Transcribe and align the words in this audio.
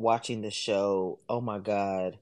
watching 0.00 0.42
the 0.42 0.50
show. 0.50 1.18
Oh 1.28 1.40
my 1.40 1.58
god. 1.58 2.18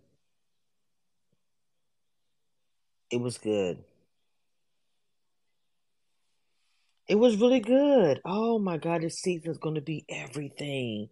It 3.11 3.21
was 3.21 3.39
good. 3.39 3.85
It 7.09 7.17
was 7.17 7.37
really 7.37 7.61
good. 7.61 8.21
Oh 8.25 8.59
my 8.59 8.79
god, 8.79 9.03
this 9.03 9.19
season 9.21 9.51
is 9.51 9.59
going 9.59 9.77
to 9.77 9.81
be 9.81 10.05
everything. 10.09 11.09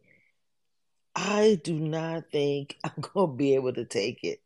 I 1.17 1.61
do 1.63 1.75
not 1.79 2.31
think 2.33 2.77
I'm 2.85 2.93
going 3.01 3.31
to 3.31 3.37
be 3.37 3.55
able 3.55 3.73
to 3.75 3.85
take 3.85 4.25
it. 4.25 4.41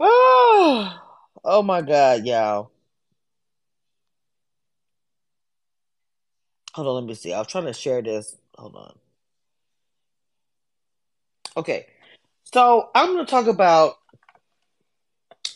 Oh, 0.00 1.00
oh 1.46 1.62
my 1.62 1.80
god, 1.82 2.26
y'all. 2.26 2.70
Hold 6.74 6.88
on, 6.88 6.94
let 6.96 7.04
me 7.04 7.14
see. 7.14 7.32
I 7.32 7.38
was 7.38 7.48
trying 7.48 7.64
to 7.64 7.72
share 7.72 8.02
this. 8.02 8.36
Hold 8.58 8.76
on. 8.76 8.98
Okay. 11.56 11.86
So 12.52 12.90
I'm 12.94 13.14
going 13.14 13.24
to 13.24 13.30
talk 13.30 13.46
about 13.46 13.94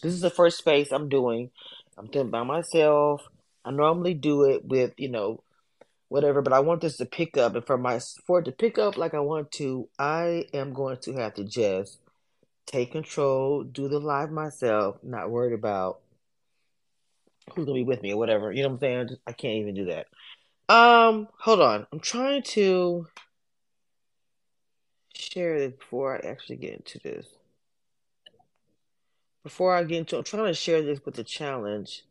this 0.02 0.14
is 0.14 0.22
the 0.22 0.30
first 0.30 0.58
space 0.58 0.92
I'm 0.92 1.08
doing. 1.10 1.50
I'm 1.98 2.06
doing 2.06 2.30
by 2.30 2.42
myself. 2.42 3.28
I 3.64 3.70
normally 3.70 4.14
do 4.14 4.44
it 4.44 4.64
with, 4.64 4.94
you 4.96 5.10
know, 5.10 5.42
whatever, 6.08 6.40
but 6.42 6.54
I 6.54 6.60
want 6.60 6.80
this 6.80 6.96
to 6.98 7.06
pick 7.06 7.36
up. 7.36 7.54
And 7.54 7.66
for 7.66 7.76
my 7.76 8.00
for 8.26 8.38
it 8.40 8.46
to 8.46 8.52
pick 8.52 8.78
up 8.78 8.96
like 8.96 9.14
I 9.14 9.20
want 9.20 9.52
to, 9.52 9.88
I 9.98 10.46
am 10.54 10.72
going 10.72 10.98
to 11.02 11.14
have 11.14 11.34
to 11.34 11.44
just 11.44 11.98
take 12.70 12.92
control, 12.92 13.64
do 13.64 13.88
the 13.88 13.98
live 13.98 14.30
myself, 14.30 14.96
not 15.02 15.30
worried 15.30 15.52
about 15.52 16.00
who's 17.52 17.64
gonna 17.66 17.74
be 17.74 17.84
with 17.84 18.00
me 18.00 18.12
or 18.12 18.16
whatever. 18.16 18.52
You 18.52 18.62
know 18.62 18.68
what 18.68 18.74
I'm 18.74 18.80
saying? 18.80 19.08
I 19.26 19.32
can't 19.32 19.56
even 19.56 19.74
do 19.74 19.86
that. 19.86 20.06
Um, 20.72 21.26
hold 21.38 21.60
on. 21.60 21.86
I'm 21.92 21.98
trying 21.98 22.42
to 22.42 23.08
share 25.12 25.58
this 25.58 25.72
before 25.72 26.14
I 26.14 26.28
actually 26.28 26.56
get 26.56 26.74
into 26.74 27.00
this. 27.00 27.26
Before 29.42 29.74
I 29.74 29.82
get 29.82 29.98
into, 29.98 30.18
I'm 30.18 30.24
trying 30.24 30.44
to 30.44 30.54
share 30.54 30.82
this 30.82 31.00
with 31.04 31.16
the 31.16 31.24
challenge. 31.24 32.04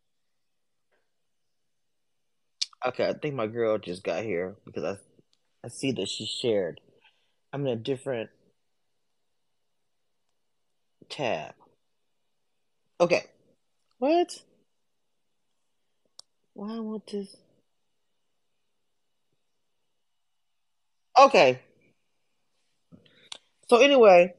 Okay, 2.85 3.07
I 3.07 3.13
think 3.13 3.35
my 3.35 3.47
girl 3.47 3.77
just 3.77 4.03
got 4.03 4.23
here 4.23 4.55
because 4.65 4.83
I 4.83 4.97
I 5.63 5.67
see 5.69 5.91
that 5.93 6.07
she 6.07 6.25
shared. 6.25 6.79
I'm 7.51 7.65
in 7.65 7.73
a 7.73 7.75
different 7.75 8.29
tab. 11.09 11.53
Okay. 13.01 13.23
What? 13.99 14.43
Why 16.53 16.75
I 16.75 16.79
want 16.79 17.07
this? 17.07 17.35
Okay. 21.17 21.61
So 23.69 23.77
anyway, 23.77 24.33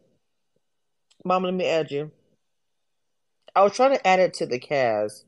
Mama, 1.24 1.46
let 1.48 1.54
me 1.54 1.66
add 1.66 1.90
you. 1.90 2.10
I 3.54 3.62
was 3.62 3.72
trying 3.74 3.96
to 3.96 4.06
add 4.06 4.20
it 4.20 4.34
to 4.34 4.46
the 4.46 4.58
cast, 4.58 5.24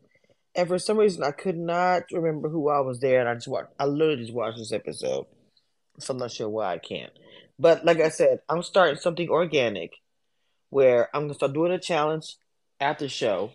and 0.54 0.68
for 0.68 0.78
some 0.78 0.98
reason 0.98 1.22
I 1.22 1.32
could 1.32 1.58
not 1.58 2.04
remember 2.12 2.48
who 2.48 2.68
I 2.68 2.80
was 2.80 3.00
there, 3.00 3.20
and 3.20 3.28
I 3.28 3.34
just 3.34 3.48
watched. 3.48 3.72
I 3.78 3.86
literally 3.86 4.22
just 4.22 4.34
watched 4.34 4.58
this 4.58 4.72
episode, 4.72 5.26
so 5.98 6.12
I'm 6.12 6.18
not 6.18 6.32
sure 6.32 6.48
why 6.48 6.74
I 6.74 6.78
can't. 6.78 7.12
But 7.58 7.84
like 7.84 8.00
I 8.00 8.08
said, 8.08 8.40
I'm 8.48 8.62
starting 8.62 8.96
something 8.96 9.28
organic 9.28 9.92
where 10.72 11.14
I'm 11.14 11.24
gonna 11.24 11.34
start 11.34 11.52
doing 11.52 11.70
a 11.70 11.78
challenge 11.78 12.36
after 12.80 13.04
the 13.04 13.10
show. 13.10 13.52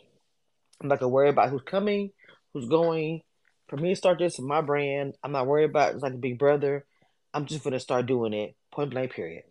I'm 0.80 0.88
not 0.88 1.00
gonna 1.00 1.10
worry 1.10 1.30
about 1.30 1.50
who's 1.50 1.64
coming, 1.64 2.12
who's 2.54 2.70
going. 2.70 3.24
For 3.70 3.76
me 3.76 3.90
to 3.90 3.96
start 3.96 4.20
this 4.20 4.38
in 4.38 4.46
my 4.46 4.62
brand, 4.62 5.16
I'm 5.24 5.32
not 5.32 5.48
worried 5.48 5.72
about 5.72 5.96
it's 5.96 6.04
like 6.04 6.14
a 6.14 6.18
big 6.18 6.38
brother. 6.38 6.86
I'm 7.34 7.48
just 7.48 7.64
gonna 7.64 7.80
start 7.80 8.06
doing 8.06 8.34
it. 8.34 8.56
Point 8.72 8.92
blank. 8.92 9.14
Period. 9.14 9.46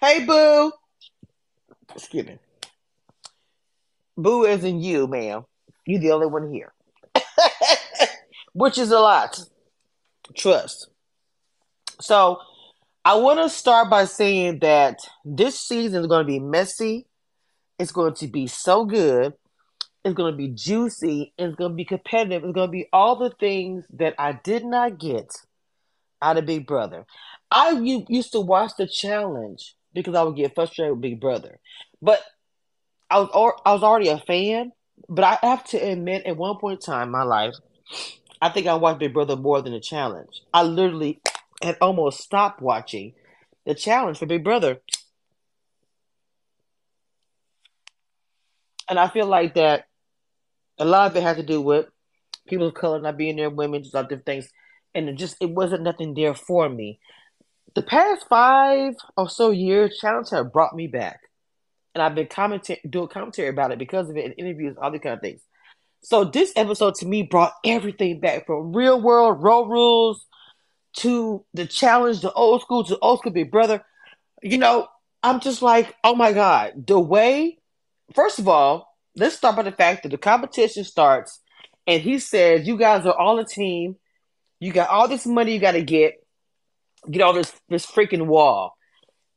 Hey, 0.00 0.24
boo. 0.24 0.70
Excuse 1.92 2.24
me. 2.24 2.38
Boo 4.16 4.44
in 4.44 4.80
you, 4.80 5.08
ma'am. 5.08 5.42
You're 5.84 6.00
the 6.00 6.12
only 6.12 6.28
one 6.28 6.52
here. 6.52 6.72
Which 8.52 8.78
is 8.78 8.92
a 8.92 9.00
lot. 9.00 9.40
Trust. 10.36 10.88
So 12.00 12.38
I 13.04 13.16
want 13.16 13.40
to 13.40 13.48
start 13.48 13.90
by 13.90 14.04
saying 14.04 14.60
that 14.60 15.00
this 15.24 15.58
season 15.58 16.02
is 16.02 16.06
going 16.06 16.24
to 16.24 16.32
be 16.32 16.38
messy. 16.38 17.06
It's 17.76 17.90
going 17.90 18.14
to 18.14 18.28
be 18.28 18.46
so 18.46 18.84
good. 18.84 19.34
It's 20.04 20.14
going 20.14 20.32
to 20.32 20.36
be 20.36 20.48
juicy. 20.48 21.32
It's 21.36 21.56
going 21.56 21.72
to 21.72 21.76
be 21.76 21.84
competitive. 21.84 22.44
It's 22.44 22.54
going 22.54 22.68
to 22.68 22.72
be 22.72 22.88
all 22.92 23.16
the 23.16 23.30
things 23.40 23.84
that 23.94 24.14
I 24.18 24.38
did 24.44 24.64
not 24.64 25.00
get 25.00 25.32
out 26.20 26.38
of 26.38 26.46
Big 26.46 26.64
Brother. 26.64 27.04
I 27.50 27.70
used 27.70 28.32
to 28.32 28.40
watch 28.40 28.72
the 28.78 28.86
challenge 28.86 29.74
because 29.92 30.14
I 30.14 30.22
would 30.22 30.36
get 30.36 30.54
frustrated 30.54 30.92
with 30.92 31.02
Big 31.02 31.20
Brother, 31.20 31.58
but 32.00 32.22
I 33.10 33.18
was 33.18 33.54
I 33.66 33.72
was 33.72 33.82
already 33.82 34.08
a 34.08 34.18
fan. 34.18 34.70
But 35.08 35.24
I 35.24 35.46
have 35.46 35.64
to 35.64 35.76
admit, 35.78 36.26
at 36.26 36.36
one 36.36 36.58
point 36.58 36.80
in 36.80 36.92
time 36.92 37.08
in 37.08 37.12
my 37.12 37.24
life, 37.24 37.54
I 38.40 38.48
think 38.48 38.68
I 38.68 38.74
watched 38.74 39.00
Big 39.00 39.12
Brother 39.12 39.36
more 39.36 39.60
than 39.60 39.72
the 39.72 39.80
challenge. 39.80 40.42
I 40.54 40.62
literally 40.62 41.20
had 41.62 41.78
almost 41.80 42.20
stopped 42.20 42.60
watching 42.60 43.14
the 43.64 43.74
challenge 43.74 44.18
for 44.18 44.26
Big 44.26 44.44
Brother. 44.44 44.80
And 48.88 48.98
I 48.98 49.08
feel 49.08 49.26
like 49.26 49.54
that 49.54 49.84
a 50.78 50.84
lot 50.84 51.10
of 51.10 51.16
it 51.16 51.22
had 51.22 51.36
to 51.36 51.42
do 51.42 51.60
with 51.60 51.86
people 52.46 52.66
of 52.66 52.74
color 52.74 53.00
not 53.00 53.16
being 53.16 53.36
there, 53.36 53.50
women, 53.50 53.82
just 53.82 53.94
different 53.94 54.26
things. 54.26 54.48
And 54.94 55.08
it 55.08 55.14
just 55.14 55.36
it 55.40 55.50
wasn't 55.50 55.82
nothing 55.82 56.14
there 56.14 56.34
for 56.34 56.68
me. 56.68 56.98
The 57.74 57.82
past 57.82 58.26
five 58.28 58.94
or 59.16 59.30
so 59.30 59.50
years, 59.50 59.96
challenge 59.98 60.30
have 60.30 60.52
brought 60.52 60.74
me 60.74 60.88
back. 60.88 61.20
And 61.94 62.02
I've 62.02 62.14
been 62.14 62.26
commenting 62.26 62.78
doing 62.88 63.08
commentary 63.08 63.48
about 63.48 63.70
it 63.70 63.78
because 63.78 64.10
of 64.10 64.16
it 64.16 64.24
in 64.24 64.32
interviews, 64.32 64.76
all 64.80 64.90
these 64.90 65.00
kind 65.00 65.14
of 65.14 65.20
things. 65.20 65.40
So 66.02 66.24
this 66.24 66.52
episode 66.56 66.96
to 66.96 67.06
me 67.06 67.22
brought 67.22 67.52
everything 67.64 68.20
back 68.20 68.46
from 68.46 68.74
real 68.74 69.00
world 69.00 69.42
road 69.42 69.68
rules 69.68 70.26
to 70.98 71.44
the 71.54 71.66
challenge, 71.66 72.20
the 72.20 72.32
old 72.32 72.62
school 72.62 72.84
to 72.84 72.98
old 72.98 73.20
school 73.20 73.32
big 73.32 73.50
brother. 73.50 73.84
You 74.42 74.58
know, 74.58 74.88
I'm 75.22 75.40
just 75.40 75.62
like, 75.62 75.94
oh 76.02 76.14
my 76.14 76.32
God, 76.32 76.86
the 76.86 76.98
way, 76.98 77.58
first 78.14 78.38
of 78.38 78.48
all, 78.48 78.96
let's 79.16 79.36
start 79.36 79.56
by 79.56 79.62
the 79.62 79.72
fact 79.72 80.02
that 80.02 80.10
the 80.10 80.18
competition 80.18 80.84
starts 80.84 81.40
and 81.86 82.02
he 82.02 82.18
says, 82.18 82.66
you 82.66 82.76
guys 82.76 83.06
are 83.06 83.16
all 83.18 83.38
a 83.38 83.46
team. 83.46 83.96
You 84.60 84.72
got 84.72 84.90
all 84.90 85.08
this 85.08 85.26
money 85.26 85.54
you 85.54 85.60
got 85.60 85.72
to 85.72 85.82
get, 85.82 86.14
get 87.10 87.22
all 87.22 87.32
this, 87.32 87.52
this 87.68 87.86
freaking 87.86 88.26
wall. 88.26 88.76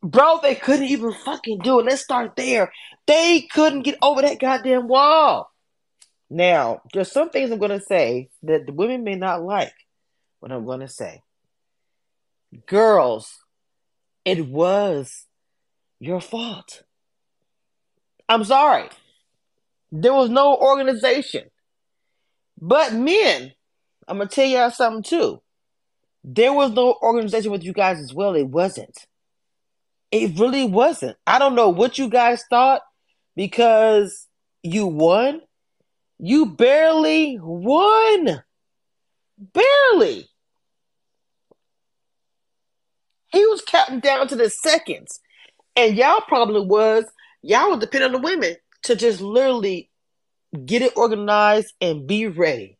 Bro, 0.03 0.39
they 0.43 0.53
couldn't 0.53 0.85
even 0.85 1.13
fucking 1.13 1.59
do 1.59 1.79
it. 1.79 1.85
Let's 1.85 2.03
start 2.03 2.35
there. 2.35 2.72
They 3.07 3.41
couldn't 3.41 3.81
get 3.81 3.97
over 4.03 4.22
that 4.22 4.39
goddamn 4.39 4.87
wall. 4.87 5.51
Now, 6.29 6.81
there's 6.93 7.11
some 7.11 7.29
things 7.29 7.49
I'm 7.49 7.59
going 7.59 7.72
to 7.72 7.81
say 7.81 8.29
that 8.43 8.67
the 8.67 8.73
women 8.73 9.03
may 9.03 9.16
not 9.16 9.43
like 9.43 9.73
what 10.39 10.51
I'm 10.51 10.66
going 10.66 10.81
to 10.81 10.87
say. 10.87 11.23
Girls, 12.67 13.43
it 14.23 14.47
was 14.47 15.25
your 15.99 16.21
fault. 16.21 16.83
I'm 18.27 18.43
sorry. 18.43 18.89
There 19.91 20.13
was 20.13 20.29
no 20.29 20.55
organization. 20.55 21.43
But 22.59 22.93
men, 22.93 23.53
I'm 24.07 24.17
going 24.17 24.29
to 24.29 24.35
tell 24.35 24.45
y'all 24.45 24.71
something 24.71 25.03
too. 25.03 25.41
There 26.23 26.53
was 26.53 26.71
no 26.71 26.97
organization 27.01 27.51
with 27.51 27.63
you 27.63 27.73
guys 27.73 27.99
as 27.99 28.13
well. 28.13 28.35
It 28.35 28.47
wasn't. 28.47 28.97
It 30.11 30.39
really 30.39 30.66
wasn't. 30.66 31.17
I 31.27 31.39
don't 31.39 31.55
know 31.55 31.69
what 31.69 31.97
you 31.97 32.09
guys 32.09 32.43
thought 32.49 32.81
because 33.35 34.27
you 34.63 34.87
won. 34.87 35.41
You 36.17 36.47
barely 36.47 37.37
won. 37.41 38.43
Barely. 39.37 40.29
He 43.31 43.46
was 43.46 43.61
counting 43.85 43.99
down 43.99 44.28
to 44.28 44.35
the 44.35 44.49
seconds. 44.49 45.20
And 45.76 45.96
y'all 45.96 46.22
probably 46.28 46.66
was, 46.66 47.05
y'all 47.41 47.72
would 47.72 47.79
depend 47.79 48.03
on 48.03 48.11
the 48.11 48.20
women 48.20 48.55
to 48.84 48.96
just 48.96 49.22
literally 49.22 49.90
get 50.66 50.82
it 50.82 50.96
organized 50.96 51.73
and 51.82 52.08
be 52.08 52.28
ready. 52.28 52.78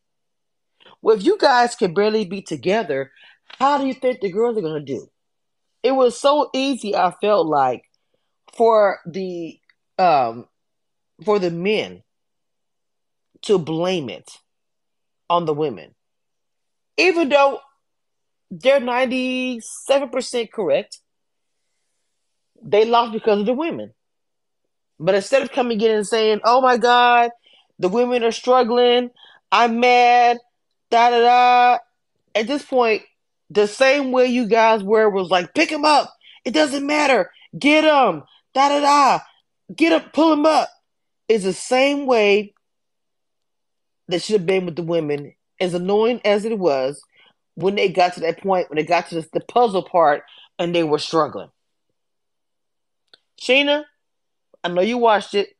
Well, 1.02 1.16
if 1.16 1.24
you 1.24 1.36
guys 1.38 1.74
can 1.74 1.94
barely 1.94 2.24
be 2.24 2.42
together, 2.42 3.12
how 3.58 3.78
do 3.78 3.86
you 3.86 3.94
think 3.94 4.20
the 4.20 4.32
girls 4.32 4.56
are 4.56 4.62
going 4.62 4.84
to 4.84 4.92
do? 4.92 5.08
It 5.82 5.92
was 5.92 6.18
so 6.18 6.50
easy, 6.52 6.96
I 6.96 7.12
felt 7.20 7.46
like, 7.46 7.82
for 8.56 9.00
the 9.06 9.58
um 9.98 10.46
for 11.24 11.38
the 11.38 11.50
men 11.50 12.02
to 13.42 13.58
blame 13.58 14.08
it 14.08 14.30
on 15.30 15.44
the 15.44 15.54
women. 15.54 15.94
Even 16.96 17.28
though 17.28 17.60
they're 18.50 18.80
97% 18.80 20.50
correct. 20.52 21.00
They 22.62 22.84
lost 22.84 23.12
because 23.12 23.40
of 23.40 23.46
the 23.46 23.54
women. 23.54 23.92
But 24.98 25.14
instead 25.14 25.42
of 25.42 25.52
coming 25.52 25.80
in 25.80 25.90
and 25.90 26.06
saying, 26.06 26.40
oh 26.44 26.60
my 26.60 26.76
God, 26.78 27.30
The 27.78 27.88
women 27.88 28.24
are 28.24 28.32
struggling. 28.32 29.10
I'm 29.52 29.80
mad. 29.80 30.38
Da 30.90 31.10
da 31.10 31.20
da. 31.20 31.78
At 32.34 32.46
this 32.46 32.64
point, 32.64 33.02
the 33.50 33.66
same 33.66 34.12
way 34.12 34.26
you 34.26 34.46
guys 34.48 34.82
were 34.82 35.10
was 35.10 35.30
like, 35.30 35.54
pick 35.54 35.70
him 35.70 35.84
up. 35.84 36.12
It 36.44 36.52
doesn't 36.52 36.86
matter. 36.86 37.30
Get 37.58 37.84
him. 37.84 38.22
Da 38.54 38.68
da 38.68 38.80
da. 38.80 39.20
Get 39.74 39.92
up. 39.92 40.12
Pull 40.12 40.32
him 40.32 40.46
up. 40.46 40.70
Is 41.28 41.44
the 41.44 41.52
same 41.52 42.06
way 42.06 42.54
that 44.08 44.22
should 44.22 44.40
have 44.40 44.46
been 44.46 44.66
with 44.66 44.76
the 44.76 44.82
women. 44.82 45.34
As 45.60 45.74
annoying 45.74 46.20
as 46.24 46.44
it 46.44 46.58
was, 46.58 47.02
when 47.56 47.74
they 47.74 47.88
got 47.88 48.14
to 48.14 48.20
that 48.20 48.40
point, 48.40 48.70
when 48.70 48.76
they 48.76 48.84
got 48.84 49.08
to 49.08 49.26
the 49.32 49.40
puzzle 49.40 49.82
part, 49.82 50.22
and 50.58 50.74
they 50.74 50.84
were 50.84 50.98
struggling. 50.98 51.50
Sheena, 53.40 53.84
I 54.62 54.68
know 54.68 54.82
you 54.82 54.98
watched 54.98 55.34
it. 55.34 55.50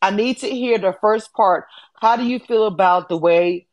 I 0.00 0.10
need 0.10 0.38
to 0.38 0.48
hear 0.48 0.78
the 0.78 0.94
first 1.00 1.32
part. 1.32 1.66
How 2.00 2.16
do 2.16 2.24
you 2.24 2.38
feel 2.38 2.66
about 2.66 3.08
the 3.08 3.16
way 3.16 3.66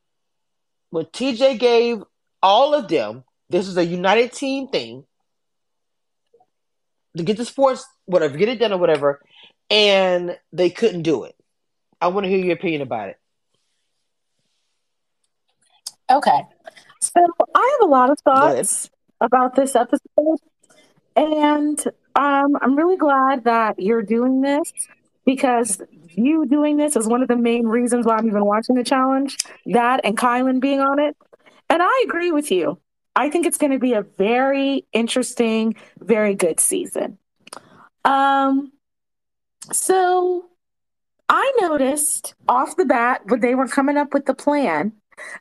when 0.90 1.06
TJ 1.06 1.60
gave 1.60 2.04
all 2.42 2.74
of 2.74 2.88
them, 2.88 3.24
this 3.50 3.68
is 3.68 3.78
a 3.78 3.86
united 3.86 4.32
team 4.32 4.68
thing 4.68 5.06
to 7.18 7.24
get 7.24 7.38
the 7.38 7.46
sports, 7.46 7.86
whatever, 8.06 8.38
get 8.38 8.50
it 8.50 8.60
done 8.60 8.72
or 8.72 8.78
whatever, 8.78 9.22
and 9.70 10.38
they 10.54 10.70
couldn't 10.70 11.02
do 11.02 11.26
it? 11.26 11.36
I 12.00 12.08
want 12.08 12.26
to 12.26 12.30
hear 12.30 12.44
your 12.44 12.56
opinion 12.56 12.82
about 12.82 13.10
it. 13.10 13.18
Okay. 16.10 16.42
So 17.02 17.26
I 17.56 17.78
have 17.80 17.88
a 17.88 17.92
lot 17.92 18.10
of 18.10 18.20
thoughts 18.20 18.90
about 19.20 19.56
this 19.56 19.76
episode. 19.76 20.38
And 21.16 21.80
um, 22.16 22.58
I'm 22.62 22.76
really 22.76 22.98
glad 22.98 23.44
that 23.46 23.80
you're 23.80 24.04
doing 24.04 24.42
this 24.42 24.72
because 25.26 25.82
you 26.10 26.46
doing 26.46 26.78
this 26.78 26.96
is 26.96 27.08
one 27.08 27.22
of 27.22 27.28
the 27.28 27.36
main 27.36 27.68
reasons 27.68 28.06
why 28.06 28.18
I'm 28.18 28.28
even 28.28 28.46
watching 28.46 28.76
the 28.76 28.84
challenge. 28.84 29.38
That 29.66 30.02
and 30.04 30.18
Kyland 30.18 30.62
being 30.62 30.80
on 30.80 31.00
it. 31.00 31.18
And 31.70 31.82
I 31.82 32.04
agree 32.08 32.32
with 32.32 32.52
you. 32.52 32.80
I 33.16 33.30
think 33.30 33.46
it's 33.46 33.58
going 33.58 33.72
to 33.72 33.80
be 33.80 33.94
a 33.94 34.04
very 34.04 34.86
interesting, 34.94 35.76
very 36.00 36.34
good 36.34 36.60
season. 36.60 37.18
Um, 38.06 38.72
so 39.72 40.46
I 41.28 41.52
noticed 41.60 42.36
off 42.48 42.78
the 42.78 42.86
bat 42.86 43.22
when 43.26 43.42
they 43.42 43.56
were 43.56 43.68
coming 43.68 43.98
up 43.98 44.14
with 44.14 44.26
the 44.26 44.34
plan 44.34 44.94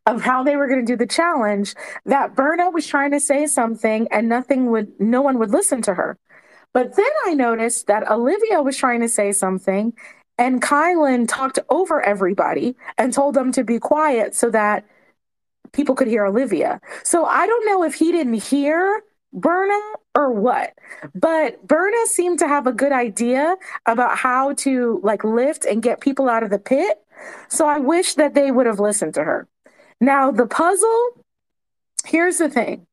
of 0.07 0.23
how 0.23 0.43
they 0.43 0.57
were 0.57 0.69
going 0.69 0.85
to 0.85 0.93
do 0.93 0.97
the 0.97 1.07
challenge 1.07 1.75
that 2.07 2.35
Berna 2.35 2.71
was 2.71 2.87
trying 2.87 3.11
to 3.13 3.21
say 3.21 3.47
something 3.47 4.09
and 4.11 4.29
nothing 4.29 4.71
would 4.71 4.89
no 5.01 5.23
one 5.23 5.39
would 5.39 5.51
listen 5.51 5.83
to 5.83 5.95
her. 5.95 6.19
But 6.73 6.97
then 6.97 7.11
I 7.27 7.35
noticed 7.35 7.87
that 7.89 8.11
Olivia 8.11 8.63
was 8.63 8.77
trying 8.77 9.01
to 9.01 9.09
say 9.09 9.33
something 9.33 9.93
and 10.39 10.63
Kyland 10.63 11.29
talked 11.29 11.59
over 11.69 12.01
everybody 12.01 12.75
and 12.97 13.13
told 13.13 13.35
them 13.35 13.53
to 13.53 13.63
be 13.63 13.79
quiet 13.79 14.35
so 14.35 14.51
that 14.51 14.87
people 15.73 15.95
could 15.95 16.09
hear 16.09 16.25
Olivia. 16.25 16.81
So 17.05 17.27
I 17.27 17.47
don't 17.47 17.67
know 17.67 17.85
if 17.85 17.95
he 17.95 18.11
didn't 18.11 18.43
hear 18.43 19.03
Berna 19.33 19.79
or 20.15 20.33
what, 20.33 20.73
but 21.15 21.67
Berna 21.67 22.07
seemed 22.07 22.39
to 22.41 22.49
have 22.49 22.67
a 22.67 22.73
good 22.73 22.91
idea 22.91 23.57
about 23.87 24.17
how 24.17 24.55
to 24.55 25.01
like 25.05 25.23
lift 25.25 25.65
and 25.65 25.83
get 25.83 26.01
people 26.01 26.29
out 26.29 26.43
of 26.43 26.51
the 26.51 26.59
pit. 26.59 26.99
So 27.49 27.67
I 27.69 27.79
wish 27.79 28.15
that 28.15 28.35
they 28.35 28.51
would 28.51 28.67
have 28.67 28.81
listened 28.81 29.15
to 29.15 29.25
her. 29.25 29.47
Now, 30.01 30.31
the 30.31 30.47
puzzle, 30.47 31.25
here's 32.05 32.39
the 32.39 32.49
thing 32.49 32.87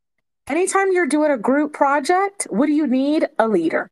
anytime 0.48 0.92
you're 0.92 1.07
doing 1.07 1.31
a 1.31 1.38
group 1.38 1.74
project, 1.74 2.48
what 2.50 2.68
do 2.68 2.74
you 2.74 2.88
need? 2.88 3.27
A 3.39 3.48
leader. 3.48 3.89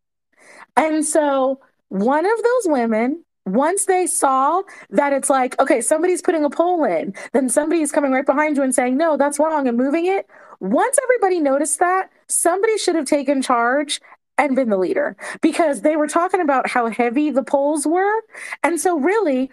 And 0.75 1.05
so, 1.05 1.59
one 1.89 2.25
of 2.25 2.43
those 2.43 2.65
women, 2.65 3.23
once 3.45 3.85
they 3.85 4.07
saw 4.07 4.63
that 4.89 5.13
it's 5.13 5.29
like, 5.29 5.59
okay, 5.59 5.79
somebody's 5.79 6.21
putting 6.21 6.43
a 6.43 6.49
poll 6.49 6.83
in, 6.83 7.13
then 7.33 7.47
somebody's 7.47 7.91
coming 7.91 8.11
right 8.11 8.25
behind 8.25 8.57
you 8.57 8.63
and 8.63 8.75
saying, 8.75 8.97
no, 8.97 9.17
that's 9.17 9.39
wrong, 9.39 9.67
and 9.67 9.77
moving 9.77 10.05
it. 10.05 10.27
Once 10.59 10.97
everybody 11.03 11.39
noticed 11.39 11.79
that, 11.79 12.09
somebody 12.27 12.77
should 12.77 12.95
have 12.95 13.05
taken 13.05 13.41
charge 13.41 14.01
and 14.37 14.55
been 14.55 14.69
the 14.69 14.77
leader 14.77 15.15
because 15.41 15.81
they 15.81 15.95
were 15.95 16.07
talking 16.07 16.41
about 16.41 16.69
how 16.69 16.89
heavy 16.89 17.29
the 17.29 17.43
polls 17.43 17.85
were. 17.87 18.21
And 18.63 18.79
so, 18.79 18.99
really, 18.99 19.49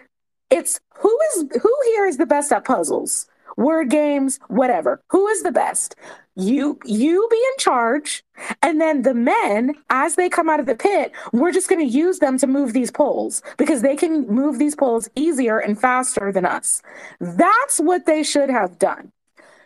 it's 0.51 0.81
who 0.97 1.19
is 1.35 1.45
who 1.61 1.77
here 1.87 2.07
is 2.07 2.17
the 2.17 2.27
best 2.27 2.51
at 2.53 2.65
puzzles? 2.65 3.27
Word 3.57 3.91
games, 3.91 4.41
whatever. 4.49 5.03
Who 5.09 5.27
is 5.29 5.43
the 5.43 5.53
best? 5.53 5.97
You 6.35 6.79
you 6.85 7.29
be 7.31 7.37
in 7.37 7.59
charge, 7.59 8.25
and 8.63 8.81
then 8.81 9.03
the 9.03 9.15
men, 9.15 9.75
as 9.91 10.17
they 10.17 10.31
come 10.31 10.49
out 10.49 10.61
of 10.61 10.67
the 10.67 10.75
pit, 10.75 11.13
we're 11.33 11.53
just 11.53 11.69
going 11.69 11.87
to 11.87 11.93
use 11.93 12.21
them 12.21 12.39
to 12.39 12.47
move 12.47 12.73
these 12.73 12.91
poles 12.91 13.43
because 13.59 13.83
they 13.83 13.97
can 13.97 14.27
move 14.27 14.59
these 14.59 14.75
poles 14.75 15.11
easier 15.15 15.59
and 15.59 15.79
faster 15.79 16.33
than 16.33 16.47
us. 16.47 16.83
That's 17.21 17.79
what 17.79 18.07
they 18.07 18.23
should 18.23 18.49
have 18.49 18.79
done. 18.79 19.13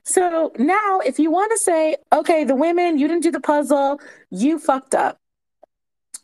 So 0.02 0.52
now, 0.58 1.00
if 1.00 1.18
you 1.18 1.30
want 1.30 1.52
to 1.52 1.58
say, 1.58 1.96
okay, 2.12 2.44
the 2.44 2.54
women, 2.54 2.98
you 2.98 3.08
didn't 3.08 3.24
do 3.24 3.32
the 3.32 3.40
puzzle, 3.40 4.00
you 4.30 4.58
fucked 4.58 4.94
up. 4.94 5.18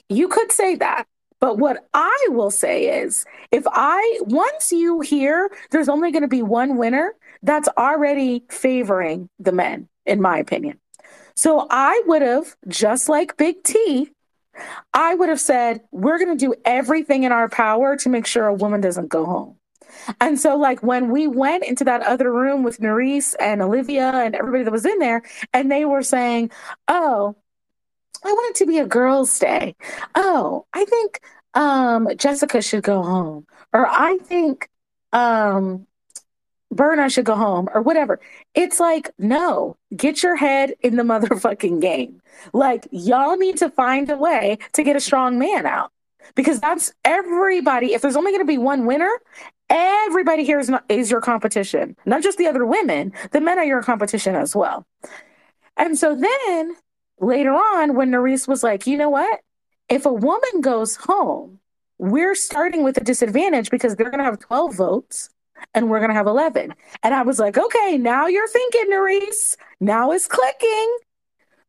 You 0.08 0.28
could 0.28 0.52
say 0.52 0.76
that. 0.76 1.06
But 1.40 1.58
what 1.58 1.88
I 1.92 2.26
will 2.30 2.52
say 2.52 3.02
is 3.02 3.24
if 3.50 3.64
I, 3.66 4.20
once 4.20 4.70
you 4.70 5.00
hear 5.00 5.50
there's 5.72 5.88
only 5.88 6.12
going 6.12 6.22
to 6.22 6.28
be 6.28 6.42
one 6.42 6.76
winner, 6.76 7.14
that's 7.42 7.68
already 7.76 8.44
favoring 8.48 9.28
the 9.38 9.52
men, 9.52 9.88
in 10.06 10.20
my 10.20 10.38
opinion. 10.38 10.78
So 11.34 11.66
I 11.70 12.02
would 12.06 12.22
have, 12.22 12.56
just 12.68 13.08
like 13.08 13.36
Big 13.36 13.62
T, 13.64 14.10
I 14.92 15.14
would 15.14 15.28
have 15.28 15.40
said, 15.40 15.80
we're 15.90 16.18
going 16.18 16.36
to 16.36 16.46
do 16.46 16.54
everything 16.64 17.22
in 17.24 17.32
our 17.32 17.48
power 17.48 17.96
to 17.96 18.08
make 18.08 18.26
sure 18.26 18.46
a 18.46 18.54
woman 18.54 18.80
doesn't 18.80 19.08
go 19.08 19.24
home. 19.24 19.56
And 20.20 20.38
so, 20.38 20.56
like, 20.56 20.82
when 20.82 21.10
we 21.10 21.26
went 21.26 21.64
into 21.64 21.84
that 21.84 22.02
other 22.02 22.32
room 22.32 22.62
with 22.62 22.78
Nurys 22.78 23.34
and 23.38 23.62
Olivia 23.62 24.10
and 24.10 24.34
everybody 24.34 24.64
that 24.64 24.72
was 24.72 24.86
in 24.86 24.98
there, 24.98 25.22
and 25.52 25.70
they 25.70 25.84
were 25.84 26.02
saying, 26.02 26.50
Oh, 26.88 27.36
I 28.24 28.32
want 28.32 28.56
it 28.56 28.58
to 28.60 28.66
be 28.66 28.78
a 28.78 28.86
girls' 28.86 29.38
day. 29.38 29.74
Oh, 30.14 30.66
I 30.72 30.84
think 30.84 31.20
um, 31.54 32.08
Jessica 32.16 32.62
should 32.62 32.82
go 32.82 33.02
home. 33.02 33.46
Or 33.72 33.86
I 33.86 34.18
think 34.18 34.68
um, 35.12 35.86
Berna 36.72 37.08
should 37.10 37.24
go 37.24 37.36
home 37.36 37.68
or 37.74 37.82
whatever. 37.82 38.18
It's 38.54 38.80
like, 38.80 39.10
no, 39.18 39.76
get 39.94 40.22
your 40.22 40.36
head 40.36 40.74
in 40.80 40.96
the 40.96 41.02
motherfucking 41.12 41.80
game. 41.80 42.20
Like, 42.52 42.88
y'all 42.90 43.36
need 43.36 43.58
to 43.58 43.70
find 43.70 44.10
a 44.10 44.16
way 44.16 44.58
to 44.72 44.82
get 44.82 44.96
a 44.96 45.00
strong 45.00 45.38
man 45.38 45.66
out 45.66 45.92
because 46.34 46.60
that's 46.60 46.92
everybody. 47.04 47.94
If 47.94 48.02
there's 48.02 48.16
only 48.16 48.32
going 48.32 48.42
to 48.42 48.46
be 48.46 48.58
one 48.58 48.86
winner, 48.86 49.20
everybody 49.68 50.44
here 50.44 50.58
is, 50.58 50.68
not, 50.68 50.84
is 50.88 51.10
your 51.10 51.20
competition, 51.20 51.96
not 52.06 52.22
just 52.22 52.38
the 52.38 52.46
other 52.46 52.64
women. 52.64 53.12
The 53.32 53.40
men 53.40 53.58
are 53.58 53.64
your 53.64 53.82
competition 53.82 54.34
as 54.34 54.56
well. 54.56 54.86
And 55.76 55.98
so 55.98 56.14
then 56.14 56.76
later 57.20 57.52
on, 57.52 57.94
when 57.94 58.10
Nurys 58.10 58.48
was 58.48 58.62
like, 58.62 58.86
you 58.86 58.96
know 58.96 59.10
what? 59.10 59.40
If 59.88 60.06
a 60.06 60.12
woman 60.12 60.60
goes 60.60 60.96
home, 60.96 61.58
we're 61.98 62.34
starting 62.34 62.82
with 62.82 62.96
a 62.96 63.04
disadvantage 63.04 63.70
because 63.70 63.94
they're 63.94 64.10
going 64.10 64.18
to 64.18 64.24
have 64.24 64.38
12 64.38 64.74
votes 64.74 65.30
and 65.74 65.88
we're 65.88 65.98
going 65.98 66.10
to 66.10 66.14
have 66.14 66.26
11. 66.26 66.74
And 67.02 67.14
I 67.14 67.22
was 67.22 67.38
like, 67.38 67.58
okay, 67.58 67.98
now 67.98 68.26
you're 68.26 68.48
thinking, 68.48 68.86
Nurys. 68.90 69.56
Now 69.80 70.10
it's 70.10 70.26
clicking. 70.26 70.98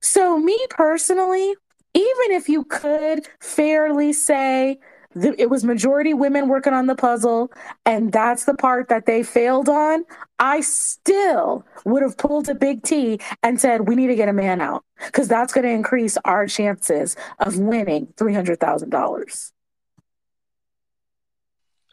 So, 0.01 0.37
me 0.37 0.57
personally, 0.69 1.55
even 1.93 2.31
if 2.31 2.49
you 2.49 2.65
could 2.65 3.27
fairly 3.39 4.13
say 4.13 4.79
that 5.15 5.39
it 5.39 5.49
was 5.49 5.63
majority 5.63 6.13
women 6.13 6.47
working 6.47 6.73
on 6.73 6.87
the 6.87 6.95
puzzle 6.95 7.51
and 7.85 8.11
that's 8.11 8.45
the 8.45 8.55
part 8.55 8.89
that 8.89 9.05
they 9.05 9.23
failed 9.23 9.69
on, 9.69 10.03
I 10.39 10.61
still 10.61 11.65
would 11.85 12.01
have 12.01 12.17
pulled 12.17 12.49
a 12.49 12.55
big 12.55 12.83
T 12.83 13.19
and 13.43 13.61
said, 13.61 13.87
we 13.87 13.95
need 13.95 14.07
to 14.07 14.15
get 14.15 14.27
a 14.27 14.33
man 14.33 14.59
out 14.59 14.83
because 15.05 15.27
that's 15.27 15.53
going 15.53 15.65
to 15.65 15.71
increase 15.71 16.17
our 16.25 16.47
chances 16.47 17.15
of 17.39 17.59
winning 17.59 18.07
$300,000. 18.17 19.51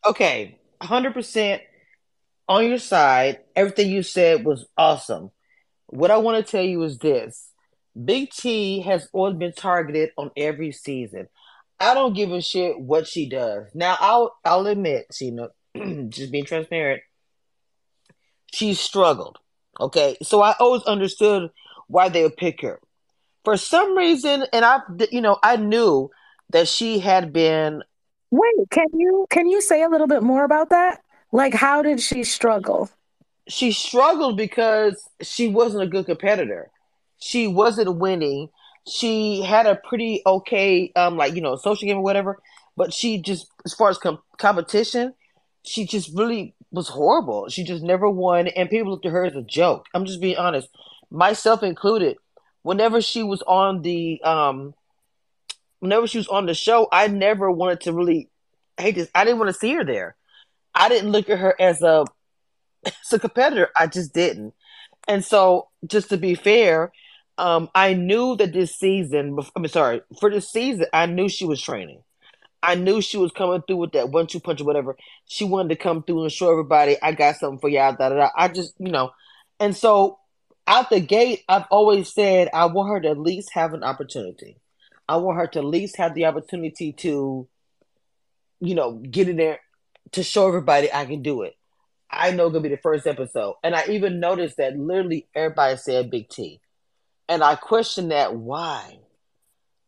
Okay, 0.07 0.59
100% 0.81 1.61
on 2.51 2.67
your 2.67 2.79
side. 2.79 3.39
Everything 3.57 3.89
you 3.89 4.03
said 4.03 4.45
was 4.45 4.67
awesome. 4.77 5.31
What 5.87 6.11
I 6.11 6.19
want 6.19 6.45
to 6.45 6.51
tell 6.51 6.65
you 6.65 6.83
is 6.83 6.99
this 6.99 7.49
Big 8.05 8.31
T 8.31 8.83
has 8.83 9.09
always 9.13 9.37
been 9.37 9.53
targeted 9.53 10.11
on 10.19 10.31
every 10.37 10.73
season. 10.73 11.29
I 11.79 11.95
don't 11.95 12.13
give 12.15 12.31
a 12.33 12.43
shit 12.43 12.79
what 12.79 13.07
she 13.07 13.29
does. 13.29 13.69
Now 13.73 13.97
I'll 14.01 14.37
I'll 14.45 14.67
admit, 14.67 15.07
she 15.15 15.31
know, 15.31 15.49
just 16.11 16.31
being 16.33 16.45
transparent, 16.45 17.03
she 18.53 18.75
struggled. 18.75 19.39
Okay, 19.79 20.17
so 20.23 20.43
I 20.43 20.55
always 20.59 20.83
understood 20.83 21.51
why 21.87 22.09
they 22.09 22.23
would 22.23 22.37
pick 22.37 22.61
her. 22.63 22.81
For 23.45 23.57
some 23.57 23.97
reason, 23.97 24.45
and 24.53 24.65
I, 24.65 24.81
you 25.11 25.23
know, 25.23 25.39
I 25.43 25.57
knew 25.57 26.11
that 26.51 26.69
she 26.69 26.99
had 26.99 27.33
been. 27.33 27.83
Wait, 28.31 28.71
can 28.71 28.87
you 28.93 29.27
can 29.31 29.49
you 29.49 29.61
say 29.61 29.83
a 29.83 29.89
little 29.89 30.09
bit 30.09 30.23
more 30.23 30.45
about 30.45 30.71
that? 30.71 31.01
Like, 31.33 31.55
how 31.55 31.83
did 31.83 32.01
she 32.01 32.25
struggle? 32.25 32.91
She 33.49 33.73
struggled 33.73 34.37
because 34.37 35.09
she 35.23 35.49
wasn't 35.49 35.85
a 35.85 35.87
good 35.87 36.07
competitor. 36.07 36.71
She 37.19 37.47
wasn't 37.47 37.97
winning. 37.97 38.49
She 38.89 39.43
had 39.43 39.67
a 39.67 39.77
pretty 39.77 40.23
okay, 40.27 40.93
um, 40.97 41.17
like 41.17 41.35
you 41.35 41.43
know, 41.43 41.57
social 41.57 41.87
game 41.87 41.99
or 41.99 42.03
whatever. 42.03 42.41
But 42.77 42.93
she 42.93 43.21
just, 43.21 43.47
as 43.65 43.75
far 43.75 43.91
as 43.91 43.99
com- 43.99 44.23
competition, 44.39 45.15
she 45.65 45.85
just 45.85 46.17
really 46.17 46.55
was 46.71 46.89
horrible. 46.89 47.49
She 47.49 47.65
just 47.65 47.83
never 47.83 48.09
won, 48.09 48.49
and 48.49 48.71
people 48.71 48.91
looked 48.91 49.07
at 49.07 49.13
her 49.13 49.25
as 49.25 49.35
a 49.35 49.43
joke. 49.43 49.87
I'm 49.93 50.07
just 50.07 50.21
being 50.21 50.37
honest, 50.37 50.69
myself 51.11 51.63
included. 51.63 52.17
Whenever 52.63 53.01
she 53.01 53.23
was 53.23 53.43
on 53.43 53.83
the 53.83 54.21
um, 54.23 54.75
whenever 55.81 56.07
she 56.07 56.19
was 56.19 56.29
on 56.29 56.47
the 56.47 56.55
show, 56.55 56.89
I 56.93 57.09
never 57.09 57.51
wanted 57.51 57.83
to 57.83 57.93
really 57.93 58.29
hate 58.79 58.95
this. 58.95 59.11
I 59.15 59.25
didn't 59.25 59.39
want 59.39 59.49
to 59.49 59.59
see 59.59 59.75
her 59.75 59.85
there. 59.85 60.17
I 60.75 60.89
didn't 60.89 61.13
look 61.13 61.29
at 61.29 61.39
her 61.39 61.55
as 61.61 61.83
a 61.83 62.05
as 62.87 63.13
a 63.13 63.19
competitor. 63.19 63.69
I 63.77 63.87
just 63.87 64.13
didn't. 64.13 64.55
And 65.09 65.25
so, 65.25 65.69
just 65.87 66.11
to 66.11 66.17
be 66.17 66.35
fair, 66.35 66.93
um, 67.39 67.71
I 67.75 67.95
knew 67.95 68.37
that 68.37 68.53
this 68.53 68.77
season, 68.77 69.39
I'm 69.57 69.67
sorry, 69.69 70.03
for 70.21 70.31
this 70.31 70.51
season, 70.51 70.87
I 70.93 71.07
knew 71.07 71.29
she 71.29 71.47
was 71.47 71.61
training. 71.61 72.03
I 72.63 72.75
knew 72.75 73.01
she 73.01 73.17
was 73.17 73.33
coming 73.33 73.63
through 73.67 73.79
with 73.79 73.93
that 73.93 74.11
one 74.11 74.27
two 74.27 74.41
punch 74.41 74.61
or 74.61 74.65
whatever. 74.65 74.97
She 75.27 75.45
wanted 75.45 75.71
to 75.71 75.77
come 75.77 76.03
through 76.03 76.23
and 76.23 76.33
show 76.33 76.51
everybody, 76.51 76.97
I 77.01 77.13
got 77.13 77.37
something 77.37 77.59
for 77.59 77.71
y'all. 77.71 77.97
Da, 77.97 78.11
da, 78.11 78.17
da. 78.17 78.29
I 78.37 78.49
just, 78.49 78.75
you 78.79 78.91
know, 78.91 79.13
and 79.59 79.75
so 79.75 80.19
out 80.67 80.91
the 80.91 81.01
gate, 81.01 81.43
I've 81.49 81.65
always 81.71 82.13
said 82.13 82.49
I 82.53 82.67
want 82.67 82.91
her 82.91 83.01
to 83.01 83.11
at 83.11 83.19
least 83.19 83.51
have 83.55 83.73
an 83.73 83.83
opportunity. 83.83 84.59
I 85.09 85.17
want 85.17 85.39
her 85.39 85.47
to 85.49 85.59
at 85.61 85.65
least 85.65 85.97
have 85.97 86.15
the 86.15 86.27
opportunity 86.27 86.93
to, 86.99 87.49
you 88.61 88.75
know, 88.75 88.93
get 88.93 89.29
in 89.29 89.37
there 89.37 89.61
to 90.13 90.23
show 90.23 90.49
everybody 90.49 90.93
I 90.93 91.05
can 91.05 91.23
do 91.23 91.43
it. 91.43 91.57
I 92.11 92.33
know 92.33 92.51
gonna 92.51 92.63
be 92.63 92.69
the 92.71 92.77
first 92.77 93.07
episode, 93.07 93.55
and 93.63 93.75
I 93.75 93.87
even 93.87 94.21
noticed 94.21 94.57
that 94.57 94.77
literally 94.77 95.29
everybody 95.35 95.77
said 95.77 96.11
Big 96.11 96.29
T, 96.29 96.61
and 97.29 97.43
I 97.43 97.55
questioned 97.55 98.11
that 98.11 98.35
why. 98.35 98.99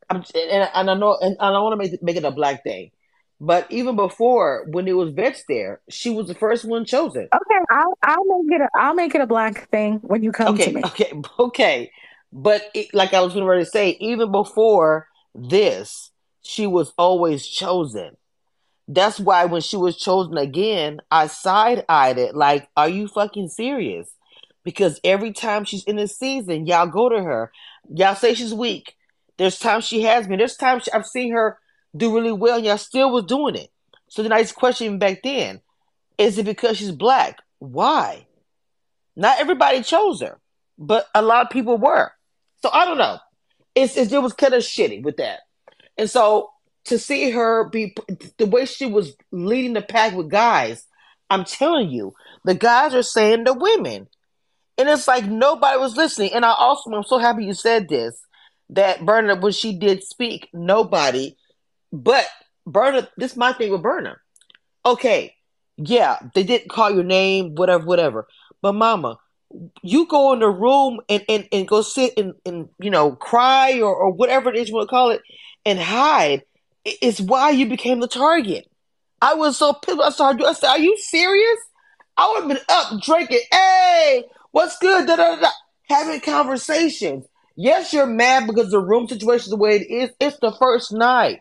I'm, 0.09 0.25
and, 0.35 0.69
and 0.75 0.91
I 0.91 0.95
know, 0.95 1.19
and 1.21 1.37
I 1.41 1.51
don't 1.51 1.65
want 1.65 1.81
to 1.81 1.91
make 1.91 2.03
make 2.03 2.17
it 2.17 2.25
a 2.25 2.31
black 2.31 2.63
thing, 2.63 2.93
but 3.41 3.67
even 3.71 3.97
before 3.97 4.65
when 4.69 4.87
it 4.87 4.93
was 4.93 5.11
Vets 5.11 5.43
there, 5.49 5.81
she 5.89 6.11
was 6.11 6.29
the 6.29 6.35
first 6.35 6.65
one 6.65 6.85
chosen. 6.85 7.23
Okay, 7.35 7.65
I'll 7.71 7.99
I'll 8.05 8.25
make 8.25 8.61
it 8.61 8.61
a, 8.61 8.69
I'll 8.77 8.95
make 8.95 9.15
it 9.17 9.21
a 9.21 9.27
black 9.27 9.69
thing 9.71 9.99
when 10.03 10.23
you 10.23 10.31
come 10.31 10.55
okay, 10.55 10.67
to 10.67 10.73
me. 10.73 10.83
Okay, 10.85 11.13
okay, 11.41 11.91
but 12.33 12.63
it, 12.73 12.95
like 12.95 13.13
I 13.15 13.21
was 13.21 13.35
going 13.35 13.59
to 13.59 13.67
say, 13.67 13.97
even 13.99 14.31
before 14.31 15.09
this, 15.35 16.13
she 16.43 16.69
was 16.69 16.93
always 16.97 17.45
chosen. 17.45 18.17
That's 18.95 19.19
why 19.19 19.47
when 19.47 19.63
she 19.63 19.79
was 19.79 19.97
chosen 19.97 20.37
again, 20.37 21.01
I 21.11 21.27
side 21.27 21.85
eyed 21.89 22.19
it 22.19 22.37
like, 22.37 22.69
are 22.77 22.91
you 22.91 23.09
fucking 23.09 23.49
serious? 23.49 24.11
Because 24.65 25.01
every 25.03 25.33
time 25.33 25.65
she's 25.65 25.85
in 25.85 25.97
the 25.97 26.07
season, 26.07 26.67
y'all 26.67 26.87
go 26.87 27.09
to 27.09 27.23
her. 27.23 27.51
Y'all 27.89 28.15
say 28.15 28.35
she's 28.35 28.53
weak. 28.53 28.95
There's 29.39 29.59
times 29.59 29.87
she 29.87 30.03
has 30.03 30.29
been. 30.29 30.39
There's 30.39 30.57
times 30.57 30.91
I've 30.93 31.07
seen 31.07 31.33
her 31.33 31.59
do 31.97 32.15
really 32.15 32.33
well, 32.33 32.57
and 32.57 32.67
y'all 32.67 32.77
still 32.77 33.11
was 33.11 33.25
doing 33.25 33.57
it. 33.57 33.71
So 34.09 34.23
then 34.23 34.33
I 34.33 34.43
just 34.43 34.57
questioned 34.57 35.01
back 35.01 35.23
then, 35.23 35.63
is 36.19 36.37
it 36.37 36.45
because 36.45 36.77
she's 36.77 36.93
black? 36.93 37.39
Why? 37.61 38.27
Not 39.17 39.41
everybody 39.41 39.83
chose 39.83 40.21
her, 40.21 40.39
but 40.79 41.07
a 41.15 41.23
lot 41.23 41.47
of 41.47 41.51
people 41.51 41.79
were. 41.79 42.13
So 42.63 42.71
I 42.71 42.85
don't 42.85 42.99
know. 42.99 43.19
It's, 43.75 43.97
it's 43.97 44.13
it 44.13 44.23
was 44.23 44.35
kind 44.35 44.53
of 44.53 44.63
shitty 44.63 45.03
with 45.03 45.17
that. 45.17 45.41
And 45.97 46.11
so 46.11 46.51
to 46.85 46.99
see 46.99 47.31
her 47.31 47.69
be 47.69 47.95
the 48.39 48.47
way 48.47 48.67
she 48.67 48.87
was 48.87 49.15
leading 49.31 49.73
the 49.73 49.83
pack 49.83 50.15
with 50.15 50.31
guys, 50.31 50.87
I'm 51.31 51.45
telling 51.45 51.91
you, 51.91 52.15
the 52.45 52.55
guys 52.55 52.95
are 52.95 53.03
saying 53.03 53.45
to 53.45 53.53
women. 53.53 54.09
And 54.79 54.89
it's 54.89 55.07
like 55.07 55.27
nobody 55.27 55.79
was 55.79 55.97
listening. 55.97 56.33
And 56.35 56.45
I 56.45 56.53
also, 56.53 56.91
I'm 56.91 57.05
so 57.05 57.19
happy 57.19 57.45
you 57.45 57.55
said 57.55 57.89
this 57.89 58.21
that 58.71 59.05
Berna, 59.05 59.37
when 59.37 59.53
she 59.53 59.79
did 59.79 60.03
speak, 60.03 60.49
nobody, 60.53 61.37
but 61.93 62.27
Berna, 62.67 63.09
this 63.17 63.33
is 63.33 63.37
my 63.37 63.53
thing 63.53 63.71
with 63.71 63.83
Berna. 63.83 64.17
Okay, 64.85 65.35
yeah, 65.77 66.19
they 66.35 66.43
didn't 66.43 66.71
call 66.71 66.91
your 66.91 67.05
name, 67.05 67.55
whatever, 67.55 67.85
whatever. 67.85 68.27
But 68.63 68.73
mama, 68.73 69.19
you 69.83 70.07
go 70.07 70.33
in 70.33 70.41
the 70.41 70.49
room 70.49 71.01
and, 71.09 71.23
and, 71.29 71.49
and 71.53 71.69
go 71.69 71.83
sit 71.83 72.15
and, 72.17 72.35
and, 72.47 72.69
you 72.81 72.91
know, 72.91 73.13
cry 73.13 73.81
or, 73.81 73.95
or 73.95 74.11
whatever 74.11 74.51
it 74.51 74.57
is 74.57 74.69
you 74.69 74.75
want 74.75 74.89
to 74.89 74.91
call 74.91 75.11
it 75.11 75.23
and 75.65 75.79
hide 75.79 76.43
is 76.85 77.21
why 77.21 77.51
you 77.51 77.67
became 77.67 78.01
the 78.01 78.09
target. 78.09 78.69
I 79.21 79.35
was 79.35 79.57
so 79.57 79.73
pissed. 79.73 80.01
I 80.01 80.11
started. 80.11 80.45
I 80.45 80.53
said, 80.53 80.69
"Are 80.69 80.79
you 80.79 80.97
serious?" 80.99 81.59
I 82.17 82.31
would 82.31 82.41
have 82.41 82.49
been 82.49 82.67
up 82.69 83.03
drinking. 83.03 83.41
Hey, 83.51 84.25
what's 84.51 84.79
good? 84.79 85.07
Da, 85.07 85.17
da, 85.17 85.37
da, 85.37 85.49
Having 85.89 86.21
conversations. 86.21 87.27
Yes, 87.57 87.93
you're 87.93 88.07
mad 88.07 88.47
because 88.47 88.71
the 88.71 88.81
room 88.81 89.09
situation 89.09 89.45
is 89.45 89.51
the 89.51 89.57
way 89.57 89.77
it 89.77 89.91
is. 89.91 90.11
It's 90.21 90.39
the 90.41 90.53
first 90.53 90.93
night. 90.93 91.41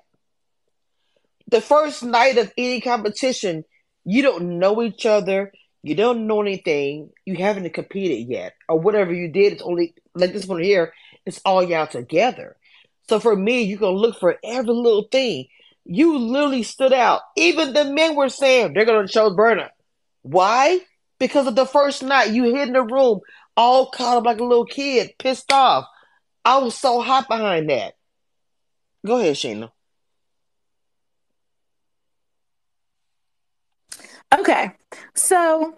The 1.50 1.62
first 1.62 2.04
night 2.04 2.38
of 2.38 2.52
any 2.58 2.82
competition, 2.82 3.66
you 4.06 4.22
don't 4.22 4.60
know 4.60 4.82
each 4.82 5.06
other. 5.06 5.52
You 5.84 5.96
don't 5.96 6.28
know 6.28 6.42
anything. 6.42 7.10
You 7.26 7.36
haven't 7.38 7.74
competed 7.74 8.28
yet, 8.30 8.54
or 8.70 8.80
whatever 8.80 9.14
you 9.14 9.30
did. 9.30 9.54
It's 9.54 9.62
only 9.62 9.94
like 10.14 10.34
this 10.34 10.46
one 10.46 10.62
here. 10.62 10.94
It's 11.26 11.42
all 11.46 11.64
y'all 11.64 11.88
together. 11.88 12.56
So 13.12 13.20
for 13.20 13.36
me, 13.36 13.64
you 13.64 13.78
can 13.78 13.90
look 13.90 14.18
for 14.18 14.38
every 14.42 14.74
little 14.74 15.06
thing. 15.12 15.48
You 15.84 16.18
literally 16.18 16.64
stood 16.64 16.94
out. 16.94 17.20
Even 17.36 17.74
the 17.74 17.84
men 17.84 18.16
were 18.16 18.30
saying 18.30 18.72
they're 18.74 18.86
gonna 18.86 19.06
choose 19.06 19.34
Berna. 19.36 19.70
Why? 20.22 20.80
Because 21.20 21.46
of 21.46 21.58
the 21.58 21.66
first 21.66 22.04
night 22.04 22.32
you 22.32 22.46
hid 22.46 22.70
in 22.70 22.74
the 22.74 22.84
room, 22.84 23.20
all 23.58 23.92
caught 23.92 24.20
up 24.20 24.24
like 24.24 24.40
a 24.40 24.46
little 24.46 24.64
kid, 24.64 25.12
pissed 25.20 25.52
off. 25.52 25.84
I 26.46 26.60
was 26.60 26.74
so 26.74 27.02
hot 27.02 27.28
behind 27.28 27.70
that. 27.70 27.96
Go 29.06 29.18
ahead, 29.18 29.36
Sheena. 29.36 29.72
Okay. 34.34 34.72
So 35.16 35.76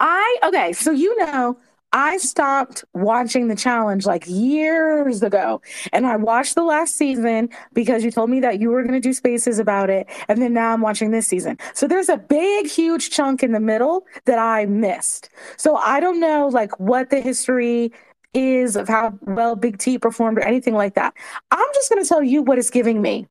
I 0.00 0.38
okay, 0.42 0.72
so 0.72 0.90
you 0.90 1.16
know 1.18 1.56
I 1.92 2.18
stopped 2.18 2.84
watching 2.92 3.48
the 3.48 3.56
challenge 3.56 4.06
like 4.06 4.24
years 4.26 5.22
ago. 5.22 5.62
And 5.92 6.06
I 6.06 6.16
watched 6.16 6.54
the 6.54 6.64
last 6.64 6.96
season 6.96 7.48
because 7.72 8.04
you 8.04 8.10
told 8.10 8.30
me 8.30 8.40
that 8.40 8.60
you 8.60 8.70
were 8.70 8.82
going 8.82 8.94
to 8.94 9.00
do 9.00 9.12
spaces 9.12 9.58
about 9.58 9.88
it. 9.88 10.06
And 10.28 10.42
then 10.42 10.52
now 10.52 10.72
I'm 10.72 10.80
watching 10.80 11.10
this 11.10 11.26
season. 11.26 11.58
So 11.74 11.86
there's 11.86 12.08
a 12.08 12.18
big, 12.18 12.66
huge 12.66 13.10
chunk 13.10 13.42
in 13.42 13.52
the 13.52 13.60
middle 13.60 14.06
that 14.26 14.38
I 14.38 14.66
missed. 14.66 15.30
So 15.56 15.76
I 15.76 16.00
don't 16.00 16.20
know 16.20 16.48
like 16.48 16.78
what 16.78 17.10
the 17.10 17.20
history 17.20 17.92
is 18.34 18.76
of 18.76 18.88
how 18.88 19.18
well 19.22 19.56
Big 19.56 19.78
T 19.78 19.98
performed 19.98 20.38
or 20.38 20.42
anything 20.42 20.74
like 20.74 20.94
that. 20.94 21.14
I'm 21.50 21.68
just 21.74 21.88
going 21.88 22.02
to 22.02 22.08
tell 22.08 22.22
you 22.22 22.42
what 22.42 22.58
it's 22.58 22.70
giving 22.70 23.00
me. 23.00 23.26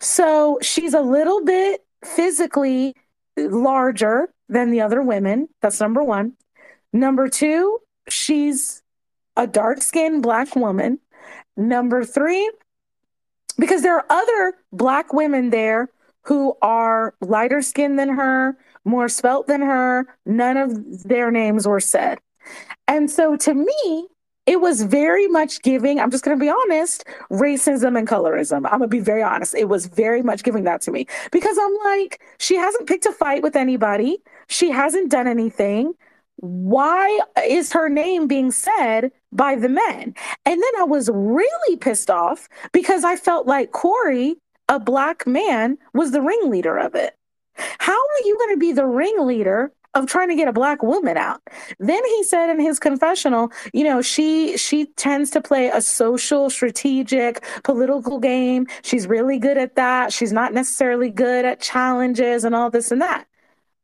So 0.00 0.58
she's 0.62 0.94
a 0.94 1.00
little 1.00 1.44
bit 1.44 1.84
physically 2.04 2.96
larger 3.36 4.32
than 4.48 4.70
the 4.70 4.80
other 4.80 5.02
women. 5.02 5.48
That's 5.60 5.80
number 5.80 6.02
one. 6.02 6.32
Number 6.92 7.28
two, 7.28 7.78
she's 8.08 8.82
a 9.36 9.46
dark 9.46 9.82
skinned 9.82 10.22
black 10.22 10.54
woman. 10.56 10.98
Number 11.56 12.04
three, 12.04 12.50
because 13.58 13.82
there 13.82 13.96
are 13.96 14.06
other 14.10 14.54
black 14.72 15.12
women 15.12 15.50
there 15.50 15.88
who 16.22 16.54
are 16.62 17.14
lighter 17.20 17.62
skinned 17.62 17.98
than 17.98 18.10
her, 18.10 18.56
more 18.84 19.08
spelt 19.08 19.46
than 19.46 19.62
her. 19.62 20.06
None 20.26 20.56
of 20.56 21.04
their 21.04 21.30
names 21.30 21.66
were 21.66 21.80
said. 21.80 22.18
And 22.86 23.10
so 23.10 23.36
to 23.36 23.54
me, 23.54 24.08
it 24.46 24.60
was 24.62 24.82
very 24.82 25.28
much 25.28 25.60
giving, 25.60 26.00
I'm 26.00 26.10
just 26.10 26.24
going 26.24 26.38
to 26.38 26.42
be 26.42 26.48
honest, 26.48 27.04
racism 27.30 27.98
and 27.98 28.08
colorism. 28.08 28.64
I'm 28.64 28.78
going 28.78 28.82
to 28.82 28.88
be 28.88 29.00
very 29.00 29.22
honest. 29.22 29.54
It 29.54 29.68
was 29.68 29.86
very 29.86 30.22
much 30.22 30.42
giving 30.42 30.64
that 30.64 30.80
to 30.82 30.90
me 30.90 31.06
because 31.30 31.58
I'm 31.60 31.76
like, 31.84 32.22
she 32.38 32.56
hasn't 32.56 32.88
picked 32.88 33.04
a 33.04 33.12
fight 33.12 33.42
with 33.42 33.56
anybody. 33.56 34.18
She 34.48 34.70
hasn't 34.70 35.10
done 35.10 35.26
anything 35.26 35.92
why 36.40 37.20
is 37.46 37.72
her 37.72 37.88
name 37.88 38.26
being 38.26 38.50
said 38.50 39.10
by 39.32 39.56
the 39.56 39.68
men? 39.68 40.14
And 40.44 40.62
then 40.62 40.72
I 40.78 40.84
was 40.84 41.10
really 41.12 41.76
pissed 41.76 42.10
off 42.10 42.48
because 42.72 43.04
I 43.04 43.16
felt 43.16 43.46
like 43.46 43.72
Corey, 43.72 44.36
a 44.68 44.78
black 44.78 45.26
man, 45.26 45.78
was 45.94 46.12
the 46.12 46.22
ringleader 46.22 46.78
of 46.78 46.94
it. 46.94 47.14
How 47.78 47.92
are 47.92 48.24
you 48.24 48.36
going 48.38 48.54
to 48.54 48.58
be 48.58 48.72
the 48.72 48.86
ringleader 48.86 49.72
of 49.94 50.06
trying 50.06 50.28
to 50.28 50.36
get 50.36 50.48
a 50.48 50.52
black 50.52 50.82
woman 50.82 51.16
out. 51.16 51.40
Then 51.78 52.04
he 52.04 52.22
said 52.22 52.50
in 52.50 52.60
his 52.60 52.78
confessional, 52.78 53.50
you 53.72 53.84
know, 53.84 54.02
she 54.02 54.56
she 54.56 54.86
tends 54.96 55.30
to 55.30 55.40
play 55.40 55.68
a 55.68 55.80
social, 55.80 56.50
strategic, 56.50 57.44
political 57.64 58.18
game. 58.18 58.66
She's 58.82 59.06
really 59.06 59.38
good 59.38 59.58
at 59.58 59.76
that. 59.76 60.12
She's 60.12 60.32
not 60.32 60.52
necessarily 60.52 61.10
good 61.10 61.44
at 61.44 61.60
challenges 61.60 62.44
and 62.44 62.54
all 62.54 62.70
this 62.70 62.90
and 62.90 63.00
that. 63.00 63.26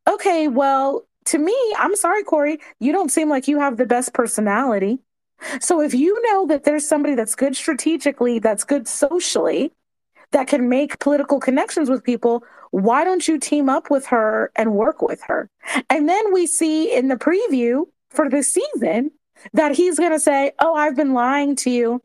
Okay, 0.06 0.48
well, 0.48 1.06
to 1.26 1.38
me, 1.38 1.56
I'm 1.78 1.96
sorry, 1.96 2.22
Corey, 2.22 2.58
you 2.80 2.92
don't 2.92 3.10
seem 3.10 3.28
like 3.28 3.48
you 3.48 3.58
have 3.58 3.76
the 3.76 3.86
best 3.86 4.12
personality. 4.12 4.98
So 5.60 5.80
if 5.80 5.94
you 5.94 6.20
know 6.30 6.46
that 6.46 6.64
there's 6.64 6.86
somebody 6.86 7.14
that's 7.14 7.34
good 7.34 7.56
strategically, 7.56 8.38
that's 8.38 8.64
good 8.64 8.86
socially, 8.86 9.72
that 10.30 10.48
can 10.48 10.68
make 10.68 10.98
political 10.98 11.40
connections 11.40 11.88
with 11.88 12.02
people, 12.02 12.44
why 12.70 13.04
don't 13.04 13.26
you 13.28 13.38
team 13.38 13.68
up 13.68 13.90
with 13.90 14.06
her 14.06 14.50
and 14.56 14.74
work 14.74 15.00
with 15.00 15.22
her? 15.22 15.48
And 15.88 16.08
then 16.08 16.32
we 16.32 16.46
see 16.46 16.94
in 16.94 17.08
the 17.08 17.16
preview 17.16 17.84
for 18.10 18.28
this 18.28 18.52
season 18.52 19.12
that 19.52 19.76
he's 19.76 19.98
going 19.98 20.12
to 20.12 20.20
say, 20.20 20.52
Oh, 20.60 20.74
I've 20.74 20.96
been 20.96 21.14
lying 21.14 21.56
to 21.56 21.70
you. 21.70 22.02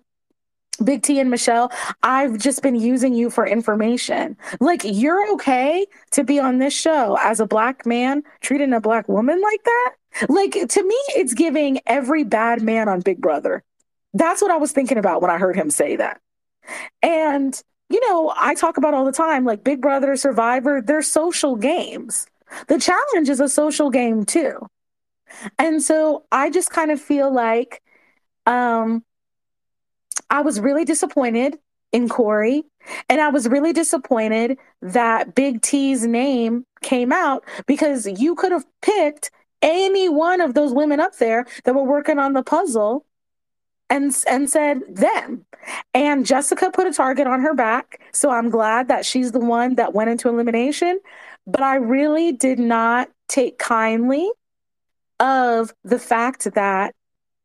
Big 0.83 1.03
T 1.03 1.19
and 1.19 1.29
Michelle, 1.29 1.71
I've 2.03 2.37
just 2.37 2.61
been 2.61 2.75
using 2.75 3.13
you 3.13 3.29
for 3.29 3.45
information. 3.45 4.37
Like, 4.59 4.81
you're 4.83 5.31
okay 5.33 5.85
to 6.11 6.23
be 6.23 6.39
on 6.39 6.59
this 6.59 6.73
show 6.73 7.17
as 7.21 7.39
a 7.39 7.45
black 7.45 7.85
man 7.85 8.23
treating 8.41 8.73
a 8.73 8.81
black 8.81 9.07
woman 9.07 9.41
like 9.41 9.63
that? 9.63 9.95
Like, 10.27 10.53
to 10.53 10.83
me, 10.83 10.97
it's 11.09 11.33
giving 11.33 11.79
every 11.85 12.23
bad 12.23 12.61
man 12.61 12.89
on 12.89 13.01
Big 13.01 13.21
Brother. 13.21 13.63
That's 14.13 14.41
what 14.41 14.51
I 14.51 14.57
was 14.57 14.71
thinking 14.71 14.97
about 14.97 15.21
when 15.21 15.31
I 15.31 15.37
heard 15.37 15.55
him 15.55 15.69
say 15.69 15.95
that. 15.95 16.19
And, 17.01 17.61
you 17.89 17.99
know, 18.09 18.33
I 18.35 18.55
talk 18.55 18.77
about 18.77 18.93
all 18.93 19.05
the 19.05 19.11
time 19.11 19.45
like 19.45 19.63
Big 19.63 19.81
Brother, 19.81 20.15
Survivor, 20.15 20.81
they're 20.81 21.01
social 21.01 21.55
games. 21.55 22.27
The 22.67 22.79
challenge 22.79 23.29
is 23.29 23.39
a 23.39 23.47
social 23.47 23.89
game 23.89 24.25
too. 24.25 24.67
And 25.57 25.81
so 25.81 26.25
I 26.31 26.49
just 26.49 26.71
kind 26.71 26.91
of 26.91 26.99
feel 26.99 27.31
like 27.31 27.81
um, 28.45 29.03
I 30.29 30.41
was 30.41 30.59
really 30.59 30.85
disappointed 30.85 31.57
in 31.91 32.07
Corey, 32.07 32.63
And 33.09 33.19
I 33.19 33.29
was 33.29 33.47
really 33.47 33.73
disappointed 33.73 34.57
that 34.81 35.35
Big 35.35 35.61
T's 35.61 36.05
name 36.05 36.65
came 36.81 37.11
out 37.11 37.43
because 37.65 38.07
you 38.07 38.35
could 38.35 38.51
have 38.51 38.65
picked 38.81 39.31
any 39.61 40.07
one 40.07 40.39
of 40.39 40.53
those 40.53 40.73
women 40.73 40.99
up 40.99 41.17
there 41.17 41.45
that 41.63 41.73
were 41.73 41.83
working 41.83 42.19
on 42.19 42.33
the 42.33 42.43
puzzle 42.43 43.05
and 43.89 44.15
and 44.29 44.49
said 44.49 44.81
them. 44.87 45.45
And 45.93 46.25
Jessica 46.25 46.71
put 46.71 46.87
a 46.87 46.93
target 46.93 47.27
on 47.27 47.41
her 47.41 47.53
back, 47.53 47.99
so 48.13 48.29
I'm 48.29 48.49
glad 48.49 48.87
that 48.87 49.05
she's 49.05 49.31
the 49.31 49.39
one 49.39 49.75
that 49.75 49.93
went 49.93 50.09
into 50.09 50.29
elimination, 50.29 50.99
but 51.45 51.61
I 51.61 51.75
really 51.75 52.31
did 52.31 52.59
not 52.59 53.09
take 53.27 53.57
kindly 53.59 54.31
of 55.19 55.73
the 55.83 55.99
fact 55.99 56.53
that 56.53 56.95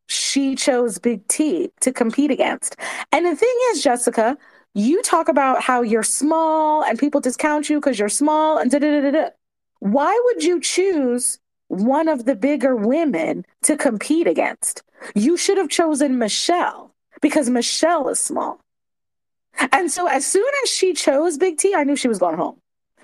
she 0.06 0.54
chose 0.54 0.99
Big 0.99 1.26
T 1.28 1.70
to 1.80 1.92
compete 1.92 2.30
against. 2.30 2.76
And 3.12 3.26
the 3.26 3.37
thing 3.37 3.56
is, 3.70 3.82
Jessica, 3.82 4.37
you 4.75 5.02
talk 5.02 5.28
about 5.28 5.62
how 5.62 5.82
you're 5.82 6.02
small 6.02 6.82
and 6.82 6.99
people 6.99 7.20
discount 7.20 7.70
you 7.70 7.78
because 7.78 7.99
you're 7.99 8.08
small 8.08 8.58
and 8.58 8.70
da 8.70 8.78
da 8.78 9.00
da 9.00 9.11
da. 9.11 9.28
Why 9.80 10.18
would 10.25 10.42
you 10.42 10.61
choose 10.61 11.38
one 11.68 12.08
of 12.08 12.25
the 12.25 12.34
bigger 12.34 12.75
women 12.75 13.44
to 13.62 13.76
compete 13.76 14.26
against? 14.26 14.82
You 15.14 15.37
should 15.37 15.58
have 15.58 15.68
chosen 15.68 16.18
Michelle 16.18 16.92
because 17.20 17.49
Michelle 17.49 18.08
is 18.08 18.20
small. 18.20 18.61
And 19.73 19.90
so 19.90 20.06
as 20.06 20.26
soon 20.26 20.49
as 20.64 20.70
she 20.70 20.92
chose 20.94 21.38
Big 21.38 21.58
T, 21.58 21.75
I 21.75 21.84
knew 21.84 21.96
she 21.96 22.08
was 22.08 22.18
going 22.18 22.37
home 22.37 22.56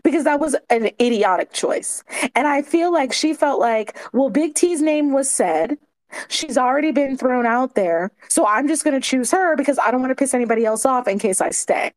because 0.02 0.24
that 0.24 0.40
was 0.40 0.56
an 0.68 0.90
idiotic 1.00 1.52
choice. 1.52 2.02
And 2.34 2.46
I 2.48 2.62
feel 2.62 2.92
like 2.92 3.12
she 3.12 3.34
felt 3.34 3.60
like, 3.60 3.96
well, 4.12 4.30
Big 4.30 4.54
T's 4.54 4.82
name 4.82 5.12
was 5.12 5.30
said. 5.30 5.78
She's 6.28 6.58
already 6.58 6.92
been 6.92 7.16
thrown 7.16 7.46
out 7.46 7.74
there. 7.74 8.10
So 8.28 8.46
I'm 8.46 8.68
just 8.68 8.84
going 8.84 9.00
to 9.00 9.06
choose 9.06 9.30
her 9.30 9.56
because 9.56 9.78
I 9.78 9.90
don't 9.90 10.00
want 10.00 10.10
to 10.10 10.14
piss 10.14 10.34
anybody 10.34 10.64
else 10.64 10.84
off 10.84 11.08
in 11.08 11.18
case 11.18 11.40
I 11.40 11.50
stay. 11.50 11.92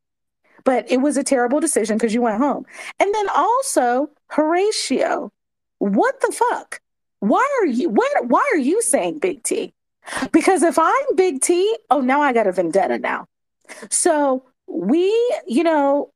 But 0.63 0.89
it 0.89 0.97
was 0.97 1.17
a 1.17 1.23
terrible 1.23 1.59
decision 1.59 1.97
because 1.97 2.13
you 2.13 2.21
went 2.21 2.37
home. 2.37 2.65
And 2.99 3.13
then 3.13 3.27
also, 3.29 4.09
Horatio, 4.27 5.31
what 5.79 6.21
the 6.21 6.31
fuck? 6.31 6.79
Why 7.19 7.45
are 7.61 7.65
you 7.65 7.89
why, 7.89 8.09
why 8.21 8.49
are 8.53 8.57
you 8.57 8.81
saying 8.81 9.19
Big 9.19 9.43
T? 9.43 9.73
Because 10.31 10.63
if 10.63 10.77
I'm 10.77 11.15
Big 11.15 11.41
T, 11.41 11.77
oh 11.89 12.01
now 12.01 12.21
I 12.21 12.33
got 12.33 12.47
a 12.47 12.51
vendetta 12.51 12.97
now. 12.97 13.27
So 13.89 14.45
we, 14.67 15.07
you 15.47 15.63
know, 15.63 16.11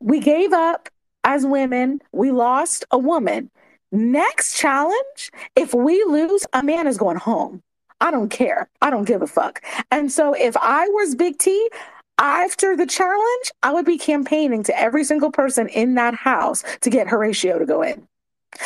we 0.00 0.20
gave 0.20 0.52
up 0.52 0.88
as 1.24 1.46
women, 1.46 2.00
we 2.12 2.30
lost 2.30 2.84
a 2.90 2.98
woman. 2.98 3.50
Next 3.94 4.58
challenge, 4.58 5.30
if 5.54 5.72
we 5.72 6.02
lose, 6.02 6.44
a 6.52 6.64
man 6.64 6.88
is 6.88 6.98
going 6.98 7.16
home. 7.16 7.62
I 8.00 8.10
don't 8.10 8.28
care. 8.28 8.68
I 8.82 8.90
don't 8.90 9.04
give 9.04 9.22
a 9.22 9.26
fuck. 9.28 9.62
And 9.92 10.10
so 10.10 10.34
if 10.34 10.56
I 10.56 10.88
was 10.88 11.14
Big 11.14 11.38
T, 11.38 11.70
after 12.18 12.76
the 12.76 12.86
challenge, 12.86 13.52
I 13.62 13.72
would 13.72 13.86
be 13.86 13.96
campaigning 13.96 14.64
to 14.64 14.76
every 14.76 15.04
single 15.04 15.30
person 15.30 15.68
in 15.68 15.94
that 15.94 16.14
house 16.14 16.64
to 16.80 16.90
get 16.90 17.06
Horatio 17.06 17.60
to 17.60 17.66
go 17.66 17.82
in. 17.82 18.04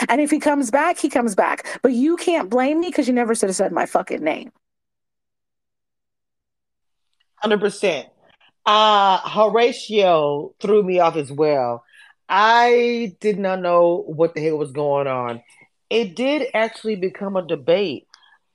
And 0.08 0.22
if 0.22 0.30
he 0.30 0.38
comes 0.38 0.70
back, 0.70 0.98
he 0.98 1.10
comes 1.10 1.34
back. 1.34 1.78
But 1.82 1.92
you 1.92 2.16
can't 2.16 2.48
blame 2.48 2.80
me 2.80 2.88
because 2.88 3.06
you 3.06 3.12
never 3.12 3.34
should 3.34 3.50
have 3.50 3.56
said 3.56 3.70
my 3.70 3.84
fucking 3.84 4.24
name. 4.24 4.50
100%. 7.44 8.06
Uh, 8.64 9.18
Horatio 9.18 10.54
threw 10.58 10.82
me 10.82 11.00
off 11.00 11.16
as 11.16 11.30
well. 11.30 11.84
I 12.28 13.16
did 13.20 13.38
not 13.38 13.60
know 13.60 14.04
what 14.06 14.34
the 14.34 14.44
hell 14.44 14.58
was 14.58 14.72
going 14.72 15.06
on. 15.06 15.42
It 15.90 16.14
did 16.14 16.48
actually 16.54 16.96
become 16.96 17.36
a 17.36 17.46
debate 17.46 18.06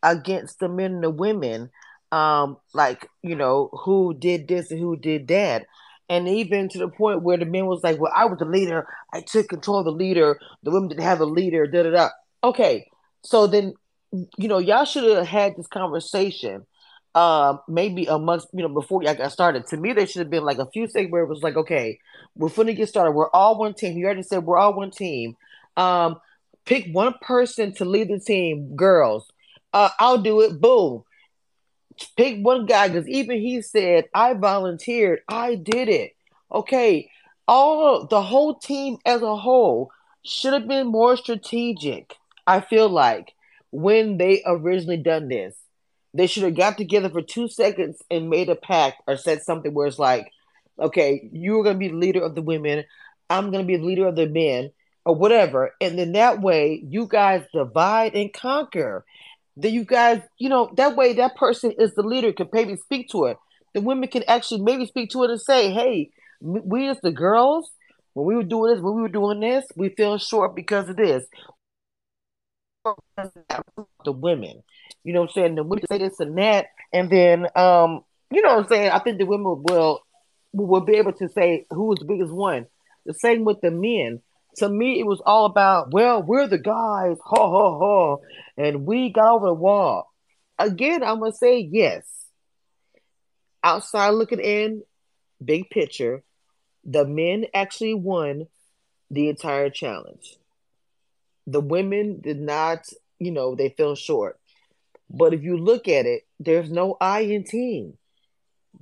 against 0.04 0.60
the 0.60 0.70
men 0.70 0.96
and 0.96 1.04
the 1.04 1.10
women, 1.10 1.72
um, 2.12 2.58
like, 2.74 3.08
you 3.24 3.36
know, 3.36 3.70
who 3.72 4.14
did 4.14 4.48
this 4.48 4.70
and 4.70 4.80
who 4.80 4.96
did 4.96 5.28
that. 5.30 5.66
And 6.10 6.28
even 6.28 6.70
to 6.70 6.78
the 6.78 6.90
point 6.90 7.24
where 7.24 7.38
the 7.38 7.46
men 7.46 7.66
was 7.66 7.84
like, 7.84 8.00
Well, 8.00 8.12
I 8.16 8.26
was 8.26 8.38
the 8.38 8.46
leader, 8.46 8.88
I 9.14 9.22
took 9.22 9.48
control 9.48 9.80
of 9.80 9.86
the 9.86 9.92
leader, 9.92 10.40
the 10.62 10.70
women 10.70 10.90
didn't 10.90 11.04
have 11.04 11.22
a 11.22 11.26
leader, 11.26 11.66
da 11.66 11.84
da 11.84 11.90
da. 11.90 12.10
Okay. 12.44 12.88
So 13.24 13.48
then, 13.48 13.74
you 14.12 14.48
know, 14.48 14.60
y'all 14.60 14.86
should 14.86 15.06
have 15.06 15.26
had 15.26 15.56
this 15.56 15.68
conversation 15.68 16.66
uh, 17.16 17.58
maybe 17.68 18.06
a 18.06 18.18
month, 18.18 18.46
you 18.54 18.62
know, 18.62 18.70
before 18.70 19.08
I 19.08 19.14
got 19.14 19.32
started. 19.32 19.68
To 19.68 19.78
me, 19.78 19.94
there 19.94 20.08
should 20.08 20.22
have 20.22 20.30
been 20.30 20.44
like 20.44 20.58
a 20.58 20.70
few 20.72 20.88
things 20.88 21.12
where 21.12 21.24
it 21.24 21.30
was 21.30 21.44
like, 21.44 21.56
okay, 21.56 22.00
we're 22.36 22.50
finna 22.50 22.76
get 22.76 22.90
started. 22.90 23.12
We're 23.12 23.30
all 23.30 23.58
one 23.58 23.74
team. 23.74 23.98
You 23.98 24.06
already 24.06 24.24
said 24.24 24.46
we're 24.46 24.58
all 24.58 24.74
one 24.74 24.92
team. 24.92 25.38
Um, 25.78 26.20
pick 26.66 26.88
one 26.92 27.14
person 27.22 27.74
to 27.76 27.86
lead 27.86 28.10
the 28.10 28.20
team, 28.20 28.76
girls. 28.76 29.28
Uh, 29.72 29.90
I'll 30.00 30.20
do 30.20 30.42
it. 30.42 30.60
Boom. 30.60 31.04
Pick 32.18 32.44
one 32.44 32.66
guy 32.66 32.88
because 32.88 33.08
even 33.08 33.40
he 33.40 33.62
said, 33.62 34.06
I 34.14 34.34
volunteered. 34.34 35.22
I 35.28 35.56
did 35.56 35.90
it. 35.90 36.16
Okay. 36.52 37.10
All 37.48 38.08
the 38.08 38.22
whole 38.22 38.56
team 38.56 38.98
as 39.06 39.22
a 39.22 39.36
whole 39.36 39.92
should 40.24 40.54
have 40.54 40.68
been 40.68 40.88
more 40.88 41.16
strategic. 41.18 42.16
I 42.48 42.62
feel 42.62 42.90
like 42.90 43.34
when 43.72 44.18
they 44.18 44.42
originally 44.46 44.98
done 44.98 45.28
this 45.28 45.56
they 46.14 46.28
should 46.28 46.44
have 46.44 46.56
got 46.56 46.78
together 46.78 47.10
for 47.10 47.22
two 47.22 47.48
seconds 47.48 48.02
and 48.12 48.30
made 48.30 48.50
a 48.50 48.56
pact 48.56 49.02
or 49.08 49.18
said 49.18 49.42
something 49.42 49.74
where 49.74 49.88
it's 49.88 50.00
like, 50.00 50.32
okay, 50.80 51.30
you're 51.32 51.64
going 51.64 51.76
to 51.76 51.80
be 51.80 51.90
the 51.90 51.96
leader 51.96 52.22
of 52.22 52.36
the 52.36 52.42
women. 52.42 52.84
I'm 53.30 53.52
going 53.52 53.64
to 53.64 53.68
be 53.68 53.78
the 53.78 53.86
leader 53.86 54.08
of 54.08 54.16
the 54.16 54.28
men 54.28 54.72
or 55.06 55.16
whatever. 55.16 55.74
And 55.82 55.98
then 55.98 56.14
that 56.14 56.42
way 56.42 56.84
you 56.88 57.08
guys 57.08 57.44
divide 57.54 58.16
and 58.16 58.32
conquer. 58.32 59.06
Then 59.58 59.74
you 59.74 59.86
guys, 59.86 60.22
you 60.38 60.50
know, 60.50 60.72
that 60.78 60.96
way 60.96 61.14
that 61.14 61.36
person 61.36 61.74
is 61.78 61.94
the 61.94 62.04
leader, 62.04 62.34
can 62.34 62.50
maybe 62.52 62.76
speak 62.76 63.10
to 63.10 63.26
it. 63.26 63.38
The 63.74 63.82
women 63.82 64.10
can 64.10 64.24
actually 64.28 64.62
maybe 64.62 64.86
speak 64.86 65.12
to 65.12 65.24
it 65.24 65.32
and 65.32 65.42
say, 65.42 65.72
hey, 65.72 66.12
we 66.42 66.90
as 66.90 66.98
the 67.02 67.12
girls, 67.12 67.72
when 68.14 68.28
we 68.28 68.36
were 68.36 68.44
doing 68.44 68.74
this, 68.74 68.82
when 68.82 68.96
we 68.96 69.02
were 69.02 69.10
doing 69.10 69.40
this, 69.40 69.66
we 69.76 69.90
feel 69.90 70.18
short 70.18 70.56
because 70.56 70.90
of 70.90 70.98
this. 70.98 71.26
The 74.04 74.12
women. 74.12 74.62
You 75.04 75.14
know 75.14 75.22
what 75.22 75.32
I'm 75.32 75.34
saying? 75.34 75.56
The 75.56 75.64
women 75.64 75.86
say 75.90 75.98
this 75.98 76.20
and 76.20 76.38
that, 76.38 76.68
and 76.94 77.10
then 77.10 77.48
um, 77.56 78.04
you 78.32 78.42
know 78.42 78.56
what 78.56 78.64
I'm 78.64 78.70
saying? 78.70 78.92
I 78.92 79.00
think 79.00 79.18
the 79.18 79.26
women 79.26 79.64
will 79.64 80.02
will 80.54 80.82
be 80.82 80.98
able 80.98 81.14
to 81.14 81.30
say 81.30 81.66
who 81.70 81.86
was 81.86 82.00
the 82.00 82.06
biggest 82.06 82.32
one. 82.32 82.68
The 83.06 83.14
same 83.14 83.44
with 83.44 83.62
the 83.62 83.72
men. 83.72 84.22
To 84.58 84.70
me, 84.70 85.00
it 85.00 85.06
was 85.06 85.22
all 85.26 85.46
about, 85.46 85.92
well, 85.92 86.22
we're 86.22 86.48
the 86.48 86.60
guys, 86.60 87.18
ha 87.26 87.50
ha 87.50 87.80
ha, 87.80 88.18
and 88.56 88.86
we 88.86 89.12
got 89.12 89.34
over 89.34 89.48
the 89.48 89.54
wall. 89.54 90.12
Again, 90.60 91.04
I'm 91.04 91.20
gonna 91.20 91.34
say 91.34 91.60
yes. 91.60 92.06
Outside 93.64 94.12
looking 94.12 94.40
in, 94.40 94.84
big 95.44 95.70
picture, 95.70 96.24
the 96.86 97.06
men 97.06 97.46
actually 97.54 97.96
won 97.96 98.48
the 99.10 99.30
entire 99.30 99.70
challenge. 99.70 100.38
The 101.48 101.60
women 101.60 102.20
did 102.22 102.40
not, 102.40 102.88
you 103.20 103.32
know, 103.32 103.56
they 103.56 103.70
fell 103.70 103.96
short. 103.96 104.40
But 105.10 105.34
if 105.34 105.44
you 105.44 105.58
look 105.58 105.88
at 105.88 106.06
it, 106.06 106.26
there's 106.40 106.72
no 106.72 106.98
I 107.00 107.22
in 107.22 107.44
team. 107.44 107.98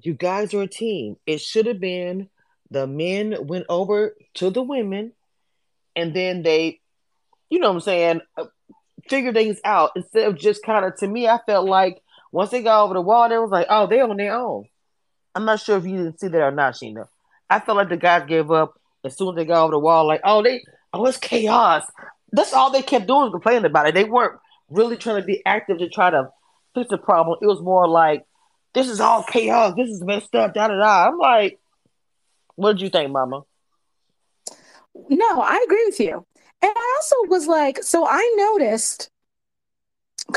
You 0.01 0.13
guys 0.13 0.53
are 0.53 0.61
a 0.61 0.67
team. 0.67 1.17
It 1.25 1.41
should 1.41 1.65
have 1.65 1.79
been 1.79 2.29
the 2.69 2.87
men 2.87 3.47
went 3.47 3.65
over 3.67 4.15
to 4.35 4.49
the 4.49 4.61
women 4.61 5.11
and 5.95 6.15
then 6.15 6.41
they, 6.41 6.79
you 7.49 7.59
know 7.59 7.69
what 7.69 7.75
I'm 7.75 7.81
saying, 7.81 8.21
uh, 8.37 8.45
figure 9.09 9.33
things 9.33 9.59
out 9.65 9.91
instead 9.95 10.27
of 10.27 10.37
just 10.37 10.63
kind 10.63 10.85
of, 10.85 10.95
to 10.97 11.07
me, 11.07 11.27
I 11.27 11.39
felt 11.45 11.67
like 11.67 12.01
once 12.31 12.51
they 12.51 12.61
got 12.61 12.83
over 12.83 12.93
the 12.93 13.01
wall, 13.01 13.27
they 13.27 13.37
was 13.37 13.51
like, 13.51 13.67
oh, 13.69 13.87
they're 13.87 14.07
on 14.07 14.15
their 14.15 14.33
own. 14.33 14.65
I'm 15.35 15.45
not 15.45 15.59
sure 15.59 15.77
if 15.77 15.85
you 15.85 15.97
didn't 15.97 16.19
see 16.19 16.29
that 16.29 16.41
or 16.41 16.51
not, 16.51 16.75
Sheena. 16.75 17.07
I 17.49 17.59
felt 17.59 17.77
like 17.77 17.89
the 17.89 17.97
guys 17.97 18.25
gave 18.27 18.49
up 18.51 18.79
as 19.03 19.17
soon 19.17 19.29
as 19.29 19.35
they 19.35 19.45
got 19.45 19.63
over 19.63 19.71
the 19.71 19.79
wall, 19.79 20.07
like, 20.07 20.21
oh, 20.23 20.41
they, 20.41 20.63
oh, 20.93 21.05
it's 21.05 21.17
chaos. 21.17 21.83
That's 22.31 22.53
all 22.53 22.71
they 22.71 22.81
kept 22.81 23.07
doing 23.07 23.23
was 23.23 23.31
complaining 23.31 23.65
about 23.65 23.87
it. 23.87 23.93
They 23.93 24.05
weren't 24.05 24.39
really 24.71 24.97
trying 24.97 25.21
to 25.21 25.25
be 25.25 25.41
active 25.45 25.79
to 25.79 25.89
try 25.89 26.09
to 26.09 26.29
fix 26.73 26.89
the 26.89 26.97
problem. 26.97 27.37
It 27.41 27.45
was 27.45 27.61
more 27.61 27.87
like, 27.87 28.25
this 28.73 28.87
is 28.87 28.99
all 28.99 29.23
chaos. 29.23 29.73
This 29.75 29.89
is 29.89 30.01
messed 30.01 30.33
up. 30.35 30.53
Da 30.53 30.67
da 30.67 30.77
da. 30.77 31.07
I'm 31.07 31.17
like, 31.17 31.59
what 32.55 32.73
did 32.73 32.81
you 32.81 32.89
think, 32.89 33.11
Mama? 33.11 33.43
No, 35.09 35.41
I 35.41 35.63
agree 35.65 35.85
with 35.85 35.99
you. 35.99 36.25
And 36.61 36.71
I 36.75 36.97
also 36.97 37.29
was 37.29 37.47
like, 37.47 37.83
so 37.83 38.05
I 38.07 38.35
noticed 38.37 39.09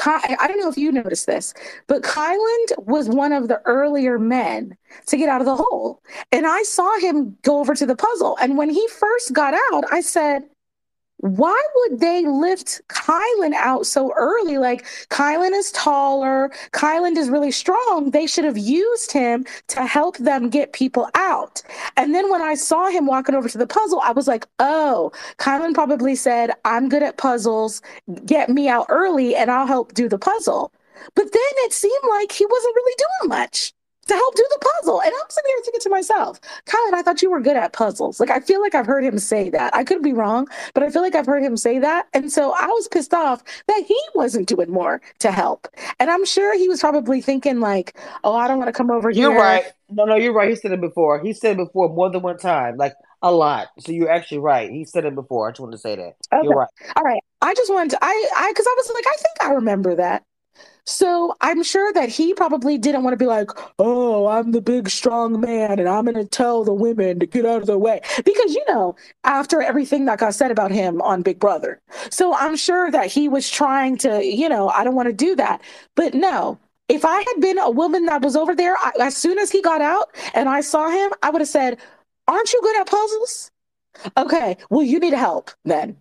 I 0.03 0.47
don't 0.49 0.59
know 0.59 0.69
if 0.69 0.79
you 0.79 0.91
noticed 0.91 1.27
this, 1.27 1.55
but 1.87 2.03
Kyland 2.03 2.79
was 2.79 3.09
one 3.09 3.33
of 3.33 3.49
the 3.49 3.61
earlier 3.65 4.19
men 4.19 4.77
to 5.07 5.17
get 5.17 5.29
out 5.29 5.41
of 5.41 5.47
the 5.47 5.57
hole. 5.57 6.03
And 6.33 6.47
I 6.47 6.63
saw 6.63 6.99
him 6.99 7.37
go 7.43 7.61
over 7.61 7.75
to 7.75 7.87
the 7.87 7.97
puzzle. 7.97 8.37
And 8.41 8.57
when 8.57 8.71
he 8.71 8.87
first 8.89 9.33
got 9.33 9.55
out, 9.73 9.85
I 9.93 10.01
said, 10.01 10.45
why 11.19 11.61
would 11.77 12.01
they 12.01 12.27
lift 12.27 12.83
Kyland 12.89 13.55
out 13.55 13.87
so 13.87 14.13
early? 14.17 14.59
Like, 14.59 14.85
Kyland 15.09 15.53
is 15.53 15.73
taller, 15.73 16.51
Kyland 16.73 17.17
is 17.17 17.31
really 17.31 17.51
strong. 17.51 18.11
They 18.11 18.27
should 18.27 18.45
have 18.45 18.59
used 18.59 19.13
him 19.13 19.47
to 19.69 19.87
help 19.87 20.19
them 20.19 20.51
get 20.51 20.73
people 20.73 21.09
out. 21.15 21.63
And 21.97 22.15
then 22.15 22.31
when 22.31 22.43
I 22.43 22.55
saw 22.55 22.89
him 22.91 23.07
walking 23.07 23.35
over 23.35 23.49
to 23.49 23.59
the 23.59 23.67
puzzle, 23.67 24.01
I 24.05 24.13
was 24.13 24.29
like, 24.29 24.47
oh, 24.59 25.13
Kyland 25.39 25.75
probably 25.75 26.15
said, 26.15 26.51
I'm 26.65 26.89
good 26.89 27.03
at 27.03 27.17
puzzles, 27.17 27.81
get 28.27 28.51
me 28.51 28.69
out 28.69 28.87
early 28.89 29.35
and 29.35 29.51
I'll 29.51 29.67
help 29.67 29.95
do 29.95 30.09
the 30.09 30.19
puzzle. 30.19 30.73
But 31.15 31.33
then 31.33 31.43
it 31.65 31.73
seemed 31.73 32.05
like 32.11 32.33
he 32.33 32.47
wasn't 32.47 32.75
really 32.77 32.95
doing 32.99 33.29
much 33.39 33.73
to 34.07 34.15
help 34.15 34.35
do 34.35 34.47
the 34.51 34.67
puzzle. 34.81 35.01
And 35.01 35.11
I'm 35.11 35.31
sitting 35.31 35.49
here 35.49 35.59
thinking 35.65 35.81
to 35.81 35.91
myself, 35.91 36.41
Colin, 36.67 36.95
I 36.95 37.03
thought 37.03 37.23
you 37.23 37.31
were 37.31 37.41
good 37.41 37.57
at 37.57 37.73
puzzles. 37.73 38.21
Like, 38.21 38.31
I 38.31 38.41
feel 38.41 38.61
like 38.61 38.75
I've 38.75 38.87
heard 38.87 39.05
him 39.05 39.19
say 39.19 39.51
that. 39.51 39.75
I 39.75 39.85
could 39.85 40.03
be 40.03 40.13
wrong, 40.13 40.49
but 40.75 40.83
I 40.83 40.91
feel 40.91 41.03
like 41.03 41.15
I've 41.15 41.27
heard 41.27 41.43
him 41.43 41.57
say 41.57 41.79
that. 41.79 42.07
And 42.13 42.31
so 42.31 42.53
I 42.53 42.67
was 42.67 42.89
pissed 42.89 43.15
off 43.15 43.43
that 43.67 43.85
he 43.87 43.99
wasn't 44.15 44.49
doing 44.49 44.71
more 44.71 45.01
to 45.21 45.33
help. 45.33 45.69
And 45.99 46.11
I'm 46.11 46.25
sure 46.25 46.57
he 46.57 46.69
was 46.69 46.81
probably 46.81 47.21
thinking, 47.21 47.61
like, 47.61 47.97
oh, 48.25 48.35
I 48.35 48.49
don't 48.49 48.59
want 48.59 48.69
to 48.69 48.73
come 48.73 48.91
over 48.91 49.11
here. 49.11 49.31
You're 49.31 49.39
right. 49.39 49.65
No, 49.91 50.05
no, 50.05 50.17
you're 50.17 50.33
right. 50.33 50.49
He 50.49 50.57
said 50.57 50.73
it 50.73 50.81
before. 50.81 51.23
He 51.23 51.33
said 51.33 51.53
it 51.53 51.59
before 51.59 51.89
more 51.89 52.11
than 52.11 52.23
one 52.23 52.39
time, 52.39 52.77
like 52.77 52.95
a 53.23 53.31
lot. 53.33 53.69
So 53.79 53.93
you're 53.93 54.11
actually 54.11 54.39
right. 54.39 54.71
He 54.71 54.85
said 54.85 55.05
it 55.05 55.15
before. 55.15 55.49
I 55.49 55.53
just 55.53 55.61
wanted 55.61 55.73
to 55.73 55.79
say 55.79 55.97
that. 55.97 56.15
Okay. 56.33 56.45
You're 56.45 56.55
right. 56.55 56.69
All 56.97 57.03
right. 57.05 57.21
I 57.43 57.55
just 57.55 57.73
wanted 57.73 57.91
to, 57.91 57.99
I, 58.03 58.31
I, 58.37 58.51
because 58.51 58.67
I 58.67 58.75
was 58.77 58.91
like, 58.95 59.05
I 59.07 59.17
think 59.17 59.51
I 59.51 59.55
remember 59.55 59.95
that. 59.97 60.25
So 60.87 61.35
I'm 61.41 61.63
sure 61.63 61.93
that 61.95 62.09
he 62.11 62.35
probably 62.35 62.77
didn't 62.77 63.05
want 63.05 63.15
to 63.15 63.19
be 63.19 63.27
like, 63.27 63.51
oh, 63.79 64.27
I'm 64.27 64.53
the 64.53 64.61
big 64.61 64.91
strong 64.91 65.41
man 65.41 65.79
and 65.79 65.89
I'm 65.89 66.05
going 66.05 66.17
to 66.17 66.27
tell 66.27 66.63
the 66.65 66.75
women 66.75 67.19
to 67.21 67.27
get 67.27 67.47
out 67.47 67.63
of 67.63 67.67
the 67.67 67.79
way. 67.79 68.01
Because, 68.25 68.55
you 68.55 68.65
know, 68.69 68.95
after 69.25 69.63
everything 69.63 70.05
that 70.05 70.19
got 70.19 70.35
said 70.35 70.51
about 70.51 70.71
him 70.71 71.01
on 71.01 71.23
Big 71.23 71.39
Brother. 71.41 71.81
So 72.11 72.35
I'm 72.35 72.57
sure 72.57 72.91
that 72.91 73.07
he 73.07 73.29
was 73.29 73.49
trying 73.51 73.97
to, 73.99 74.23
you 74.25 74.49
know, 74.49 74.69
I 74.69 74.85
don't 74.85 74.95
want 74.95 75.09
to 75.09 75.15
do 75.15 75.35
that. 75.37 75.63
But 75.95 76.15
no, 76.15 76.59
if 76.89 77.05
I 77.05 77.19
had 77.19 77.41
been 77.41 77.59
a 77.59 77.71
woman 77.71 78.05
that 78.07 78.23
was 78.23 78.37
over 78.37 78.55
there, 78.55 78.77
I, 78.77 78.93
as 79.01 79.17
soon 79.17 79.39
as 79.39 79.51
he 79.51 79.63
got 79.63 79.81
out 79.81 80.15
and 80.35 80.49
I 80.49 80.61
saw 80.61 80.91
him, 80.91 81.13
I 81.23 81.31
would 81.31 81.41
have 81.41 81.49
said, 81.49 81.79
aren't 82.29 82.53
you 82.53 82.61
good 82.63 82.81
at 82.81 82.87
puzzles? 82.87 83.51
Okay, 84.17 84.57
well, 84.71 84.83
you 84.83 84.99
need 84.99 85.15
help 85.15 85.51
then. 85.65 85.97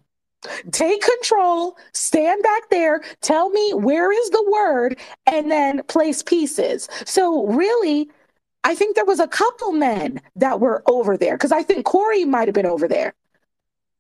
Take 0.72 1.02
control, 1.02 1.78
stand 1.94 2.44
back 2.44 2.70
there, 2.70 3.02
tell 3.22 3.50
me 3.50 3.74
where 3.74 4.12
is 4.12 4.30
the 4.30 4.46
word, 4.52 5.00
and 5.26 5.52
then 5.52 5.84
place 5.84 6.24
pieces. 6.24 6.88
So, 7.06 7.48
really, 7.48 8.10
I 8.64 8.76
think 8.76 8.96
there 8.96 9.06
was 9.06 9.20
a 9.20 9.28
couple 9.28 9.72
men 9.72 10.22
that 10.36 10.60
were 10.60 10.84
over 10.88 11.18
there 11.18 11.36
because 11.36 11.52
I 11.52 11.64
think 11.64 11.86
Corey 11.86 12.26
might 12.26 12.48
have 12.48 12.56
been 12.56 12.66
over 12.66 12.88
there. 12.88 13.14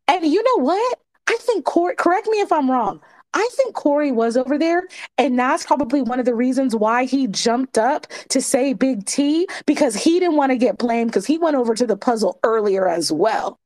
And 0.08 0.26
you 0.26 0.44
know 0.44 0.64
what? 0.64 1.00
I 1.28 1.38
think 1.40 1.66
Cory, 1.66 1.96
correct 1.96 2.28
me 2.28 2.40
if 2.42 2.52
I'm 2.52 2.70
wrong. 2.70 3.02
I 3.34 3.50
think 3.54 3.74
Corey 3.74 4.12
was 4.12 4.38
over 4.38 4.58
there, 4.60 4.88
and 5.18 5.40
that's 5.40 5.66
probably 5.66 6.04
one 6.04 6.20
of 6.20 6.26
the 6.26 6.36
reasons 6.36 6.76
why 6.76 7.06
he 7.06 7.26
jumped 7.28 7.78
up 7.80 8.06
to 8.30 8.42
say 8.42 8.74
Big 8.74 9.06
T 9.06 9.48
because 9.66 9.96
he 9.96 10.20
didn't 10.20 10.36
want 10.36 10.52
to 10.52 10.58
get 10.58 10.78
blamed 10.78 11.10
because 11.10 11.26
he 11.26 11.40
went 11.40 11.56
over 11.56 11.74
to 11.74 11.88
the 11.88 11.98
puzzle 11.98 12.40
earlier 12.44 12.88
as 12.88 13.12
well. 13.12 13.60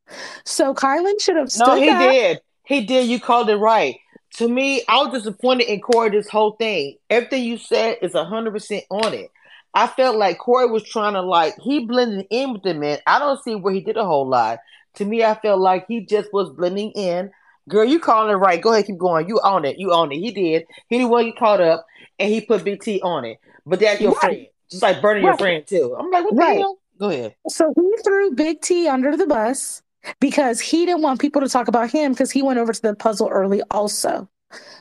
So 0.46 0.74
Kyland 0.74 1.20
should 1.20 1.36
have. 1.36 1.52
stood. 1.52 1.68
No, 1.68 1.76
he 1.76 1.88
back. 1.88 2.12
did. 2.12 2.42
He 2.68 2.86
did. 2.86 3.08
You 3.08 3.20
called 3.22 3.50
it 3.50 3.56
right. 3.56 3.96
To 4.36 4.48
me, 4.50 4.84
I 4.90 4.98
was 4.98 5.14
disappointed 5.14 5.70
in 5.70 5.80
Corey 5.80 6.10
this 6.10 6.28
whole 6.28 6.52
thing. 6.52 6.98
Everything 7.10 7.46
you 7.46 7.58
said 7.58 7.98
is 8.02 8.12
hundred 8.14 8.52
percent 8.52 8.84
on 8.90 9.14
it. 9.14 9.32
I 9.74 9.88
felt 9.88 10.18
like 10.18 10.38
Corey 10.38 10.70
was 10.70 10.84
trying 10.84 11.14
to 11.14 11.22
like 11.22 11.56
he 11.62 11.86
blended 11.86 12.28
in 12.30 12.52
with 12.52 12.64
the 12.64 12.74
men. 12.74 13.00
I 13.08 13.20
don't 13.20 13.42
see 13.42 13.56
where 13.56 13.74
he 13.74 13.80
did 13.80 13.96
a 13.96 14.06
whole 14.06 14.28
lot. 14.28 14.60
To 14.96 15.06
me, 15.06 15.24
I 15.24 15.36
felt 15.36 15.62
like 15.62 15.86
he 15.88 16.02
just 16.02 16.34
was 16.34 16.50
blending 16.50 16.92
in. 16.92 17.32
Girl, 17.70 17.86
you 17.86 18.02
calling 18.02 18.32
it 18.32 18.36
right. 18.38 18.62
Go 18.62 18.74
ahead, 18.74 18.88
keep 18.88 18.98
going. 18.98 19.30
You 19.30 19.40
own 19.44 19.64
it. 19.64 19.80
You 19.80 19.94
own 19.94 20.12
it. 20.12 20.18
He 20.18 20.32
did. 20.32 20.66
He 20.90 20.98
didn't 20.98 21.10
want 21.10 21.26
to 21.26 21.32
get 21.32 21.40
caught 21.40 21.62
up 21.62 21.86
and 22.20 22.30
he 22.30 22.42
put 22.42 22.66
BT 22.66 23.00
on 23.02 23.24
it. 23.24 23.40
But 23.66 23.80
that's 23.80 24.02
your 24.02 24.12
right. 24.12 24.20
friend. 24.20 24.48
Just 24.70 24.84
like 24.84 25.02
burning 25.02 25.24
right. 25.24 25.30
your 25.30 25.38
friend 25.38 25.66
too. 25.66 25.96
I'm 25.98 26.12
like, 26.12 26.26
what 26.26 26.36
right. 26.36 26.56
the 26.56 26.60
hell? 26.60 26.80
Go 27.00 27.10
ahead. 27.10 27.36
So 27.48 27.74
he 27.74 28.04
threw 28.04 28.32
Big 28.32 28.60
T 28.60 28.90
under 28.90 29.16
the 29.16 29.26
bus 29.26 29.84
because 30.20 30.60
he 30.60 30.86
didn't 30.86 31.02
want 31.02 31.22
people 31.22 31.42
to 31.42 31.50
talk 31.50 31.68
about 31.68 31.90
him 31.90 32.14
because 32.14 32.32
he 32.32 32.42
went 32.42 32.60
over 32.60 32.74
to 32.74 32.82
the 32.82 32.96
puzzle 32.96 33.28
early 33.30 33.62
also. 33.72 34.30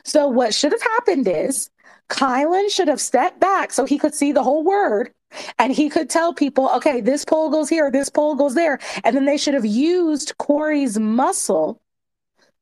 So 0.03 0.27
what 0.27 0.53
should 0.53 0.71
have 0.71 0.81
happened 0.81 1.27
is 1.27 1.69
Kyland 2.09 2.71
should 2.71 2.87
have 2.87 3.01
stepped 3.01 3.39
back 3.39 3.71
so 3.71 3.85
he 3.85 3.97
could 3.97 4.15
see 4.15 4.31
the 4.31 4.43
whole 4.43 4.63
word 4.63 5.11
and 5.59 5.73
he 5.73 5.89
could 5.89 6.09
tell 6.09 6.33
people, 6.33 6.69
okay, 6.75 7.01
this 7.01 7.25
pole 7.25 7.49
goes 7.49 7.69
here, 7.69 7.91
this 7.91 8.09
pole 8.09 8.35
goes 8.35 8.55
there. 8.55 8.79
And 9.03 9.15
then 9.15 9.25
they 9.25 9.37
should 9.37 9.53
have 9.53 9.65
used 9.65 10.37
Corey's 10.37 10.97
muscle 10.99 11.81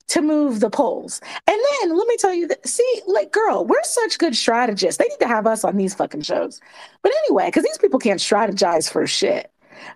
to 0.07 0.21
move 0.21 0.59
the 0.59 0.69
poles. 0.69 1.19
And 1.47 1.57
then 1.81 1.97
let 1.97 2.07
me 2.07 2.17
tell 2.17 2.33
you 2.33 2.47
that, 2.47 2.67
see, 2.67 3.01
like, 3.07 3.31
girl, 3.31 3.65
we're 3.65 3.83
such 3.83 4.17
good 4.17 4.35
strategists. 4.35 4.97
They 4.97 5.07
need 5.07 5.19
to 5.19 5.27
have 5.27 5.47
us 5.47 5.63
on 5.63 5.77
these 5.77 5.95
fucking 5.95 6.21
shows. 6.21 6.59
But 7.01 7.11
anyway, 7.25 7.47
because 7.47 7.63
these 7.63 7.77
people 7.77 7.99
can't 7.99 8.19
strategize 8.19 8.91
for 8.91 9.05
shit. 9.07 9.51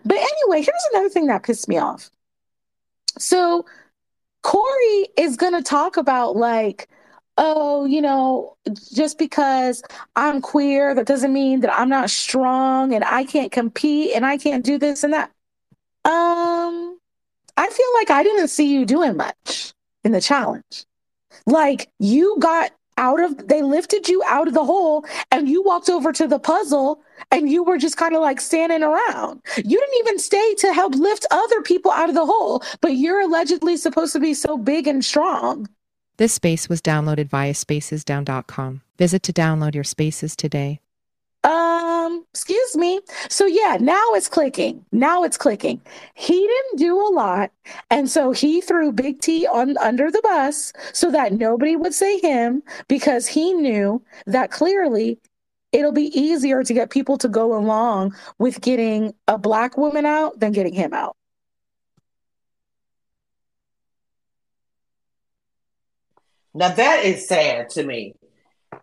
But 0.06 0.18
anyway, 0.18 0.62
here's 0.62 0.88
another 0.94 1.10
thing 1.10 1.28
that 1.28 1.44
pissed 1.44 1.68
me 1.68 1.78
off. 1.78 2.10
So 3.20 3.66
Corey 4.44 5.08
is 5.18 5.38
going 5.38 5.54
to 5.54 5.62
talk 5.62 5.98
about 5.98 6.36
like, 6.36 6.88
oh, 7.38 7.86
you 7.86 8.02
know, 8.02 8.58
just 8.94 9.18
because 9.18 9.84
I'm 10.16 10.42
queer, 10.42 10.96
that 10.96 11.06
doesn't 11.06 11.32
mean 11.34 11.62
that 11.62 11.78
I'm 11.78 11.90
not 11.90 12.10
strong 12.10 12.94
and 12.94 13.04
I 13.04 13.24
can't 13.24 13.52
compete 13.52 14.14
and 14.16 14.26
I 14.26 14.38
can't 14.38 14.64
do 14.66 14.78
this 14.78 15.04
and 15.04 15.14
that. 15.14 15.32
Um, 16.06 16.98
I 17.58 17.70
feel 17.70 17.94
like 17.96 18.10
I 18.10 18.24
didn't 18.24 18.48
see 18.48 18.74
you 18.74 18.86
doing 18.86 19.18
much 19.18 19.74
in 20.04 20.12
the 20.12 20.22
challenge. 20.22 20.86
Like 21.46 21.90
you 22.00 22.38
got 22.40 22.72
out 23.00 23.24
of 23.24 23.48
they 23.48 23.62
lifted 23.64 24.08
you 24.08 24.22
out 24.28 24.48
of 24.48 24.54
the 24.54 24.64
hole 24.64 25.06
and 25.32 25.50
you 25.50 25.64
walked 25.64 25.90
over 25.90 26.12
to 26.12 26.28
the 26.28 26.38
puzzle 26.38 27.02
and 27.32 27.50
you 27.50 27.64
were 27.64 27.78
just 27.78 27.98
kind 27.98 28.16
of 28.16 28.22
like 28.22 28.42
standing 28.42 28.84
around. 28.84 29.42
You 29.58 29.80
didn't 29.80 30.00
even 30.00 30.20
stay 30.20 30.56
to 30.56 30.74
help 30.74 30.94
lift 30.96 31.26
other 31.32 31.62
people 31.62 31.92
out 31.92 32.10
of 32.10 32.16
the 32.16 32.26
hole, 32.26 32.62
but 32.82 32.96
you're 32.96 33.22
allegedly 33.22 33.78
supposed 33.78 34.14
to 34.14 34.20
be 34.20 34.34
so 34.34 34.58
big 34.58 34.88
and 34.88 35.04
strong. 35.04 35.68
This 36.18 36.34
space 36.34 36.68
was 36.68 36.82
downloaded 36.82 37.30
via 37.30 37.54
spacesdown.com. 37.54 38.82
Visit 38.98 39.24
to 39.24 39.34
download 39.34 39.74
your 39.74 39.86
spaces 39.86 40.36
today. 40.36 40.82
Um, 41.44 42.26
excuse 42.34 42.76
me. 42.76 43.00
So 43.30 43.46
yeah, 43.46 43.78
now 43.80 44.14
it's 44.14 44.28
clicking. 44.28 44.86
Now 44.92 45.24
it's 45.24 45.38
clicking. 45.38 45.82
He 46.14 46.34
didn't 46.36 46.80
do 46.80 47.00
a 47.00 47.10
lot, 47.14 47.52
and 47.90 48.10
so 48.10 48.32
he 48.32 48.60
threw 48.62 48.92
Big 48.92 49.22
T 49.22 49.48
on 49.48 49.78
under 49.78 50.12
the 50.12 50.22
bus 50.22 50.74
so 50.94 51.10
that 51.12 51.34
nobody 51.34 51.76
would 51.78 51.94
say 51.94 52.20
him 52.20 52.62
because 52.88 53.26
he 53.28 53.54
knew 53.54 54.04
that 54.26 54.52
clearly 54.52 55.18
it'll 55.72 55.94
be 55.94 56.12
easier 56.20 56.64
to 56.64 56.74
get 56.74 56.90
people 56.90 57.18
to 57.20 57.30
go 57.30 57.58
along 57.58 58.16
with 58.38 58.60
getting 58.62 59.14
a 59.28 59.38
black 59.38 59.78
woman 59.78 60.06
out 60.06 60.40
than 60.40 60.52
getting 60.52 60.74
him 60.74 60.94
out. 60.94 61.16
Now 66.54 66.70
that 66.70 67.06
is 67.06 67.28
sad 67.28 67.70
to 67.72 67.84
me 67.84 68.16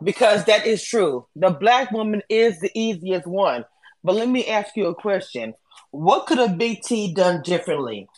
because 0.02 0.44
that 0.44 0.66
is 0.66 0.82
true. 0.82 1.26
The 1.36 1.50
black 1.50 1.90
woman 1.90 2.22
is 2.28 2.60
the 2.60 2.70
easiest 2.74 3.26
one. 3.26 3.64
But 4.04 4.14
let 4.16 4.28
me 4.28 4.46
ask 4.46 4.76
you 4.76 4.86
a 4.86 4.94
question. 4.94 5.54
What 5.90 6.26
could 6.26 6.38
a 6.38 6.48
Big 6.48 6.82
T 6.82 7.12
done 7.12 7.42
differently 7.42 8.08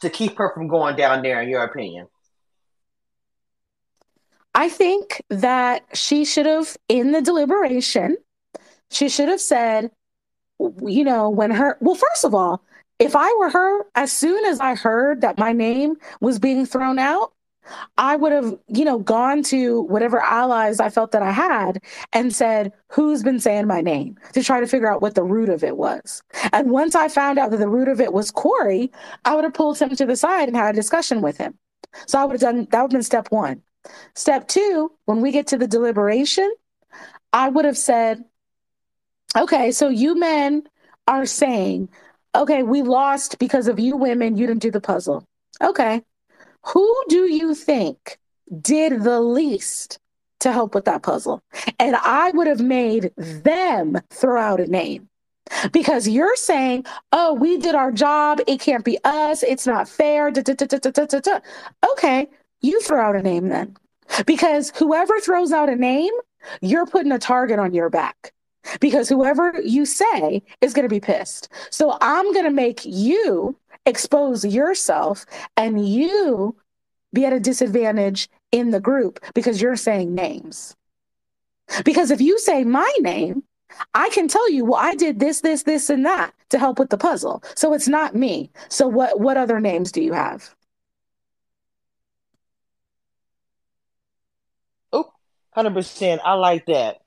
to 0.00 0.10
keep 0.10 0.36
her 0.38 0.52
from 0.54 0.68
going 0.68 0.96
down 0.96 1.22
there, 1.22 1.40
in 1.40 1.48
your 1.48 1.64
opinion? 1.64 2.08
I 4.54 4.68
think 4.68 5.22
that 5.30 5.84
she 5.94 6.24
should 6.24 6.46
have, 6.46 6.76
in 6.88 7.12
the 7.12 7.22
deliberation, 7.22 8.16
she 8.90 9.08
should 9.08 9.28
have 9.28 9.40
said, 9.40 9.90
you 10.58 11.04
know, 11.04 11.30
when 11.30 11.52
her, 11.52 11.78
well, 11.80 11.94
first 11.94 12.24
of 12.24 12.34
all, 12.34 12.62
if 12.98 13.16
I 13.16 13.34
were 13.38 13.48
her, 13.48 13.86
as 13.94 14.12
soon 14.12 14.44
as 14.44 14.60
I 14.60 14.74
heard 14.74 15.22
that 15.22 15.38
my 15.38 15.52
name 15.52 15.96
was 16.20 16.38
being 16.38 16.66
thrown 16.66 16.98
out, 16.98 17.32
I 17.98 18.16
would 18.16 18.32
have, 18.32 18.58
you 18.68 18.84
know, 18.84 18.98
gone 18.98 19.42
to 19.44 19.82
whatever 19.82 20.20
allies 20.20 20.80
I 20.80 20.90
felt 20.90 21.12
that 21.12 21.22
I 21.22 21.30
had 21.30 21.82
and 22.12 22.34
said, 22.34 22.72
who's 22.88 23.22
been 23.22 23.40
saying 23.40 23.66
my 23.66 23.80
name 23.80 24.16
to 24.32 24.42
try 24.42 24.60
to 24.60 24.66
figure 24.66 24.92
out 24.92 25.02
what 25.02 25.14
the 25.14 25.22
root 25.22 25.48
of 25.48 25.62
it 25.62 25.76
was. 25.76 26.22
And 26.52 26.70
once 26.70 26.94
I 26.94 27.08
found 27.08 27.38
out 27.38 27.50
that 27.50 27.58
the 27.58 27.68
root 27.68 27.88
of 27.88 28.00
it 28.00 28.12
was 28.12 28.30
Corey, 28.30 28.90
I 29.24 29.34
would 29.34 29.44
have 29.44 29.54
pulled 29.54 29.78
him 29.78 29.94
to 29.96 30.06
the 30.06 30.16
side 30.16 30.48
and 30.48 30.56
had 30.56 30.74
a 30.74 30.76
discussion 30.76 31.20
with 31.22 31.38
him. 31.38 31.58
So 32.06 32.18
I 32.18 32.24
would 32.24 32.34
have 32.34 32.40
done 32.40 32.68
that 32.70 32.82
would 32.82 32.92
have 32.92 32.98
been 32.98 33.02
step 33.02 33.28
one. 33.30 33.62
Step 34.14 34.48
two, 34.48 34.92
when 35.06 35.20
we 35.20 35.32
get 35.32 35.46
to 35.48 35.58
the 35.58 35.66
deliberation, 35.66 36.52
I 37.32 37.48
would 37.48 37.64
have 37.64 37.78
said, 37.78 38.24
okay, 39.36 39.70
so 39.70 39.88
you 39.88 40.18
men 40.18 40.64
are 41.06 41.26
saying, 41.26 41.88
okay, 42.34 42.62
we 42.62 42.82
lost 42.82 43.38
because 43.38 43.68
of 43.68 43.80
you 43.80 43.96
women, 43.96 44.36
you 44.36 44.46
didn't 44.46 44.62
do 44.62 44.70
the 44.70 44.80
puzzle. 44.80 45.26
Okay. 45.62 46.02
Who 46.66 47.04
do 47.08 47.30
you 47.32 47.54
think 47.54 48.18
did 48.60 49.02
the 49.02 49.20
least 49.20 49.98
to 50.40 50.52
help 50.52 50.74
with 50.74 50.86
that 50.86 51.02
puzzle. 51.02 51.42
And 51.78 51.96
I 51.96 52.30
would 52.30 52.46
have 52.46 52.60
made 52.60 53.12
them 53.16 53.98
throw 54.10 54.40
out 54.40 54.60
a 54.60 54.66
name 54.66 55.08
because 55.72 56.08
you're 56.08 56.36
saying, 56.36 56.84
oh, 57.12 57.34
we 57.34 57.58
did 57.58 57.74
our 57.74 57.92
job. 57.92 58.40
It 58.46 58.60
can't 58.60 58.84
be 58.84 58.98
us. 59.04 59.42
It's 59.42 59.66
not 59.66 59.88
fair. 59.88 60.30
Da, 60.30 60.42
da, 60.42 60.54
da, 60.54 61.40
okay, 61.92 62.28
you 62.60 62.80
throw 62.80 63.00
out 63.00 63.16
a 63.16 63.22
name 63.22 63.48
then. 63.48 63.76
Because 64.26 64.72
whoever 64.76 65.20
throws 65.20 65.52
out 65.52 65.68
a 65.68 65.76
name, 65.76 66.12
you're 66.60 66.86
putting 66.86 67.12
a 67.12 67.18
target 67.18 67.58
on 67.58 67.74
your 67.74 67.90
back. 67.90 68.32
Because 68.80 69.08
whoever 69.08 69.54
you 69.62 69.86
say 69.86 70.42
is 70.60 70.74
going 70.74 70.84
to 70.84 70.94
be 70.94 71.00
pissed. 71.00 71.48
So 71.70 71.96
I'm 72.00 72.32
going 72.32 72.44
to 72.44 72.50
make 72.50 72.84
you 72.84 73.56
expose 73.86 74.44
yourself 74.44 75.26
and 75.56 75.86
you 75.88 76.56
be 77.12 77.24
at 77.24 77.32
a 77.32 77.40
disadvantage 77.40 78.28
in 78.52 78.70
the 78.70 78.80
group 78.80 79.20
because 79.34 79.60
you're 79.60 79.76
saying 79.76 80.14
names. 80.14 80.76
Because 81.84 82.10
if 82.10 82.20
you 82.20 82.38
say 82.38 82.64
my 82.64 82.92
name, 83.00 83.42
I 83.94 84.08
can 84.10 84.28
tell 84.28 84.50
you, 84.50 84.64
well, 84.64 84.80
I 84.80 84.94
did 84.94 85.20
this, 85.20 85.40
this, 85.40 85.62
this, 85.62 85.90
and 85.90 86.04
that 86.04 86.32
to 86.50 86.58
help 86.58 86.78
with 86.78 86.90
the 86.90 86.98
puzzle. 86.98 87.42
So 87.54 87.72
it's 87.72 87.88
not 87.88 88.14
me. 88.14 88.50
So 88.68 88.88
what 88.88 89.20
what 89.20 89.36
other 89.36 89.60
names 89.60 89.92
do 89.92 90.02
you 90.02 90.12
have? 90.12 90.54
Oh, 94.92 95.12
100%. 95.56 96.18
I 96.24 96.34
like 96.34 96.66
that. 96.66 96.98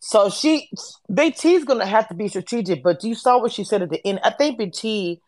So 0.00 0.30
she, 0.30 0.68
Big 1.12 1.36
going 1.40 1.78
to 1.78 1.86
have 1.86 2.08
to 2.08 2.14
be 2.14 2.26
strategic, 2.28 2.82
but 2.82 3.04
you 3.04 3.14
saw 3.14 3.40
what 3.40 3.52
she 3.52 3.62
said 3.62 3.82
at 3.82 3.90
the 3.90 4.04
end. 4.06 4.18
I 4.24 4.30
think 4.30 4.58
Big 4.58 4.72
T, 4.72 5.20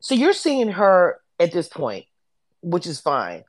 so 0.00 0.14
you're 0.14 0.32
seeing 0.32 0.68
her 0.72 1.20
at 1.38 1.52
this 1.52 1.68
point, 1.68 2.06
which 2.62 2.86
is 2.86 3.00
fine 3.00 3.44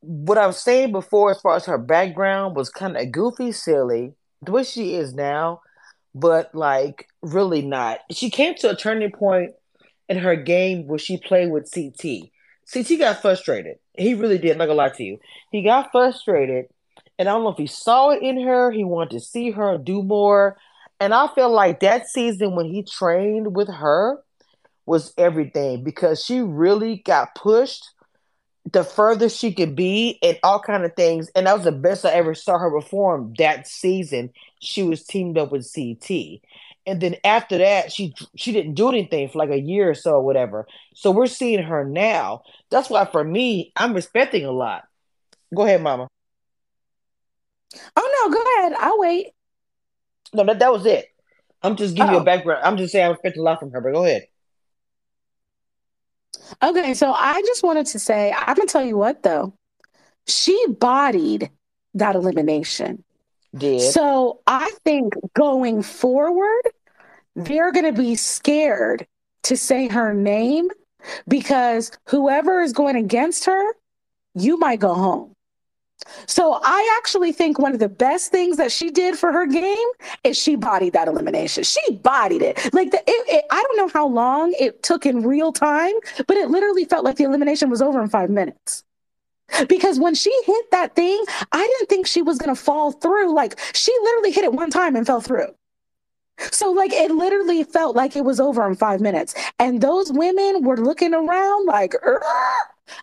what 0.00 0.38
I 0.38 0.46
was 0.46 0.60
saying 0.60 0.92
before, 0.92 1.30
as 1.30 1.40
far 1.40 1.56
as 1.56 1.66
her 1.66 1.78
background, 1.78 2.56
was 2.56 2.70
kind 2.70 2.96
of 2.96 3.12
goofy, 3.12 3.52
silly, 3.52 4.14
the 4.42 4.52
way 4.52 4.64
she 4.64 4.94
is 4.94 5.14
now, 5.14 5.60
but 6.14 6.54
like 6.54 7.08
really 7.22 7.62
not. 7.62 8.00
She 8.10 8.30
came 8.30 8.54
to 8.56 8.70
a 8.70 8.76
turning 8.76 9.12
point 9.12 9.52
in 10.08 10.18
her 10.18 10.36
game 10.36 10.86
where 10.86 10.98
she 10.98 11.18
played 11.18 11.50
with 11.50 11.70
CT. 11.72 12.30
CT 12.72 12.98
got 12.98 13.20
frustrated. 13.20 13.76
He 13.96 14.14
really 14.14 14.38
did. 14.38 14.56
Not 14.56 14.66
gonna 14.66 14.76
lie 14.76 14.88
to 14.90 15.04
you, 15.04 15.18
he 15.50 15.62
got 15.62 15.92
frustrated, 15.92 16.66
and 17.18 17.28
I 17.28 17.32
don't 17.32 17.42
know 17.42 17.50
if 17.50 17.58
he 17.58 17.66
saw 17.66 18.10
it 18.10 18.22
in 18.22 18.40
her. 18.42 18.70
He 18.70 18.84
wanted 18.84 19.10
to 19.10 19.20
see 19.20 19.50
her 19.50 19.76
do 19.76 20.02
more, 20.02 20.56
and 20.98 21.12
I 21.12 21.28
feel 21.34 21.50
like 21.50 21.80
that 21.80 22.08
season 22.08 22.56
when 22.56 22.66
he 22.66 22.82
trained 22.82 23.54
with 23.54 23.68
her 23.68 24.18
was 24.90 25.14
everything 25.16 25.84
because 25.84 26.24
she 26.24 26.40
really 26.40 26.96
got 26.96 27.32
pushed 27.36 27.88
the 28.72 28.82
further 28.82 29.28
she 29.28 29.54
could 29.54 29.76
be 29.76 30.18
and 30.20 30.36
all 30.42 30.58
kind 30.58 30.84
of 30.84 30.96
things. 30.96 31.30
And 31.36 31.46
that 31.46 31.54
was 31.54 31.62
the 31.62 31.70
best 31.70 32.04
I 32.04 32.10
ever 32.10 32.34
saw 32.34 32.58
her 32.58 32.72
perform 32.72 33.34
that 33.38 33.68
season. 33.68 34.30
She 34.60 34.82
was 34.82 35.04
teamed 35.04 35.38
up 35.38 35.52
with 35.52 35.72
CT. 35.72 36.40
And 36.86 37.00
then 37.00 37.14
after 37.22 37.58
that, 37.58 37.92
she 37.92 38.14
she 38.34 38.50
didn't 38.50 38.74
do 38.74 38.88
anything 38.88 39.28
for 39.28 39.38
like 39.38 39.50
a 39.50 39.60
year 39.60 39.90
or 39.90 39.94
so 39.94 40.14
or 40.14 40.24
whatever. 40.24 40.66
So 40.96 41.12
we're 41.12 41.28
seeing 41.28 41.62
her 41.62 41.84
now. 41.84 42.42
That's 42.70 42.90
why 42.90 43.04
for 43.04 43.22
me, 43.22 43.72
I'm 43.76 43.94
respecting 43.94 44.44
a 44.44 44.50
lot. 44.50 44.82
Go 45.54 45.62
ahead, 45.62 45.82
mama. 45.82 46.08
Oh 47.94 48.28
no, 48.28 48.34
go 48.34 48.42
ahead. 48.42 48.72
I'll 48.76 48.98
wait. 48.98 49.28
No, 50.32 50.44
that, 50.46 50.58
that 50.58 50.72
was 50.72 50.84
it. 50.84 51.06
I'm 51.62 51.76
just 51.76 51.94
giving 51.94 52.10
oh. 52.10 52.14
you 52.14 52.18
a 52.18 52.22
oh. 52.22 52.24
background. 52.24 52.64
I'm 52.64 52.76
just 52.76 52.90
saying 52.90 53.06
I 53.06 53.10
respect 53.10 53.36
a 53.36 53.42
lot 53.42 53.60
from 53.60 53.70
her, 53.70 53.80
but 53.80 53.92
go 53.92 54.04
ahead. 54.04 54.26
Okay, 56.62 56.94
so 56.94 57.12
I 57.12 57.40
just 57.42 57.62
wanted 57.62 57.86
to 57.86 57.98
say, 57.98 58.32
I'm 58.36 58.54
gonna 58.56 58.66
tell 58.66 58.84
you 58.84 58.96
what 58.96 59.22
though, 59.22 59.54
she 60.26 60.66
bodied 60.68 61.50
that 61.94 62.14
elimination. 62.16 63.02
Did. 63.56 63.92
So 63.92 64.40
I 64.46 64.70
think 64.84 65.14
going 65.34 65.82
forward, 65.82 66.62
they're 67.34 67.72
gonna 67.72 67.92
be 67.92 68.14
scared 68.14 69.06
to 69.44 69.56
say 69.56 69.88
her 69.88 70.14
name 70.14 70.68
because 71.26 71.90
whoever 72.08 72.60
is 72.60 72.72
going 72.72 72.96
against 72.96 73.46
her, 73.46 73.74
you 74.34 74.58
might 74.58 74.80
go 74.80 74.94
home. 74.94 75.34
So 76.26 76.60
I 76.62 76.98
actually 76.98 77.32
think 77.32 77.58
one 77.58 77.72
of 77.72 77.78
the 77.78 77.88
best 77.88 78.30
things 78.30 78.56
that 78.56 78.72
she 78.72 78.90
did 78.90 79.18
for 79.18 79.32
her 79.32 79.46
game 79.46 79.88
is 80.24 80.36
she 80.36 80.56
bodied 80.56 80.92
that 80.94 81.08
elimination. 81.08 81.64
She 81.64 81.80
bodied 82.02 82.42
it. 82.42 82.72
Like 82.72 82.90
the, 82.90 82.98
it, 82.98 83.28
it, 83.28 83.44
I 83.50 83.62
don't 83.62 83.76
know 83.76 83.88
how 83.88 84.06
long 84.06 84.54
it 84.58 84.82
took 84.82 85.06
in 85.06 85.22
real 85.22 85.52
time, 85.52 85.92
but 86.26 86.36
it 86.36 86.50
literally 86.50 86.84
felt 86.84 87.04
like 87.04 87.16
the 87.16 87.24
elimination 87.24 87.70
was 87.70 87.82
over 87.82 88.02
in 88.02 88.08
five 88.08 88.30
minutes. 88.30 88.84
Because 89.68 89.98
when 89.98 90.14
she 90.14 90.32
hit 90.46 90.70
that 90.70 90.94
thing, 90.94 91.24
I 91.52 91.58
didn't 91.58 91.88
think 91.88 92.06
she 92.06 92.22
was 92.22 92.38
going 92.38 92.54
to 92.54 92.60
fall 92.60 92.92
through. 92.92 93.34
Like 93.34 93.58
she 93.74 93.92
literally 94.02 94.30
hit 94.30 94.44
it 94.44 94.52
one 94.52 94.70
time 94.70 94.96
and 94.96 95.06
fell 95.06 95.20
through. 95.20 95.54
So, 96.52 96.70
like, 96.70 96.92
it 96.92 97.10
literally 97.10 97.64
felt 97.64 97.94
like 97.94 98.16
it 98.16 98.24
was 98.24 98.40
over 98.40 98.66
in 98.66 98.74
five 98.74 99.00
minutes. 99.00 99.34
And 99.58 99.80
those 99.80 100.10
women 100.10 100.64
were 100.64 100.78
looking 100.78 101.12
around 101.12 101.66
like, 101.66 101.94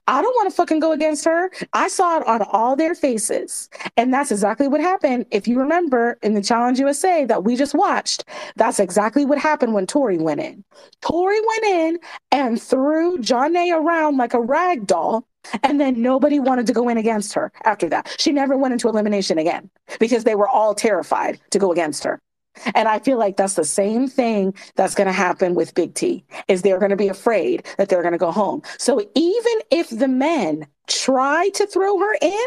I 0.08 0.22
don't 0.22 0.36
want 0.36 0.50
to 0.50 0.56
fucking 0.56 0.80
go 0.80 0.92
against 0.92 1.26
her. 1.26 1.52
I 1.74 1.88
saw 1.88 2.18
it 2.18 2.28
on 2.28 2.42
all 2.44 2.76
their 2.76 2.96
faces. 2.96 3.70
And 3.96 4.14
that's 4.14 4.32
exactly 4.32 4.68
what 4.68 4.82
happened. 4.82 5.26
If 5.32 5.48
you 5.48 5.58
remember 5.60 6.18
in 6.22 6.34
the 6.34 6.42
Challenge 6.42 6.80
USA 6.80 7.26
that 7.26 7.44
we 7.44 7.56
just 7.56 7.74
watched, 7.74 8.26
that's 8.56 8.80
exactly 8.80 9.26
what 9.26 9.38
happened 9.38 9.74
when 9.74 9.88
Tori 9.88 10.18
went 10.18 10.42
in. 10.42 10.64
Tori 11.02 11.40
went 11.40 11.64
in 11.66 12.00
and 12.32 12.62
threw 12.62 13.18
Jonna 13.20 13.76
around 13.76 14.18
like 14.18 14.34
a 14.34 14.42
rag 14.42 14.88
doll. 14.88 15.26
And 15.64 15.80
then 15.80 16.02
nobody 16.02 16.40
wanted 16.40 16.68
to 16.68 16.74
go 16.74 16.90
in 16.90 16.98
against 16.98 17.34
her 17.34 17.54
after 17.64 17.88
that. 17.88 18.14
She 18.20 18.34
never 18.34 18.58
went 18.58 18.74
into 18.74 18.90
elimination 18.90 19.38
again 19.38 19.70
because 19.98 20.26
they 20.26 20.36
were 20.36 20.50
all 20.50 20.76
terrified 20.76 21.40
to 21.52 21.60
go 21.60 21.72
against 21.72 22.04
her. 22.04 22.20
And 22.76 22.88
I 22.88 23.00
feel 23.00 23.18
like 23.18 23.38
that's 23.38 23.56
the 23.56 23.64
same 23.66 24.08
thing 24.08 24.54
that's 24.76 24.96
going 24.96 25.08
to 25.08 25.14
happen 25.14 25.56
with 25.56 25.76
Big 25.76 25.94
T 25.94 26.24
is 26.48 26.62
they're 26.62 26.80
going 26.80 26.92
to 26.92 26.98
be 26.98 27.08
afraid 27.08 27.66
that 27.78 27.90
they're 27.90 28.02
going 28.02 28.14
to 28.14 28.18
go 28.18 28.32
home. 28.32 28.62
So 28.78 29.00
even 29.16 29.54
if 29.72 29.90
the 29.90 30.08
men 30.08 30.68
try 30.88 31.50
to 31.50 31.68
throw 31.68 32.00
her 32.00 32.18
in, 32.22 32.46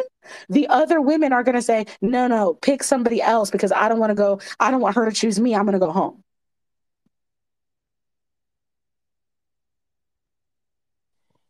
the 0.48 0.66
other 0.68 1.00
women 1.00 1.32
are 1.32 1.42
going 1.42 1.54
to 1.56 1.62
say, 1.62 1.86
"No, 2.02 2.26
no, 2.28 2.54
pick 2.54 2.82
somebody 2.82 3.22
else 3.22 3.50
because 3.50 3.72
I 3.72 3.88
don't 3.88 3.98
want 3.98 4.10
to 4.10 4.14
go. 4.14 4.40
I 4.60 4.70
don't 4.70 4.80
want 4.80 4.96
her 4.96 5.06
to 5.08 5.12
choose 5.12 5.40
me. 5.40 5.54
I'm 5.54 5.64
going 5.64 5.74
to 5.74 5.84
go 5.84 5.92
home." 5.92 6.22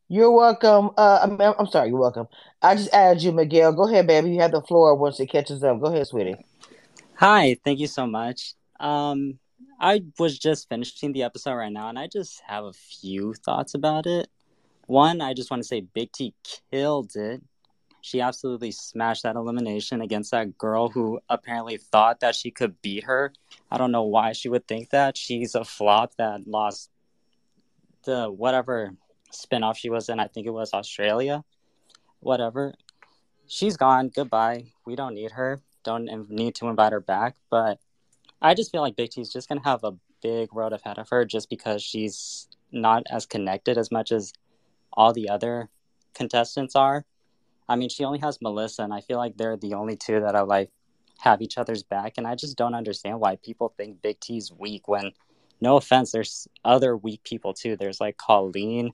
You're 0.09 0.31
welcome. 0.31 0.91
Uh, 0.97 1.19
I'm, 1.23 1.39
I'm 1.41 1.67
sorry. 1.67 1.89
You're 1.89 1.99
welcome. 1.99 2.27
I 2.61 2.75
just 2.75 2.93
added 2.93 3.23
you, 3.23 3.31
Miguel. 3.31 3.73
Go 3.73 3.87
ahead, 3.87 4.07
baby. 4.07 4.31
You 4.31 4.41
have 4.41 4.51
the 4.51 4.61
floor 4.61 4.93
once 4.95 5.19
it 5.21 5.27
catches 5.27 5.63
up. 5.63 5.79
Go 5.79 5.87
ahead, 5.87 6.07
sweetie. 6.07 6.45
Hi, 7.21 7.55
thank 7.63 7.77
you 7.77 7.85
so 7.85 8.07
much. 8.07 8.55
Um, 8.79 9.37
I 9.79 10.01
was 10.17 10.39
just 10.39 10.67
finishing 10.67 11.13
the 11.13 11.21
episode 11.21 11.53
right 11.53 11.71
now, 11.71 11.87
and 11.87 11.99
I 11.99 12.07
just 12.07 12.41
have 12.47 12.63
a 12.63 12.73
few 12.73 13.35
thoughts 13.35 13.75
about 13.75 14.07
it. 14.07 14.27
One, 14.87 15.21
I 15.21 15.35
just 15.35 15.51
want 15.51 15.61
to 15.61 15.67
say 15.67 15.81
Big 15.81 16.11
T 16.11 16.33
killed 16.71 17.15
it. 17.15 17.43
She 18.01 18.21
absolutely 18.21 18.71
smashed 18.71 19.21
that 19.21 19.35
elimination 19.35 20.01
against 20.01 20.31
that 20.31 20.57
girl 20.57 20.89
who 20.89 21.19
apparently 21.29 21.77
thought 21.77 22.21
that 22.21 22.33
she 22.33 22.49
could 22.49 22.81
beat 22.81 23.03
her. 23.03 23.31
I 23.69 23.77
don't 23.77 23.91
know 23.91 24.05
why 24.05 24.31
she 24.31 24.49
would 24.49 24.67
think 24.67 24.89
that. 24.89 25.15
She's 25.15 25.53
a 25.53 25.63
flop 25.63 26.15
that 26.15 26.47
lost 26.47 26.89
the 28.03 28.31
whatever 28.31 28.95
spinoff 29.31 29.75
she 29.75 29.91
was 29.91 30.09
in. 30.09 30.19
I 30.19 30.25
think 30.25 30.47
it 30.47 30.53
was 30.53 30.73
Australia. 30.73 31.43
Whatever. 32.19 32.73
She's 33.45 33.77
gone. 33.77 34.09
Goodbye. 34.09 34.71
We 34.87 34.95
don't 34.95 35.13
need 35.13 35.33
her 35.33 35.61
don't 35.83 36.29
need 36.29 36.55
to 36.55 36.67
invite 36.67 36.91
her 36.91 37.01
back. 37.01 37.35
But 37.49 37.79
I 38.41 38.53
just 38.53 38.71
feel 38.71 38.81
like 38.81 38.95
Big 38.95 39.11
T 39.11 39.21
is 39.21 39.31
just 39.31 39.49
gonna 39.49 39.63
have 39.63 39.83
a 39.83 39.93
big 40.21 40.53
road 40.53 40.73
ahead 40.73 40.97
of 40.97 41.09
her 41.09 41.25
just 41.25 41.49
because 41.49 41.83
she's 41.83 42.47
not 42.71 43.03
as 43.09 43.25
connected 43.25 43.77
as 43.77 43.91
much 43.91 44.11
as 44.11 44.33
all 44.93 45.13
the 45.13 45.29
other 45.29 45.69
contestants 46.13 46.75
are. 46.75 47.05
I 47.67 47.75
mean, 47.75 47.89
she 47.89 48.03
only 48.03 48.19
has 48.19 48.41
Melissa, 48.41 48.83
and 48.83 48.93
I 48.93 49.01
feel 49.01 49.17
like 49.17 49.37
they're 49.37 49.57
the 49.57 49.73
only 49.75 49.95
two 49.95 50.19
that 50.19 50.35
are 50.35 50.45
like 50.45 50.69
have 51.19 51.41
each 51.41 51.57
other's 51.57 51.83
back. 51.83 52.13
And 52.17 52.27
I 52.27 52.35
just 52.35 52.57
don't 52.57 52.75
understand 52.75 53.19
why 53.19 53.37
people 53.37 53.73
think 53.77 54.01
Big 54.01 54.19
T's 54.19 54.51
weak 54.51 54.87
when, 54.87 55.11
no 55.61 55.77
offense, 55.77 56.11
there's 56.11 56.47
other 56.65 56.97
weak 56.97 57.23
people 57.23 57.53
too. 57.53 57.77
There's 57.77 58.01
like 58.01 58.17
Colleen. 58.17 58.91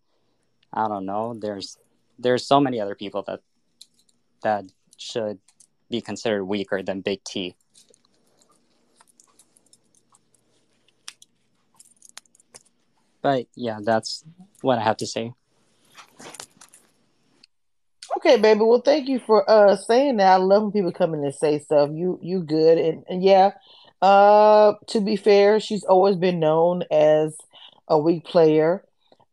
I 0.74 0.88
don't 0.88 1.06
know. 1.06 1.34
There's 1.40 1.78
there's 2.20 2.46
so 2.46 2.60
many 2.60 2.80
other 2.80 2.96
people 2.96 3.24
that 3.28 3.40
that 4.44 4.66
should 4.98 5.40
be 5.90 6.02
considered 6.02 6.46
weaker 6.46 6.82
than 6.84 7.02
Big 7.02 7.24
T. 7.24 7.56
But 13.22 13.48
yeah, 13.56 13.80
that's 13.84 14.24
what 14.62 14.78
I 14.78 14.84
have 14.84 14.98
to 14.98 15.08
say. 15.08 15.34
Okay, 18.18 18.38
baby. 18.38 18.62
Well, 18.62 18.82
thank 18.82 19.08
you 19.08 19.20
for 19.20 19.50
uh 19.50 19.76
saying 19.76 20.18
that. 20.18 20.32
I 20.32 20.36
love 20.38 20.64
when 20.64 20.72
people 20.72 20.92
come 20.92 21.14
in 21.14 21.24
and 21.24 21.34
say 21.34 21.60
stuff. 21.60 21.90
You 21.94 22.20
you 22.22 22.42
good 22.42 22.78
and, 22.78 23.04
and 23.10 23.24
yeah. 23.24 23.52
Uh 24.02 24.74
to 24.88 25.02
be 25.02 25.16
fair, 25.16 25.60
she's 25.60 25.84
always 25.84 26.16
been 26.16 26.40
known 26.40 26.84
as 26.90 27.38
a 27.88 27.98
weak 28.00 28.26
player. 28.26 28.84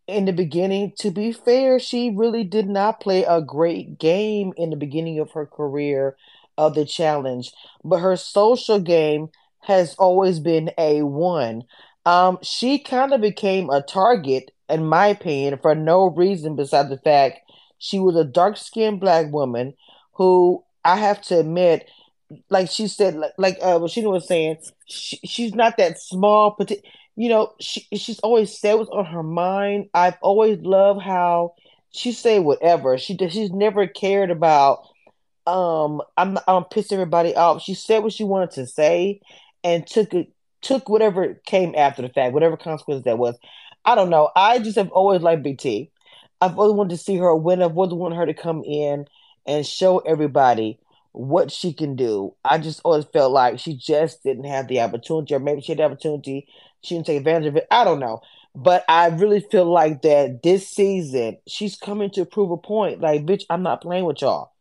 In 0.07 0.27
the 0.27 0.33
beginning, 0.33 0.93
to 0.99 1.11
be 1.11 1.33
fair, 1.33 1.79
she 1.79 2.11
really 2.15 2.45
did 2.45 2.69
not 2.69 3.01
play 3.01 3.25
a 3.25 3.41
great 3.41 3.99
game 3.99 4.53
in 4.57 4.69
the 4.69 4.77
beginning 4.77 5.19
of 5.19 5.31
her 5.33 5.47
career 5.47 6.17
of 6.59 6.75
the 6.75 6.85
challenge, 6.85 7.53
but 7.85 7.99
her 7.99 8.17
social 8.17 8.81
game 8.81 9.29
has 9.61 9.95
always 9.95 10.41
been 10.41 10.71
a 10.79 11.03
one. 11.03 11.63
Um, 12.07 12.39
she 12.43 12.79
kind 12.79 13.13
of 13.13 13.21
became 13.21 13.71
a 13.71 13.83
target, 13.83 14.51
in 14.69 14.87
my 14.87 15.07
opinion, 15.09 15.59
for 15.61 15.75
no 15.75 16.11
reason 16.11 16.55
besides 16.57 16.91
the 16.91 16.99
fact 16.99 17.41
she 17.79 17.99
was 17.99 18.17
a 18.17 18.25
dark 18.25 18.57
skinned 18.57 19.01
black 19.01 19.33
woman 19.33 19.75
who 20.13 20.63
I 20.85 20.97
have 20.97 21.21
to 21.23 21.41
admit, 21.41 21.89
like 22.51 22.71
she 22.71 22.89
said, 22.89 23.15
like, 23.17 23.33
like 23.39 23.59
uh, 23.63 23.87
she 23.89 24.05
was 24.07 24.27
saying, 24.27 24.59
she, 24.87 25.19
she's 25.25 25.55
not 25.55 25.77
that 25.79 26.01
small, 26.01 26.55
but 26.59 26.73
you 27.17 27.29
know, 27.29 27.53
she 27.61 27.87
she's 27.97 28.19
always 28.21 28.57
said 28.59 28.75
what's 28.75 28.91
on 28.91 29.05
her 29.07 29.23
mind. 29.23 29.89
I've 29.95 30.17
always 30.21 30.59
loved 30.61 31.03
how 31.03 31.55
she 31.91 32.13
say 32.13 32.41
whatever. 32.41 32.99
She 32.99 33.17
does. 33.17 33.33
she's 33.33 33.53
never 33.53 33.87
cared 33.87 34.31
about. 34.31 34.87
Um, 35.47 36.01
I'm 36.17 36.39
I'm 36.49 36.65
pissing 36.65 36.93
everybody 36.95 37.35
off. 37.37 37.63
She 37.63 37.75
said 37.75 38.03
what 38.03 38.13
she 38.13 38.25
wanted 38.25 38.53
to 38.53 38.67
say, 38.67 39.21
and 39.63 39.87
took 39.87 40.15
it 40.15 40.33
took 40.63 40.89
whatever 40.89 41.35
came 41.47 41.75
after 41.77 42.03
the 42.03 42.09
fact, 42.09 42.33
whatever 42.33 42.57
consequence 42.57 43.05
that 43.05 43.19
was. 43.19 43.37
I 43.85 43.95
don't 43.95 44.09
know. 44.11 44.31
I 44.35 44.59
just 44.61 44.77
have 44.79 44.91
always 44.91 45.21
liked 45.21 45.43
BT. 45.43 45.91
I've 46.41 46.59
always 46.59 46.75
wanted 46.75 46.97
to 46.97 47.03
see 47.03 47.17
her 47.19 47.35
win. 47.37 47.63
I've 47.63 47.77
always 47.77 47.93
wanted 47.93 48.17
her 48.17 48.27
to 48.27 48.35
come 48.35 48.65
in 48.65 49.07
and 49.47 49.67
show 49.67 49.99
everybody 49.99 50.79
what 51.13 51.53
she 51.53 51.73
can 51.73 51.95
do. 51.97 52.35
I 52.45 52.59
just 52.59 52.81
always 52.85 53.05
felt 53.05 53.33
like 53.33 53.59
she 53.59 53.77
just 53.77 54.23
didn't 54.25 54.45
have 54.45 54.69
the 54.69 54.81
opportunity, 54.81 55.35
or 55.35 55.39
maybe 55.41 55.61
she 55.61 55.73
had 55.73 55.79
the 55.79 55.85
opportunity, 55.85 56.49
she 56.83 56.95
didn't 56.95 57.07
take 57.07 57.19
advantage 57.19 57.49
of 57.49 57.57
it. 57.57 57.67
I 57.71 57.85
don't 57.85 58.01
know. 58.01 58.21
But 58.57 58.85
I 58.89 59.09
really 59.09 59.41
feel 59.41 59.67
like 59.67 60.03
that 60.03 60.43
this 60.43 60.69
season, 60.69 61.39
she's 61.47 61.77
coming 61.77 62.11
to 62.11 62.25
prove 62.25 62.51
a 62.51 62.57
point. 62.57 63.01
Like, 63.01 63.27
bitch, 63.27 63.45
I'm 63.51 63.63
not 63.63 63.83
playing 63.83 64.05
with 64.07 64.23
y'all. 64.23 64.54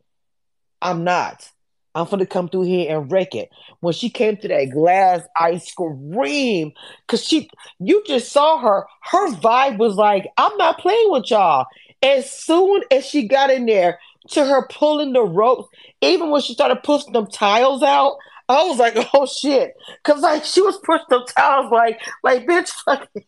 I'm 0.84 1.02
not. 1.02 1.50
I'm 1.96 2.06
gonna 2.06 2.26
come 2.26 2.48
through 2.48 2.64
here 2.64 2.96
and 2.98 3.10
wreck 3.10 3.34
it. 3.34 3.50
When 3.80 3.94
she 3.94 4.10
came 4.10 4.36
to 4.38 4.48
that 4.48 4.70
glass, 4.72 5.22
I 5.36 5.58
screamed 5.58 6.72
because 7.06 7.24
she, 7.24 7.48
you 7.80 8.02
just 8.06 8.32
saw 8.32 8.58
her. 8.58 8.84
Her 9.02 9.32
vibe 9.34 9.78
was 9.78 9.96
like, 9.96 10.26
I'm 10.36 10.56
not 10.56 10.78
playing 10.78 11.10
with 11.10 11.30
y'all. 11.30 11.66
As 12.02 12.30
soon 12.30 12.82
as 12.90 13.06
she 13.06 13.26
got 13.28 13.50
in 13.50 13.66
there, 13.66 13.98
to 14.30 14.44
her 14.44 14.66
pulling 14.68 15.12
the 15.12 15.22
ropes, 15.22 15.68
even 16.00 16.30
when 16.30 16.40
she 16.42 16.54
started 16.54 16.82
pushing 16.82 17.12
them 17.12 17.26
tiles 17.26 17.82
out, 17.82 18.16
I 18.48 18.64
was 18.64 18.78
like, 18.78 18.96
oh 19.14 19.26
shit. 19.26 19.74
Cause 20.02 20.20
like 20.20 20.44
she 20.44 20.62
was 20.62 20.78
pushing 20.84 21.06
them 21.10 21.24
tiles 21.36 21.70
like, 21.70 22.00
like 22.22 22.46
bitch 22.46 22.68
fucking 22.84 23.24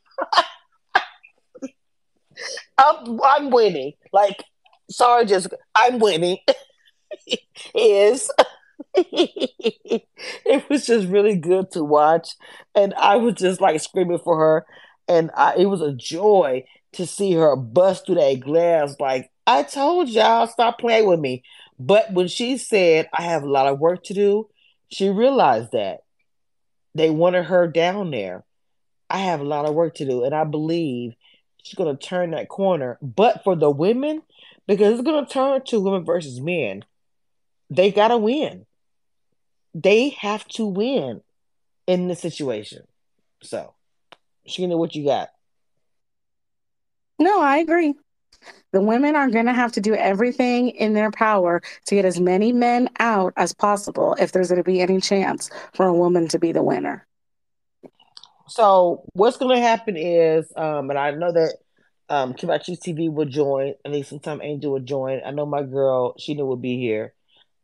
I'm 2.78 3.20
I'm 3.22 3.50
winning. 3.50 3.92
Like, 4.12 4.42
sorry, 4.90 5.26
just 5.26 5.48
I'm 5.74 5.98
winning. 5.98 6.38
is 7.74 8.30
it 8.94 10.68
was 10.68 10.86
just 10.86 11.08
really 11.08 11.36
good 11.36 11.70
to 11.72 11.84
watch. 11.84 12.30
And 12.74 12.94
I 12.94 13.16
was 13.16 13.34
just 13.34 13.60
like 13.60 13.80
screaming 13.80 14.18
for 14.18 14.38
her. 14.38 14.66
And 15.08 15.30
I, 15.36 15.56
it 15.56 15.66
was 15.66 15.80
a 15.80 15.92
joy 15.92 16.64
to 16.92 17.06
see 17.06 17.32
her 17.34 17.56
bust 17.56 18.06
through 18.06 18.16
that 18.16 18.40
glass. 18.40 18.96
Like, 18.98 19.30
I 19.46 19.62
told 19.62 20.08
y'all, 20.08 20.46
stop 20.46 20.78
playing 20.78 21.06
with 21.06 21.20
me. 21.20 21.44
But 21.78 22.12
when 22.12 22.28
she 22.28 22.56
said, 22.58 23.08
I 23.12 23.22
have 23.22 23.42
a 23.42 23.50
lot 23.50 23.66
of 23.66 23.78
work 23.78 24.02
to 24.04 24.14
do, 24.14 24.48
she 24.88 25.08
realized 25.08 25.72
that. 25.72 26.00
They 26.94 27.10
wanted 27.10 27.44
her 27.44 27.68
down 27.68 28.10
there. 28.10 28.44
I 29.10 29.18
have 29.18 29.40
a 29.40 29.44
lot 29.44 29.66
of 29.66 29.74
work 29.74 29.94
to 29.96 30.06
do. 30.06 30.24
And 30.24 30.34
I 30.34 30.44
believe 30.44 31.12
she's 31.62 31.74
going 31.74 31.94
to 31.94 32.06
turn 32.06 32.30
that 32.30 32.48
corner. 32.48 32.98
But 33.02 33.44
for 33.44 33.54
the 33.54 33.70
women, 33.70 34.22
because 34.66 34.94
it's 34.94 35.06
going 35.06 35.24
to 35.24 35.32
turn 35.32 35.62
to 35.66 35.80
women 35.80 36.04
versus 36.04 36.40
men, 36.40 36.84
they 37.70 37.90
got 37.90 38.08
to 38.08 38.18
win. 38.18 38.66
They 39.74 40.10
have 40.20 40.46
to 40.48 40.66
win 40.66 41.20
in 41.86 42.08
this 42.08 42.20
situation. 42.20 42.82
So, 43.42 43.74
Sheena, 44.48 44.78
what 44.78 44.94
you 44.94 45.04
got? 45.04 45.28
No, 47.18 47.40
I 47.40 47.58
agree. 47.58 47.94
The 48.72 48.80
women 48.80 49.16
are 49.16 49.30
going 49.30 49.46
to 49.46 49.52
have 49.52 49.72
to 49.72 49.80
do 49.80 49.94
everything 49.94 50.68
in 50.70 50.92
their 50.92 51.10
power 51.10 51.62
to 51.86 51.94
get 51.94 52.04
as 52.04 52.20
many 52.20 52.52
men 52.52 52.88
out 52.98 53.32
as 53.36 53.54
possible 53.54 54.14
if 54.18 54.32
there's 54.32 54.48
going 54.48 54.62
to 54.62 54.64
be 54.64 54.80
any 54.80 55.00
chance 55.00 55.50
for 55.72 55.86
a 55.86 55.94
woman 55.94 56.28
to 56.28 56.38
be 56.38 56.52
the 56.52 56.62
winner. 56.62 57.06
So 58.48 59.02
what's 59.14 59.36
going 59.36 59.56
to 59.56 59.62
happen 59.62 59.96
is, 59.96 60.52
um, 60.56 60.90
and 60.90 60.98
I 60.98 61.10
know 61.12 61.32
that 61.32 61.54
um, 62.08 62.34
Kibachi 62.34 62.78
TV 62.78 63.12
will 63.12 63.26
join. 63.26 63.74
At 63.84 63.92
least 63.92 64.10
sometime 64.10 64.40
Angel 64.42 64.72
will 64.72 64.80
join. 64.80 65.20
I 65.24 65.30
know 65.32 65.46
my 65.46 65.62
girl 65.62 66.14
Sheena 66.14 66.46
will 66.46 66.56
be 66.56 66.78
here, 66.78 67.14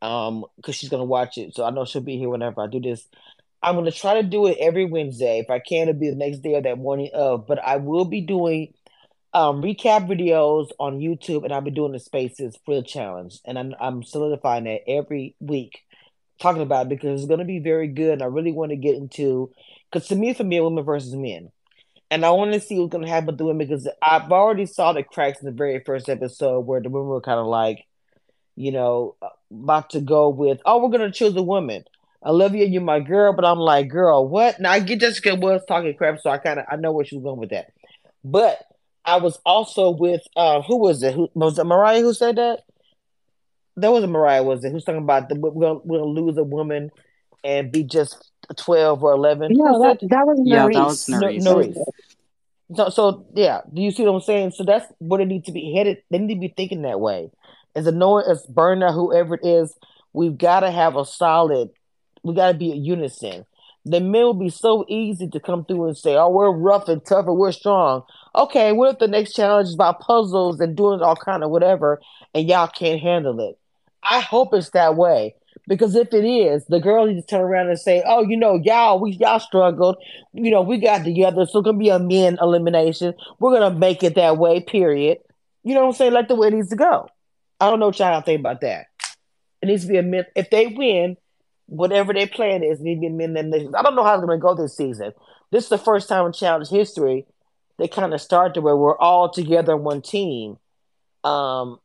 um, 0.03 0.45
because 0.57 0.75
she's 0.75 0.91
to 1.01 1.05
watch 1.05 1.39
it. 1.39 1.55
So 1.55 1.65
I 1.65 1.71
know 1.71 1.87
she'll 1.87 2.03
be 2.03 2.19
here 2.19 2.29
whenever 2.29 2.61
I 2.61 2.67
do 2.67 2.81
this. 2.81 3.07
I'm 3.63 3.77
to 3.85 3.93
try 3.93 4.15
to 4.15 4.25
do 4.25 4.49
it 4.49 4.59
every 4.61 4.85
Wednesday. 4.85 5.39
If 5.39 5.49
I 5.49 5.61
can, 5.61 5.89
it'll 5.89 6.01
be 6.01 6.11
the 6.11 6.17
next 6.17 6.39
day 6.39 6.57
or 6.57 6.63
that 6.63 6.79
morning 6.79 7.11
of. 7.15 7.47
But 7.47 7.65
I 7.65 7.77
will 7.77 8.05
be 8.05 8.21
doing 8.21 8.75
um, 9.33 9.63
recap 9.63 10.09
videos 10.09 10.71
on 10.81 10.99
YouTube, 10.99 11.45
and 11.45 11.53
I'll 11.53 11.61
be 11.61 11.71
doing 11.71 11.93
the 11.93 12.01
spaces 12.01 12.59
for 12.67 12.75
the 12.75 12.83
challenge. 12.83 13.39
And 13.47 13.57
I'm, 13.59 13.75
I'm 13.81 14.03
solidifying 14.03 14.65
that 14.65 14.81
every 14.89 15.37
week, 15.39 15.79
talking 16.41 16.63
about 16.63 16.87
it 16.87 16.89
because 16.89 17.23
it's 17.23 17.29
to 17.39 17.45
be 17.45 17.61
very 17.61 17.87
good. 17.87 18.15
And 18.15 18.23
I 18.23 18.27
really 18.27 18.53
want 18.53 18.71
to 18.71 18.77
get 18.77 18.97
into 18.97 19.53
because 19.91 20.09
to 20.09 20.17
me, 20.17 20.35
for 20.35 20.45
me, 20.45 20.61
women 20.61 20.85
versus 20.85 21.15
men, 21.15 21.53
and 22.11 22.27
I 22.27 22.31
want 22.31 22.53
to 22.53 22.61
see 22.61 22.79
what's 22.79 22.91
going 22.91 23.05
to 23.05 23.11
happen 23.11 23.37
the 23.37 23.45
women 23.45 23.67
because 23.67 23.89
I've 24.03 24.31
already 24.33 24.67
saw 24.67 24.93
the 24.93 25.05
cracks 25.05 25.41
in 25.41 25.47
the 25.47 25.53
very 25.53 25.81
first 25.81 26.09
episode 26.09 26.61
where 26.67 26.81
the 26.81 26.91
women 26.91 27.09
were 27.09 27.21
kind 27.21 27.39
of 27.39 27.47
like, 27.47 27.87
you 28.57 28.73
know, 28.73 29.17
about 29.53 29.91
to 29.91 30.01
go 30.01 30.29
with, 30.29 30.61
oh, 30.65 30.83
we're 30.83 30.97
going 30.97 31.11
to 31.11 31.17
choose 31.17 31.37
a 31.37 31.43
woman. 31.43 31.85
Olivia, 32.25 32.67
you're 32.67 32.83
my 32.83 33.01
girl, 33.01 33.33
but 33.33 33.45
I'm 33.45 33.59
like, 33.59 33.89
girl, 33.89 34.29
what? 34.29 34.61
Now 34.61 34.71
I 34.71 34.81
get 34.81 35.01
Jessica 35.01 35.35
was 35.35 35.63
talking 35.67 35.95
crap, 35.95 36.21
so 36.21 36.31
I 36.31 36.39
kind 36.39 36.61
of 36.61 36.67
I 36.71 36.77
know 36.77 36.93
where 36.93 37.05
she 37.05 37.17
was 37.17 37.25
going 37.25 37.41
with 37.41 37.51
that. 37.51 37.73
But 38.23 38.59
I 39.05 39.17
was 39.17 39.39
also 39.45 39.91
with 39.91 40.23
uh 40.37 40.63
who 40.63 40.77
was 40.77 41.03
it? 41.03 41.15
Who 41.15 41.29
was 41.35 41.59
it 41.59 41.65
Mariah 41.65 42.01
who 42.01 42.15
said 42.15 42.37
that? 42.37 42.61
That 43.77 43.91
was 43.91 44.05
a 44.05 44.07
Mariah, 44.07 44.45
was 44.45 44.65
it? 44.65 44.71
Who's 44.71 44.85
talking 44.85 45.03
about 45.03 45.29
the 45.29 45.35
we're 45.35 45.51
gonna, 45.51 45.81
we're 45.83 45.99
gonna 45.99 46.11
lose 46.11 46.37
a 46.39 46.45
woman 46.45 46.91
and 47.43 47.73
be 47.73 47.83
just 47.83 48.31
twelve 48.57 49.03
or 49.03 49.13
eleven? 49.13 49.53
No, 49.53 49.83
that, 49.83 49.99
that 50.01 50.27
was 50.27 50.41
Yeah, 50.45 50.67
Nurys. 50.67 50.75
that 50.75 50.85
was 50.85 51.09
Nurys. 51.09 51.43
No, 51.43 51.57
Nurys. 51.57 51.77
So, 52.77 52.89
so 52.89 53.27
yeah, 53.35 53.63
do 53.73 53.83
you 53.83 53.91
see 53.91 54.05
what 54.05 54.15
I'm 54.15 54.21
saying? 54.21 54.53
So 54.53 54.65
that's 54.65 54.87
what 54.99 55.21
it 55.21 55.27
needs 55.27 55.47
to 55.47 55.53
be 55.53 55.75
headed. 55.77 55.99
They 56.11 56.19
need 56.19 56.35
to 56.35 56.41
be 56.41 56.55
thinking 56.57 56.83
that 56.83 57.01
way. 57.01 57.31
As 57.75 57.87
a 57.87 57.93
Noah, 57.93 58.31
as 58.31 58.45
Berna, 58.47 58.93
whoever 58.93 59.35
it 59.35 59.45
is, 59.45 59.75
we've 60.13 60.37
got 60.37 60.61
to 60.61 60.71
have 60.71 60.97
a 60.97 61.05
solid. 61.05 61.71
We 62.23 62.35
got 62.35 62.53
to 62.53 62.59
be 62.59 62.73
a 62.73 62.77
unison. 62.77 63.47
The 63.85 64.01
men 64.01 64.23
will 64.23 64.35
be 64.35 64.51
so 64.51 64.85
easy 64.89 65.27
to 65.29 65.41
come 65.41 65.65
through 65.65 65.89
and 65.89 65.97
say, 65.97 66.15
"Oh, 66.15 66.29
we're 66.29 66.53
rough 66.53 66.89
and 66.89 67.05
tough 67.05 67.27
and 67.27 67.37
we're 67.37 67.51
strong." 67.51 68.05
Okay, 68.35 68.73
what 68.73 68.93
if 68.93 68.99
the 69.01 69.09
next 69.09 69.33
challenge 69.33 69.69
is 69.69 69.75
about 69.75 70.01
puzzles 70.01 70.61
and 70.61 70.77
doing 70.77 71.01
all 71.03 71.17
kind 71.17 71.43
of 71.43 71.51
whatever, 71.51 72.01
and 72.33 72.49
y'all 72.49 72.69
can't 72.69 73.01
handle 73.01 73.41
it? 73.41 73.59
I 74.03 74.21
hope 74.21 74.55
it's 74.55 74.71
that 74.71 74.97
way 74.97 75.35
because 75.67 75.97
if 75.97 76.13
it 76.13 76.25
is, 76.25 76.65
the 76.67 76.81
girl 76.81 77.07
needs 77.07 77.25
to 77.25 77.27
turn 77.27 77.41
around 77.41 77.71
and 77.71 77.79
say, 77.79 78.03
"Oh, 78.07 78.23
you 78.23 78.37
know, 78.37 78.55
y'all, 78.55 79.01
we 79.01 79.13
y'all 79.13 79.41
struggled. 79.41 79.97
You 80.33 80.51
know, 80.53 80.63
we 80.63 80.79
got 80.79 81.05
together, 81.05 81.47
so 81.47 81.59
it's 81.59 81.65
gonna 81.65 81.79
be 81.79 81.89
a 81.89 81.99
men 81.99 82.39
elimination. 82.41 83.15
We're 83.41 83.59
gonna 83.59 83.77
make 83.77 84.05
it 84.05 84.15
that 84.15 84.39
way. 84.39 84.61
Period. 84.61 85.19
You 85.65 85.75
know 85.75 85.81
what 85.83 85.89
I'm 85.89 85.95
saying? 85.95 86.13
Like 86.13 86.29
the 86.29 86.37
way 86.37 86.49
it 86.49 86.55
needs 86.55 86.71
to 86.71 86.77
go. 86.77 87.09
I 87.63 87.71
don't 87.71 87.79
know 87.79 87.87
what 87.87 87.99
y'all 88.01 88.21
think 88.23 88.41
about 88.41 88.63
that. 88.63 88.87
It 89.63 89.67
needs 89.67 89.83
to 89.83 89.89
be 89.89 89.97
a 89.97 90.03
men. 90.03 90.25
If 90.35 90.51
they 90.51 90.67
win, 90.67 91.17
whatever 91.67 92.13
their 92.13 92.27
plan 92.27 92.65
is, 92.65 92.81
needs 92.81 92.99
to 92.99 93.03
be 93.03 93.07
a 93.07 93.11
men 93.11 93.37
elimination. 93.37 93.77
I 93.77 93.83
don't 93.83 93.95
know 93.95 94.03
how 94.03 94.15
it's 94.15 94.25
gonna 94.25 94.37
go 94.37 94.57
this 94.57 94.77
season. 94.77 95.13
This 95.53 95.65
is 95.65 95.71
the 95.71 95.79
first 95.79 96.09
time 96.09 96.27
in 96.27 96.33
challenge 96.33 96.71
history 96.71 97.25
they 97.79 97.87
kind 97.87 98.13
of 98.13 98.21
start 98.21 98.55
to 98.55 98.61
where 98.61 98.77
we're 98.77 98.99
all 98.99 99.31
together 99.31 99.75
on 99.75 99.85
one 99.85 100.03
team. 100.03 100.59
Um, 101.23 101.79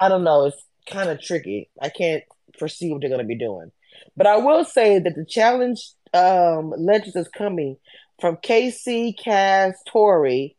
I 0.00 0.08
don't 0.08 0.24
know. 0.24 0.46
It's 0.46 0.60
kind 0.90 1.08
of 1.08 1.22
tricky. 1.22 1.70
I 1.80 1.88
can't 1.88 2.24
foresee 2.58 2.90
what 2.90 3.00
they're 3.00 3.08
going 3.08 3.20
to 3.20 3.26
be 3.26 3.38
doing. 3.38 3.70
But 4.16 4.26
I 4.26 4.38
will 4.38 4.64
say 4.64 4.98
that 4.98 5.14
the 5.14 5.24
challenge 5.24 5.88
um, 6.12 6.74
legends 6.76 7.14
is 7.14 7.28
coming 7.28 7.76
from 8.20 8.38
KC, 8.38 9.14
Kaz, 9.16 9.74
Tori, 9.86 10.56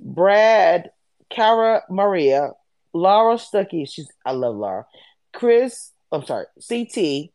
Brad, 0.00 0.90
Cara, 1.30 1.82
Maria, 1.88 2.50
Laurel 2.94 3.38
Stucky. 3.38 3.84
She's 3.84 4.10
I 4.24 4.32
love 4.32 4.56
Laurel. 4.56 4.86
Chris, 5.34 5.92
I'm 6.12 6.24
sorry, 6.24 6.46
CT, 6.66 7.30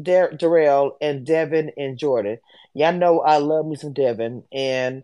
Dar- 0.00 0.32
Darrell, 0.32 0.96
and 1.00 1.26
Devin 1.26 1.72
and 1.76 1.98
Jordan. 1.98 2.38
Y'all 2.72 2.92
know 2.92 3.20
I 3.20 3.38
love 3.38 3.66
me 3.66 3.76
some 3.76 3.92
Devin, 3.92 4.44
and 4.52 5.02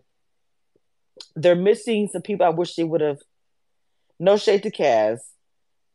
they're 1.35 1.55
missing 1.55 2.07
some 2.11 2.21
people 2.21 2.45
I 2.45 2.49
wish 2.49 2.75
they 2.75 2.83
would 2.83 3.01
have. 3.01 3.19
No 4.19 4.37
shade 4.37 4.63
to 4.63 4.71
Kaz. 4.71 5.19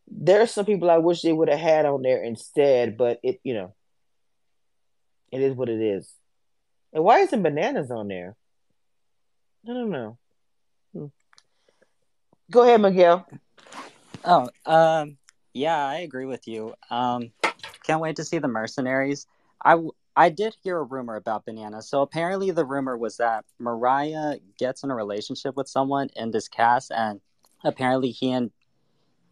There's 0.06 0.52
some 0.52 0.66
people 0.66 0.90
I 0.90 0.98
wish 0.98 1.22
they 1.22 1.32
would 1.32 1.48
have 1.48 1.58
had 1.58 1.86
on 1.86 2.02
there 2.02 2.22
instead, 2.22 2.96
but 2.96 3.18
it, 3.22 3.40
you 3.42 3.54
know, 3.54 3.74
it 5.32 5.40
is 5.40 5.54
what 5.54 5.70
it 5.70 5.80
is. 5.80 6.12
And 6.92 7.02
why 7.02 7.20
isn't 7.20 7.42
bananas 7.42 7.90
on 7.90 8.08
there? 8.08 8.36
I 9.64 9.72
don't 9.72 9.90
know. 9.90 10.18
Hmm. 10.92 11.06
Go 12.50 12.62
ahead, 12.62 12.80
Miguel. 12.80 13.26
Oh, 14.24 14.48
um, 14.66 15.16
yeah, 15.52 15.84
I 15.84 15.98
agree 15.98 16.26
with 16.26 16.46
you. 16.46 16.74
Um, 16.90 17.32
can't 17.84 18.00
wait 18.00 18.16
to 18.16 18.24
see 18.24 18.38
the 18.38 18.48
mercenaries. 18.48 19.26
I 19.64 19.78
I 20.14 20.28
did 20.28 20.54
hear 20.62 20.78
a 20.78 20.82
rumor 20.82 21.16
about 21.16 21.46
Banana. 21.46 21.80
So 21.80 22.02
apparently 22.02 22.50
the 22.50 22.66
rumor 22.66 22.96
was 22.98 23.16
that 23.16 23.44
Mariah 23.58 24.36
gets 24.58 24.82
in 24.82 24.90
a 24.90 24.94
relationship 24.94 25.56
with 25.56 25.68
someone 25.68 26.10
in 26.14 26.30
this 26.30 26.48
cast 26.48 26.92
and 26.92 27.20
apparently 27.64 28.10
he 28.10 28.30
and 28.30 28.50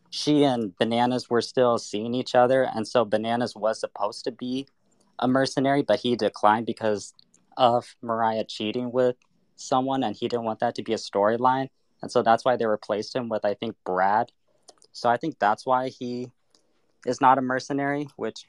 she 0.08 0.42
and 0.42 0.76
Bananas 0.78 1.28
were 1.28 1.42
still 1.42 1.78
seeing 1.78 2.14
each 2.14 2.34
other 2.34 2.62
and 2.62 2.88
so 2.88 3.04
Bananas 3.04 3.54
was 3.54 3.78
supposed 3.78 4.24
to 4.24 4.32
be 4.32 4.66
a 5.18 5.28
mercenary 5.28 5.82
but 5.82 6.00
he 6.00 6.16
declined 6.16 6.64
because 6.64 7.12
of 7.58 7.94
Mariah 8.00 8.44
cheating 8.44 8.90
with 8.90 9.16
someone 9.56 10.02
and 10.02 10.16
he 10.16 10.28
didn't 10.28 10.46
want 10.46 10.60
that 10.60 10.74
to 10.76 10.82
be 10.82 10.94
a 10.94 10.96
storyline 10.96 11.68
and 12.00 12.10
so 12.10 12.22
that's 12.22 12.44
why 12.44 12.56
they 12.56 12.66
replaced 12.66 13.14
him 13.14 13.28
with 13.28 13.44
I 13.44 13.52
think 13.52 13.76
Brad. 13.84 14.32
So 14.92 15.08
I 15.08 15.16
think 15.16 15.38
that's 15.38 15.66
why 15.66 15.88
he 15.88 16.30
is 17.06 17.20
not 17.20 17.38
a 17.38 17.42
mercenary, 17.42 18.08
which 18.16 18.46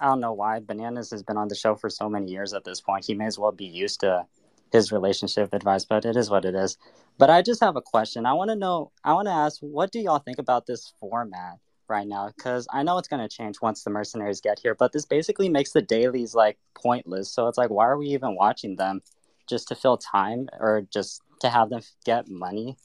I 0.00 0.06
don't 0.06 0.20
know 0.20 0.32
why. 0.32 0.60
Bananas 0.60 1.10
has 1.10 1.22
been 1.22 1.36
on 1.36 1.48
the 1.48 1.54
show 1.54 1.74
for 1.74 1.90
so 1.90 2.08
many 2.08 2.30
years 2.30 2.52
at 2.52 2.64
this 2.64 2.80
point. 2.80 3.04
He 3.04 3.14
may 3.14 3.26
as 3.26 3.38
well 3.38 3.52
be 3.52 3.66
used 3.66 4.00
to 4.00 4.26
his 4.72 4.90
relationship 4.90 5.52
advice, 5.52 5.84
but 5.84 6.04
it 6.04 6.16
is 6.16 6.30
what 6.30 6.44
it 6.44 6.54
is. 6.54 6.78
But 7.18 7.30
I 7.30 7.42
just 7.42 7.60
have 7.60 7.76
a 7.76 7.82
question. 7.82 8.26
I 8.26 8.32
want 8.32 8.50
to 8.50 8.56
know, 8.56 8.90
I 9.04 9.12
want 9.12 9.28
to 9.28 9.32
ask, 9.32 9.60
what 9.60 9.92
do 9.92 10.00
y'all 10.00 10.18
think 10.18 10.38
about 10.38 10.66
this 10.66 10.94
format 10.98 11.58
right 11.88 12.06
now? 12.06 12.30
Because 12.34 12.66
I 12.72 12.82
know 12.82 12.96
it's 12.98 13.08
going 13.08 13.26
to 13.26 13.34
change 13.34 13.60
once 13.60 13.84
the 13.84 13.90
mercenaries 13.90 14.40
get 14.40 14.58
here, 14.58 14.74
but 14.74 14.92
this 14.92 15.04
basically 15.04 15.48
makes 15.48 15.72
the 15.72 15.82
dailies 15.82 16.34
like 16.34 16.58
pointless. 16.74 17.30
So 17.32 17.48
it's 17.48 17.58
like, 17.58 17.70
why 17.70 17.86
are 17.86 17.98
we 17.98 18.08
even 18.08 18.34
watching 18.34 18.76
them? 18.76 19.02
Just 19.48 19.68
to 19.68 19.74
fill 19.74 19.98
time 19.98 20.48
or 20.58 20.86
just 20.90 21.20
to 21.40 21.50
have 21.50 21.68
them 21.68 21.82
get 22.04 22.30
money? 22.30 22.76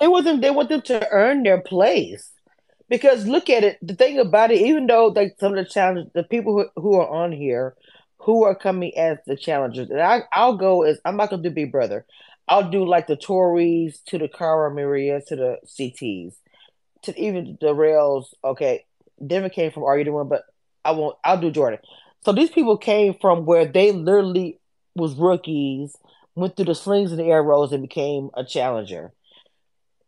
They 0.00 0.06
them. 0.22 0.40
They 0.40 0.50
want 0.50 0.68
them 0.70 0.82
to 0.82 1.08
earn 1.10 1.42
their 1.42 1.60
place. 1.60 2.30
Because 2.88 3.26
look 3.26 3.48
at 3.48 3.62
it, 3.62 3.78
the 3.80 3.94
thing 3.94 4.18
about 4.18 4.50
it, 4.50 4.60
even 4.60 4.86
though 4.86 5.06
like 5.06 5.36
some 5.38 5.56
of 5.56 5.64
the 5.64 5.70
challenges, 5.70 6.10
the 6.12 6.24
people 6.24 6.54
who, 6.74 6.80
who 6.80 6.94
are 6.96 7.08
on 7.08 7.30
here, 7.30 7.76
who 8.18 8.44
are 8.44 8.54
coming 8.54 8.96
as 8.98 9.18
the 9.26 9.36
challengers, 9.36 9.90
and 9.90 10.00
I, 10.00 10.22
I'll 10.32 10.56
go 10.56 10.82
as 10.82 10.98
I'm 11.04 11.16
not 11.16 11.30
gonna 11.30 11.42
do 11.42 11.50
Big 11.50 11.70
Brother. 11.70 12.04
I'll 12.48 12.68
do 12.68 12.84
like 12.84 13.06
the 13.06 13.16
Tories 13.16 14.00
to 14.06 14.18
the 14.18 14.26
Cara 14.26 14.74
Maria 14.74 15.20
to 15.28 15.36
the 15.36 15.58
CTs 15.64 16.34
to 17.02 17.18
even 17.18 17.58
the 17.60 17.74
Rails. 17.74 18.34
Okay, 18.42 18.84
Devin 19.24 19.50
came 19.50 19.70
from 19.70 19.84
Are 19.84 19.96
You 19.96 20.04
the 20.04 20.12
One, 20.12 20.28
but 20.28 20.42
I 20.84 20.90
won't. 20.90 21.16
I'll 21.22 21.40
do 21.40 21.52
Jordan. 21.52 21.78
So 22.24 22.32
these 22.32 22.50
people 22.50 22.76
came 22.76 23.14
from 23.20 23.46
where 23.46 23.66
they 23.66 23.92
literally 23.92 24.58
was 24.96 25.14
rookies, 25.14 25.96
went 26.34 26.56
through 26.56 26.66
the 26.66 26.74
slings 26.74 27.12
and 27.12 27.20
the 27.20 27.30
arrows, 27.30 27.72
and 27.72 27.82
became 27.82 28.30
a 28.34 28.44
challenger 28.44 29.12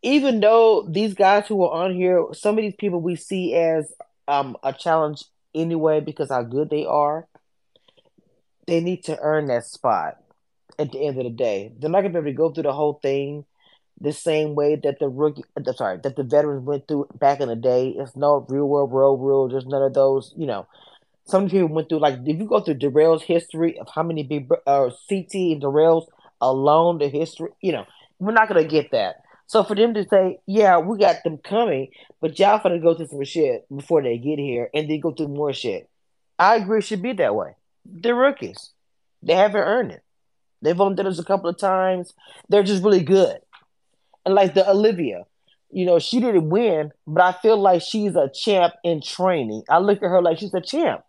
even 0.03 0.41
though 0.41 0.85
these 0.87 1.13
guys 1.13 1.47
who 1.47 1.63
are 1.63 1.85
on 1.85 1.95
here, 1.95 2.25
some 2.33 2.57
of 2.57 2.61
these 2.61 2.75
people 2.77 2.99
we 2.99 3.15
see 3.15 3.55
as 3.55 3.91
um, 4.27 4.57
a 4.61 4.73
challenge 4.73 5.23
anyway 5.55 6.01
because 6.01 6.29
how 6.29 6.43
good 6.43 6.69
they 6.69 6.85
are, 6.85 7.25
they 8.67 8.81
need 8.81 9.05
to 9.05 9.17
earn 9.21 9.47
that 9.47 9.65
spot 9.65 10.17
at 10.77 10.91
the 10.91 10.99
end 10.99 11.17
of 11.17 11.23
the 11.23 11.29
day. 11.29 11.71
They're 11.79 11.89
not 11.89 12.01
gonna 12.01 12.13
be 12.13 12.19
able 12.19 12.31
to 12.31 12.33
go 12.33 12.51
through 12.51 12.63
the 12.63 12.73
whole 12.73 12.99
thing 13.01 13.45
the 14.01 14.11
same 14.11 14.55
way 14.55 14.75
that 14.75 14.99
the 14.99 15.07
rookie 15.07 15.43
sorry, 15.75 15.99
that 16.03 16.17
the 16.17 16.23
veterans 16.23 16.65
went 16.65 16.87
through 16.87 17.07
back 17.17 17.39
in 17.39 17.47
the 17.47 17.55
day. 17.55 17.89
It's 17.97 18.15
no 18.15 18.45
real 18.49 18.67
world 18.67 18.91
road 18.91 19.15
rule, 19.15 19.47
there's 19.47 19.65
none 19.65 19.83
of 19.83 19.93
those, 19.93 20.33
you 20.35 20.45
know. 20.45 20.67
Some 21.25 21.49
people 21.49 21.69
went 21.69 21.87
through 21.87 21.99
like 21.99 22.19
if 22.25 22.37
you 22.37 22.45
go 22.45 22.59
through 22.59 22.73
Darrell's 22.75 23.23
history 23.23 23.79
of 23.79 23.87
how 23.93 24.03
many 24.03 24.23
big 24.23 24.51
uh, 24.67 24.89
CT 25.07 25.33
and 25.33 25.61
Darrell's 25.61 26.09
alone, 26.41 26.97
the 26.97 27.07
history, 27.07 27.51
you 27.61 27.71
know, 27.71 27.85
we're 28.19 28.33
not 28.33 28.49
gonna 28.49 28.65
get 28.65 28.91
that. 28.91 29.22
So 29.47 29.63
for 29.63 29.75
them 29.75 29.93
to 29.93 30.07
say, 30.07 30.39
yeah, 30.45 30.77
we 30.77 30.97
got 30.97 31.23
them 31.23 31.37
coming, 31.37 31.89
but 32.21 32.39
y'all 32.39 32.59
gonna 32.61 32.79
go 32.79 32.95
through 32.95 33.07
some 33.07 33.23
shit 33.23 33.65
before 33.75 34.01
they 34.01 34.17
get 34.17 34.39
here 34.39 34.69
and 34.73 34.89
then 34.89 34.99
go 34.99 35.11
through 35.11 35.27
more 35.27 35.53
shit. 35.53 35.89
I 36.39 36.55
agree 36.55 36.79
it 36.79 36.85
should 36.85 37.01
be 37.01 37.13
that 37.13 37.35
way. 37.35 37.55
They're 37.85 38.15
rookies. 38.15 38.71
They 39.21 39.35
haven't 39.35 39.61
earned 39.61 39.91
it. 39.91 40.03
They've 40.61 40.79
only 40.79 40.95
done 40.95 41.05
this 41.05 41.19
a 41.19 41.23
couple 41.23 41.49
of 41.49 41.57
times. 41.57 42.13
They're 42.49 42.63
just 42.63 42.83
really 42.83 43.03
good. 43.03 43.39
And 44.25 44.33
like 44.33 44.53
the 44.53 44.69
Olivia, 44.69 45.25
you 45.69 45.85
know, 45.85 45.99
she 45.99 46.19
didn't 46.19 46.49
win, 46.49 46.91
but 47.05 47.23
I 47.23 47.31
feel 47.41 47.57
like 47.57 47.81
she's 47.81 48.15
a 48.15 48.29
champ 48.29 48.73
in 48.83 49.01
training. 49.01 49.63
I 49.69 49.79
look 49.79 49.97
at 50.01 50.09
her 50.09 50.21
like 50.21 50.39
she's 50.39 50.53
a 50.53 50.61
champ 50.61 51.03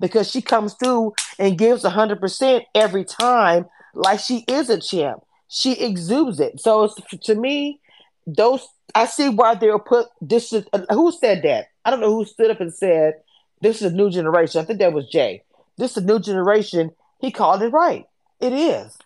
because 0.00 0.30
she 0.30 0.42
comes 0.42 0.74
through 0.74 1.14
and 1.38 1.58
gives 1.58 1.84
100% 1.84 2.62
every 2.74 3.04
time 3.04 3.66
like 3.94 4.20
she 4.20 4.44
is 4.48 4.68
a 4.70 4.80
champ 4.80 5.22
she 5.48 5.72
exudes 5.72 6.40
it. 6.40 6.60
So 6.60 6.88
to 7.22 7.34
me, 7.34 7.80
those 8.26 8.66
I 8.94 9.06
see 9.06 9.28
why 9.28 9.54
they 9.54 9.68
were 9.68 9.78
put. 9.78 10.08
This 10.20 10.52
is 10.52 10.66
uh, 10.72 10.82
who 10.90 11.12
said 11.12 11.42
that. 11.42 11.68
I 11.84 11.90
don't 11.90 12.00
know 12.00 12.12
who 12.12 12.24
stood 12.24 12.50
up 12.50 12.60
and 12.60 12.72
said 12.72 13.14
this 13.60 13.82
is 13.82 13.92
a 13.92 13.94
new 13.94 14.10
generation. 14.10 14.60
I 14.60 14.64
think 14.64 14.78
that 14.78 14.92
was 14.92 15.08
Jay. 15.08 15.42
This 15.76 15.92
is 15.92 16.04
a 16.04 16.06
new 16.06 16.18
generation. 16.18 16.92
He 17.20 17.30
called 17.30 17.62
it 17.62 17.68
right. 17.68 18.06
It 18.40 18.52
is. 18.52 18.96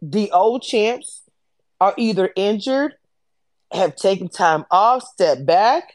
The 0.00 0.30
old 0.32 0.62
champs 0.62 1.22
are 1.80 1.94
either 1.96 2.30
injured, 2.36 2.94
have 3.72 3.96
taken 3.96 4.28
time 4.28 4.64
off, 4.70 5.02
stepped 5.02 5.44
back, 5.44 5.94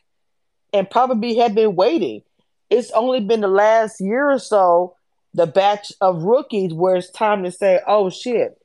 and 0.74 0.90
probably 0.90 1.38
have 1.38 1.56
been 1.56 1.76
waiting. 1.76 2.22
It's 2.70 2.92
only 2.92 3.20
been 3.20 3.42
the 3.42 3.48
last 3.48 4.00
year 4.00 4.30
or 4.30 4.40
so, 4.40 4.96
the 5.34 5.48
batch 5.48 5.92
of 6.02 6.24
rookies 6.24 6.74
where 6.74 6.96
it's 6.96 7.10
time 7.10 7.44
to 7.44 7.52
say, 7.52 7.80
oh 7.88 8.10
shit, 8.10 8.60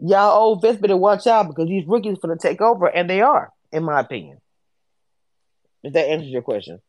y'all 0.00 0.38
old 0.38 0.62
vets 0.62 0.78
better 0.78 0.96
watch 0.96 1.26
out 1.26 1.48
because 1.48 1.68
these 1.68 1.86
rookies 1.86 2.18
going 2.18 2.36
to 2.36 2.42
take 2.48 2.60
over, 2.60 2.86
and 2.86 3.08
they 3.08 3.20
are, 3.20 3.52
in 3.72 3.84
my 3.84 4.00
opinion. 4.00 4.40
If 5.82 5.92
that 5.92 6.08
answers 6.08 6.28
your 6.28 6.42
question. 6.42 6.80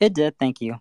It 0.00 0.14
did. 0.14 0.38
Thank 0.38 0.60
you. 0.60 0.76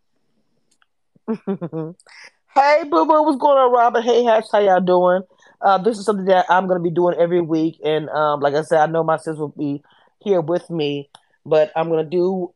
hey, 1.28 1.36
boo 1.46 3.06
boo, 3.06 3.24
what's 3.24 3.38
going 3.38 3.58
on, 3.58 3.72
Robert? 3.72 4.02
Hey, 4.02 4.24
Hatch, 4.24 4.46
how 4.52 4.60
y'all 4.60 4.80
doing? 4.80 5.24
Uh, 5.62 5.78
this 5.78 5.98
is 5.98 6.06
something 6.06 6.26
that 6.26 6.46
I'm 6.50 6.68
going 6.68 6.80
to 6.80 6.84
be 6.84 6.94
doing 6.94 7.18
every 7.20 7.42
week, 7.42 7.80
and 7.84 8.10
um, 8.10 8.40
like 8.40 8.54
I 8.54 8.62
said, 8.62 8.80
I 8.80 8.86
know 8.92 9.04
my 9.04 9.18
sis 9.18 9.38
will 9.38 9.50
be 9.50 9.84
here 10.20 10.42
with 10.42 10.70
me, 10.70 11.10
but 11.46 11.72
I'm 11.76 11.90
going 11.90 12.04
to 12.04 12.10
do. 12.10 12.54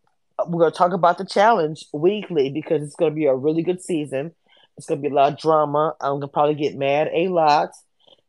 We're 0.48 0.60
going 0.60 0.72
to 0.72 0.78
talk 0.78 0.94
about 0.94 1.18
the 1.20 1.26
challenge 1.26 1.86
weekly 1.94 2.50
because 2.50 2.82
it's 2.82 2.96
going 2.96 3.12
to 3.12 3.16
be 3.16 3.26
a 3.26 3.36
really 3.36 3.62
good 3.62 3.84
season. 3.84 4.34
It's 4.76 4.88
going 4.88 5.00
to 5.00 5.08
be 5.08 5.14
a 5.14 5.16
lot 5.16 5.34
of 5.34 5.40
drama. 5.40 5.96
I'm 6.02 6.14
going 6.14 6.22
to 6.22 6.28
probably 6.28 6.56
get 6.56 6.76
mad 6.76 7.10
a 7.14 7.28
lot 7.28 7.72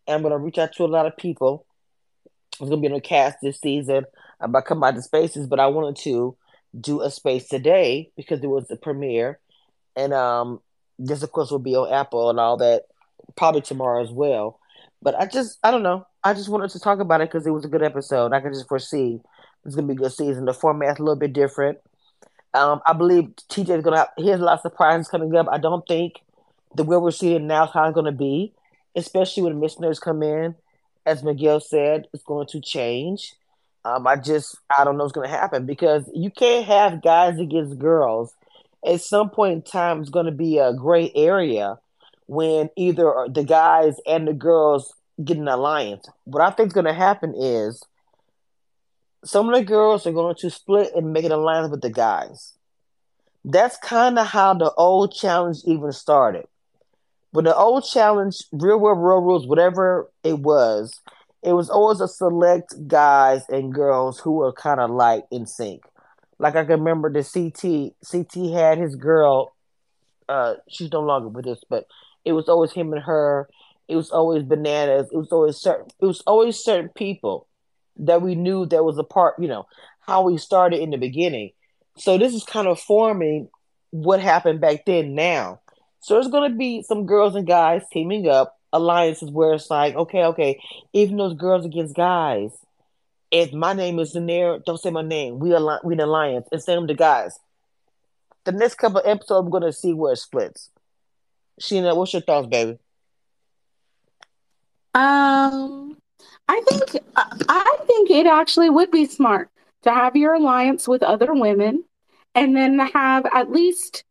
I'm 0.08 0.22
gonna 0.22 0.38
reach 0.38 0.58
out 0.58 0.72
to 0.74 0.84
a 0.84 0.86
lot 0.86 1.06
of 1.06 1.16
people. 1.16 1.66
I'm 2.60 2.68
gonna 2.68 2.80
be 2.80 2.88
on 2.88 2.94
a 2.94 3.00
cast 3.00 3.38
this 3.42 3.60
season. 3.60 4.04
I'm 4.40 4.50
about 4.50 4.60
to 4.60 4.66
come 4.66 4.80
by 4.80 4.90
the 4.90 5.02
spaces, 5.02 5.46
but 5.46 5.60
I 5.60 5.66
wanted 5.68 5.96
to 6.02 6.36
do 6.78 7.02
a 7.02 7.10
space 7.10 7.48
today 7.48 8.10
because 8.16 8.42
it 8.42 8.48
was 8.48 8.68
the 8.68 8.76
premiere, 8.76 9.38
and 9.96 10.12
um, 10.12 10.60
this 10.98 11.22
of 11.22 11.32
course 11.32 11.50
will 11.50 11.58
be 11.58 11.76
on 11.76 11.92
Apple 11.92 12.30
and 12.30 12.40
all 12.40 12.56
that, 12.58 12.84
probably 13.36 13.60
tomorrow 13.60 14.02
as 14.02 14.10
well. 14.10 14.58
But 15.00 15.18
I 15.20 15.26
just, 15.26 15.58
I 15.64 15.70
don't 15.70 15.82
know. 15.82 16.06
I 16.22 16.34
just 16.34 16.48
wanted 16.48 16.70
to 16.70 16.80
talk 16.80 17.00
about 17.00 17.20
it 17.20 17.30
because 17.30 17.46
it 17.46 17.50
was 17.50 17.64
a 17.64 17.68
good 17.68 17.82
episode. 17.82 18.32
I 18.32 18.40
can 18.40 18.52
just 18.52 18.68
foresee 18.68 19.20
it's 19.64 19.74
gonna 19.74 19.86
be 19.86 19.94
a 19.94 19.96
good 19.96 20.12
season. 20.12 20.44
The 20.44 20.54
format's 20.54 20.98
a 20.98 21.02
little 21.02 21.16
bit 21.16 21.32
different. 21.32 21.78
Um, 22.54 22.80
I 22.86 22.92
believe 22.92 23.30
TJ 23.48 23.78
is 23.78 23.84
gonna 23.84 23.98
have. 23.98 24.08
He 24.16 24.28
has 24.28 24.40
a 24.40 24.44
lot 24.44 24.54
of 24.54 24.60
surprises 24.60 25.08
coming 25.08 25.34
up. 25.36 25.46
I 25.50 25.58
don't 25.58 25.86
think 25.86 26.20
the 26.74 26.84
way 26.84 26.96
we're 26.96 27.10
seeing 27.10 27.46
now 27.46 27.64
is 27.64 27.70
how 27.72 27.84
it's 27.84 27.94
gonna 27.94 28.12
be 28.12 28.52
especially 28.94 29.44
when 29.44 29.60
missionaries 29.60 30.00
come 30.00 30.22
in. 30.22 30.54
As 31.04 31.22
Miguel 31.22 31.60
said, 31.60 32.06
it's 32.12 32.22
going 32.22 32.46
to 32.48 32.60
change. 32.60 33.34
Um, 33.84 34.06
I 34.06 34.16
just 34.16 34.56
I 34.76 34.84
don't 34.84 34.96
know 34.96 35.04
what's 35.04 35.12
going 35.12 35.28
to 35.28 35.36
happen 35.36 35.66
because 35.66 36.08
you 36.14 36.30
can't 36.30 36.64
have 36.66 37.02
guys 37.02 37.38
against 37.38 37.78
girls. 37.78 38.34
At 38.86 39.00
some 39.00 39.30
point 39.30 39.52
in 39.52 39.62
time, 39.62 40.00
it's 40.00 40.10
going 40.10 40.26
to 40.26 40.32
be 40.32 40.58
a 40.58 40.72
gray 40.72 41.10
area 41.14 41.78
when 42.26 42.70
either 42.76 43.26
the 43.28 43.44
guys 43.44 43.96
and 44.06 44.26
the 44.26 44.32
girls 44.32 44.94
get 45.22 45.36
an 45.36 45.48
alliance. 45.48 46.08
What 46.24 46.42
I 46.42 46.50
think 46.50 46.68
is 46.68 46.72
going 46.72 46.86
to 46.86 46.92
happen 46.92 47.34
is 47.36 47.82
some 49.24 49.48
of 49.48 49.54
the 49.54 49.64
girls 49.64 50.06
are 50.06 50.12
going 50.12 50.36
to 50.36 50.50
split 50.50 50.92
and 50.94 51.12
make 51.12 51.24
an 51.24 51.32
alliance 51.32 51.70
with 51.70 51.80
the 51.80 51.90
guys. 51.90 52.54
That's 53.44 53.76
kind 53.78 54.18
of 54.18 54.26
how 54.26 54.54
the 54.54 54.72
old 54.74 55.14
challenge 55.14 55.58
even 55.64 55.92
started. 55.92 56.46
But 57.32 57.44
the 57.44 57.56
old 57.56 57.84
challenge, 57.84 58.44
real 58.52 58.78
world 58.78 58.98
road 58.98 59.20
rules, 59.20 59.46
whatever 59.46 60.10
it 60.22 60.38
was, 60.38 61.00
it 61.42 61.54
was 61.54 61.70
always 61.70 62.00
a 62.00 62.08
select 62.08 62.74
guys 62.86 63.42
and 63.48 63.72
girls 63.72 64.20
who 64.20 64.32
were 64.32 64.52
kind 64.52 64.80
of 64.80 64.90
like 64.90 65.24
in 65.30 65.46
sync. 65.46 65.82
Like 66.38 66.56
I 66.56 66.64
can 66.64 66.80
remember 66.80 67.10
the 67.10 67.24
CT. 67.24 67.94
CT 68.08 68.52
had 68.52 68.78
his 68.78 68.96
girl. 68.96 69.54
Uh, 70.28 70.54
she's 70.68 70.92
no 70.92 71.00
longer 71.00 71.28
with 71.28 71.46
us, 71.46 71.62
but 71.68 71.86
it 72.24 72.32
was 72.32 72.48
always 72.48 72.72
him 72.72 72.92
and 72.92 73.02
her. 73.02 73.48
It 73.88 73.96
was 73.96 74.10
always 74.10 74.42
bananas. 74.42 75.08
It 75.10 75.16
was 75.16 75.32
always 75.32 75.56
certain. 75.56 75.86
It 76.00 76.06
was 76.06 76.22
always 76.26 76.62
certain 76.62 76.90
people 76.90 77.48
that 77.96 78.22
we 78.22 78.34
knew 78.34 78.66
that 78.66 78.84
was 78.84 78.98
a 78.98 79.04
part. 79.04 79.34
You 79.38 79.48
know 79.48 79.66
how 80.00 80.22
we 80.22 80.36
started 80.36 80.80
in 80.80 80.90
the 80.90 80.96
beginning. 80.98 81.52
So 81.96 82.18
this 82.18 82.34
is 82.34 82.44
kind 82.44 82.68
of 82.68 82.78
forming 82.78 83.48
what 83.90 84.20
happened 84.20 84.60
back 84.60 84.84
then. 84.84 85.14
Now 85.14 85.61
so 86.02 86.14
there's 86.14 86.28
going 86.28 86.50
to 86.50 86.56
be 86.56 86.82
some 86.82 87.06
girls 87.06 87.36
and 87.36 87.46
guys 87.46 87.82
teaming 87.92 88.28
up, 88.28 88.58
alliances 88.72 89.30
where 89.30 89.54
it's 89.54 89.70
like, 89.70 89.94
okay, 89.94 90.24
okay, 90.24 90.60
even 90.92 91.16
those 91.16 91.34
girls 91.34 91.64
against 91.64 91.94
guys, 91.94 92.50
if 93.30 93.52
my 93.52 93.72
name 93.72 93.98
is 94.00 94.14
in 94.16 94.26
there, 94.26 94.58
don't 94.58 94.80
say 94.80 94.90
my 94.90 95.02
name. 95.02 95.38
We 95.38 95.52
align, 95.52 95.78
we 95.84 95.94
an 95.94 96.00
alliance, 96.00 96.48
and 96.50 96.62
send 96.62 96.78
them 96.78 96.88
to 96.88 96.94
guys. 96.94 97.38
the 98.44 98.52
next 98.52 98.74
couple 98.74 99.00
episodes, 99.04 99.44
I'm 99.44 99.50
going 99.50 99.62
to 99.62 99.72
see 99.72 99.92
where 99.92 100.12
it 100.12 100.18
splits. 100.18 100.70
Sheena, 101.60 101.96
what's 101.96 102.12
your 102.12 102.22
thoughts, 102.22 102.48
baby? 102.48 102.78
Um, 104.94 105.96
I 106.48 106.60
think 106.68 107.02
I 107.16 107.76
think 107.86 108.10
it 108.10 108.26
actually 108.26 108.68
would 108.70 108.90
be 108.90 109.06
smart 109.06 109.48
to 109.82 109.90
have 109.90 110.16
your 110.16 110.34
alliance 110.34 110.88
with 110.88 111.02
other 111.02 111.32
women, 111.32 111.84
and 112.34 112.56
then 112.56 112.78
have 112.78 113.24
at 113.32 113.50
least 113.50 114.04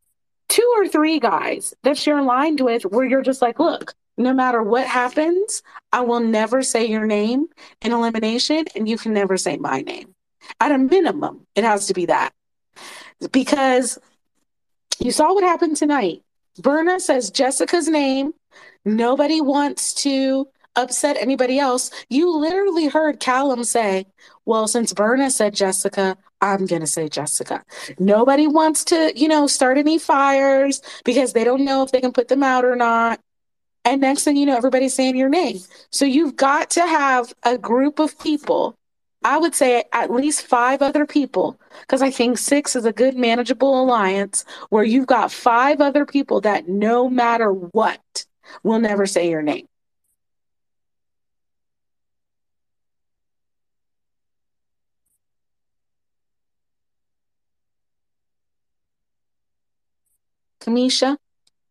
two 0.51 0.73
or 0.75 0.85
three 0.85 1.17
guys 1.17 1.73
that 1.83 2.05
you're 2.05 2.17
aligned 2.17 2.59
with, 2.59 2.83
where 2.83 3.05
you're 3.05 3.21
just 3.21 3.41
like, 3.41 3.57
look, 3.57 3.93
no 4.17 4.33
matter 4.33 4.61
what 4.61 4.85
happens, 4.85 5.63
I 5.93 6.01
will 6.01 6.19
never 6.19 6.61
say 6.61 6.85
your 6.85 7.05
name 7.05 7.47
in 7.81 7.93
elimination, 7.93 8.65
and 8.75 8.87
you 8.87 8.97
can 8.97 9.13
never 9.13 9.37
say 9.37 9.55
my 9.55 9.81
name. 9.81 10.13
At 10.59 10.73
a 10.73 10.77
minimum, 10.77 11.47
it 11.55 11.63
has 11.63 11.87
to 11.87 11.93
be 11.93 12.05
that. 12.07 12.33
Because 13.31 13.97
you 14.99 15.11
saw 15.11 15.33
what 15.33 15.43
happened 15.43 15.77
tonight. 15.77 16.21
Berna 16.59 16.99
says 16.99 17.31
Jessica's 17.31 17.87
name. 17.87 18.33
Nobody 18.83 19.39
wants 19.39 19.93
to 20.03 20.49
upset 20.75 21.15
anybody 21.17 21.59
else. 21.59 21.91
You 22.09 22.29
literally 22.37 22.87
heard 22.87 23.21
Callum 23.21 23.63
say, 23.63 24.05
Well, 24.45 24.67
since 24.67 24.91
Berna 24.91 25.31
said 25.31 25.55
Jessica, 25.55 26.17
I'm 26.41 26.65
going 26.65 26.81
to 26.81 26.87
say 26.87 27.07
Jessica. 27.07 27.63
Nobody 27.99 28.47
wants 28.47 28.83
to, 28.85 29.13
you 29.15 29.27
know, 29.27 29.47
start 29.47 29.77
any 29.77 29.99
fires 29.99 30.81
because 31.05 31.33
they 31.33 31.43
don't 31.43 31.63
know 31.63 31.83
if 31.83 31.91
they 31.91 32.01
can 32.01 32.11
put 32.11 32.27
them 32.27 32.43
out 32.43 32.65
or 32.65 32.75
not. 32.75 33.19
And 33.85 34.01
next 34.01 34.23
thing 34.23 34.37
you 34.37 34.45
know, 34.45 34.57
everybody's 34.57 34.93
saying 34.93 35.15
your 35.15 35.29
name. 35.29 35.59
So 35.91 36.05
you've 36.05 36.35
got 36.35 36.69
to 36.71 36.81
have 36.81 37.33
a 37.43 37.57
group 37.57 37.99
of 37.99 38.17
people. 38.19 38.75
I 39.23 39.37
would 39.37 39.53
say 39.53 39.83
at 39.93 40.11
least 40.11 40.47
five 40.47 40.81
other 40.81 41.05
people, 41.05 41.59
because 41.81 42.01
I 42.01 42.09
think 42.09 42.39
six 42.39 42.75
is 42.75 42.85
a 42.85 42.93
good 42.93 43.15
manageable 43.15 43.83
alliance 43.83 44.45
where 44.69 44.83
you've 44.83 45.05
got 45.05 45.31
five 45.31 45.79
other 45.79 46.07
people 46.07 46.41
that 46.41 46.67
no 46.67 47.07
matter 47.07 47.51
what 47.51 48.25
will 48.63 48.79
never 48.79 49.05
say 49.05 49.29
your 49.29 49.43
name. 49.43 49.67
Cameshia, 60.61 61.17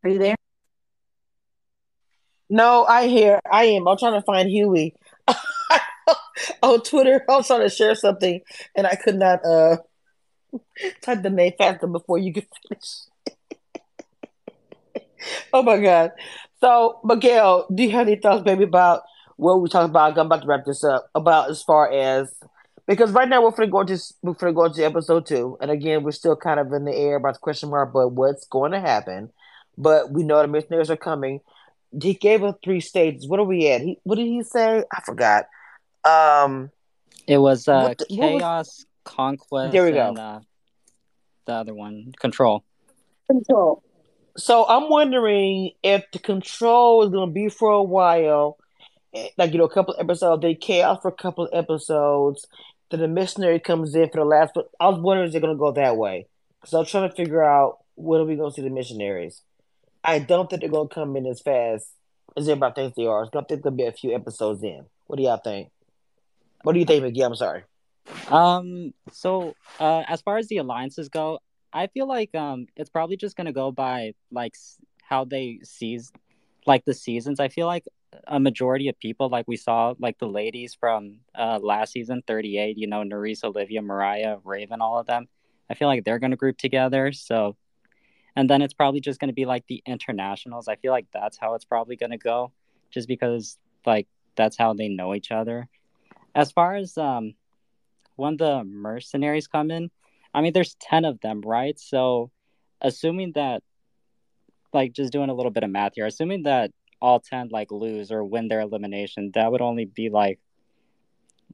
are 0.02 0.10
you 0.10 0.18
there? 0.18 0.36
No, 2.48 2.84
I 2.84 3.06
hear. 3.06 3.40
I 3.50 3.64
am. 3.66 3.86
I'm 3.86 3.96
trying 3.96 4.14
to 4.14 4.22
find 4.22 4.48
Huey 4.48 4.94
on 6.62 6.82
Twitter. 6.82 7.24
I 7.28 7.36
was 7.36 7.46
trying 7.46 7.60
to 7.60 7.68
share 7.68 7.94
something, 7.94 8.40
and 8.74 8.86
I 8.86 8.96
could 8.96 9.16
not 9.16 9.44
uh 9.44 9.76
type 11.02 11.22
the 11.22 11.30
name 11.30 11.52
faster 11.56 11.86
before 11.86 12.18
you 12.18 12.32
could 12.32 12.46
finish. 12.68 13.06
oh 15.52 15.62
my 15.62 15.78
god! 15.78 16.10
So, 16.60 16.98
Miguel, 17.04 17.68
do 17.72 17.84
you 17.84 17.90
have 17.92 18.08
any 18.08 18.16
thoughts, 18.16 18.42
baby, 18.42 18.64
about 18.64 19.02
what 19.36 19.62
we 19.62 19.68
talked 19.68 19.90
about? 19.90 20.18
I'm 20.18 20.26
about 20.26 20.42
to 20.42 20.48
wrap 20.48 20.64
this 20.64 20.82
up. 20.82 21.08
About 21.14 21.50
as 21.50 21.62
far 21.62 21.92
as 21.92 22.34
because 22.90 23.12
right 23.12 23.28
now 23.28 23.42
we're 23.42 23.50
going 23.50 23.68
to 23.68 23.72
go 23.72 23.84
to 23.84 24.14
we're 24.22 24.34
going 24.34 24.52
to 24.52 24.56
go 24.56 24.68
to 24.68 24.82
episode 24.84 25.24
two, 25.24 25.56
and 25.60 25.70
again 25.70 26.02
we're 26.02 26.10
still 26.12 26.36
kind 26.36 26.60
of 26.60 26.72
in 26.72 26.84
the 26.84 26.94
air 26.94 27.16
about 27.16 27.34
the 27.34 27.40
question 27.40 27.70
mark, 27.70 27.92
but 27.92 28.08
what's 28.08 28.46
going 28.46 28.72
to 28.72 28.80
happen? 28.80 29.30
But 29.78 30.10
we 30.12 30.24
know 30.24 30.42
the 30.42 30.48
missionaries 30.48 30.90
are 30.90 30.96
coming 30.96 31.40
he 32.02 32.14
gave 32.14 32.42
us 32.42 32.54
three 32.62 32.80
stages. 32.80 33.26
What 33.26 33.40
are 33.40 33.44
we 33.44 33.68
at? 33.68 33.80
He 33.80 33.98
what 34.02 34.16
did 34.16 34.26
he 34.26 34.42
say? 34.42 34.84
I 34.92 35.00
forgot. 35.02 35.46
Um, 36.04 36.70
it 37.26 37.38
was 37.38 37.68
uh, 37.68 37.94
the, 37.98 38.06
chaos, 38.06 38.40
was... 38.40 38.86
conquest. 39.04 39.72
There 39.72 39.84
we 39.84 39.92
go. 39.92 40.08
And, 40.08 40.18
uh, 40.18 40.40
the 41.46 41.52
other 41.52 41.74
one, 41.74 42.12
control. 42.18 42.64
Control. 43.26 43.82
So 44.36 44.66
I'm 44.66 44.88
wondering 44.88 45.72
if 45.82 46.04
the 46.12 46.18
control 46.18 47.02
is 47.02 47.10
going 47.10 47.28
to 47.28 47.32
be 47.32 47.48
for 47.48 47.72
a 47.72 47.82
while, 47.82 48.56
eh, 49.12 49.28
like 49.36 49.52
you 49.52 49.58
know, 49.58 49.64
a 49.64 49.70
couple 49.70 49.94
episodes. 49.98 50.42
They 50.42 50.54
chaos 50.54 51.00
for 51.02 51.08
a 51.08 51.12
couple 51.12 51.48
episodes. 51.52 52.46
Then 52.90 53.00
the 53.00 53.08
missionary 53.08 53.60
comes 53.60 53.94
in 53.94 54.08
for 54.10 54.18
the 54.18 54.24
last. 54.24 54.52
But 54.54 54.70
I 54.78 54.88
was 54.88 55.00
wondering 55.00 55.28
if 55.28 55.32
they're 55.32 55.40
to 55.40 55.54
go 55.54 55.72
that 55.72 55.96
way 55.96 56.26
because 56.60 56.74
I 56.74 56.78
was 56.78 56.90
trying 56.90 57.08
to 57.08 57.14
figure 57.14 57.44
out 57.44 57.78
when 57.96 58.20
are 58.20 58.24
we 58.24 58.36
to 58.36 58.50
see 58.50 58.62
the 58.62 58.70
missionaries. 58.70 59.42
I 60.02 60.18
don't 60.18 60.48
think 60.48 60.62
they're 60.62 60.70
gonna 60.70 60.88
come 60.88 61.16
in 61.16 61.26
as 61.26 61.40
fast 61.40 61.88
as 62.36 62.48
everybody 62.48 62.74
thinks 62.74 62.96
they 62.96 63.06
are. 63.06 63.24
I 63.24 63.28
think 63.42 63.62
there'll 63.62 63.76
be 63.76 63.84
a 63.84 63.92
few 63.92 64.14
episodes 64.14 64.62
in. 64.62 64.86
What 65.06 65.16
do 65.16 65.22
y'all 65.22 65.36
think? 65.36 65.70
What 66.62 66.72
do 66.72 66.78
you 66.78 66.86
think, 66.86 67.02
Miguel? 67.02 67.28
I'm 67.28 67.36
sorry. 67.36 67.64
Um. 68.28 68.94
So, 69.12 69.54
uh, 69.78 70.02
as 70.08 70.22
far 70.22 70.38
as 70.38 70.48
the 70.48 70.58
alliances 70.58 71.08
go, 71.08 71.40
I 71.72 71.86
feel 71.88 72.06
like 72.06 72.34
um, 72.34 72.66
it's 72.76 72.90
probably 72.90 73.16
just 73.16 73.36
gonna 73.36 73.52
go 73.52 73.70
by 73.70 74.14
like 74.30 74.54
how 75.02 75.24
they 75.24 75.60
sees, 75.62 76.12
like 76.70 76.84
the 76.86 76.94
seasons. 76.94 77.40
I 77.40 77.48
feel 77.48 77.66
like 77.66 77.84
a 78.26 78.40
majority 78.40 78.88
of 78.88 78.98
people, 78.98 79.28
like 79.28 79.46
we 79.46 79.56
saw, 79.56 79.94
like 79.98 80.18
the 80.18 80.26
ladies 80.28 80.74
from 80.74 81.18
uh 81.34 81.58
last 81.62 81.92
season, 81.92 82.22
38. 82.26 82.78
You 82.78 82.86
know, 82.86 83.02
Nurys, 83.02 83.44
Olivia, 83.44 83.82
Mariah, 83.82 84.38
Raven, 84.44 84.80
all 84.80 84.98
of 84.98 85.06
them. 85.06 85.28
I 85.68 85.74
feel 85.74 85.88
like 85.88 86.04
they're 86.04 86.18
gonna 86.18 86.36
group 86.36 86.56
together. 86.56 87.12
So 87.12 87.56
and 88.36 88.48
then 88.48 88.62
it's 88.62 88.74
probably 88.74 89.00
just 89.00 89.20
going 89.20 89.28
to 89.28 89.34
be 89.34 89.46
like 89.46 89.66
the 89.66 89.82
internationals 89.86 90.68
i 90.68 90.76
feel 90.76 90.92
like 90.92 91.06
that's 91.12 91.38
how 91.38 91.54
it's 91.54 91.64
probably 91.64 91.96
going 91.96 92.10
to 92.10 92.18
go 92.18 92.52
just 92.90 93.08
because 93.08 93.58
like 93.86 94.06
that's 94.36 94.56
how 94.56 94.72
they 94.72 94.88
know 94.88 95.14
each 95.14 95.30
other 95.30 95.68
as 96.34 96.52
far 96.52 96.74
as 96.74 96.96
um 96.98 97.34
when 98.16 98.36
the 98.36 98.62
mercenaries 98.64 99.46
come 99.46 99.70
in 99.70 99.90
i 100.34 100.40
mean 100.40 100.52
there's 100.52 100.76
10 100.80 101.04
of 101.04 101.20
them 101.20 101.40
right 101.42 101.78
so 101.78 102.30
assuming 102.80 103.32
that 103.32 103.62
like 104.72 104.92
just 104.92 105.12
doing 105.12 105.30
a 105.30 105.34
little 105.34 105.50
bit 105.50 105.62
of 105.62 105.70
math 105.70 105.92
here 105.94 106.06
assuming 106.06 106.44
that 106.44 106.70
all 107.00 107.20
10 107.20 107.48
like 107.50 107.70
lose 107.70 108.10
or 108.10 108.24
win 108.24 108.48
their 108.48 108.60
elimination 108.60 109.30
that 109.34 109.50
would 109.50 109.62
only 109.62 109.84
be 109.84 110.10
like 110.10 110.38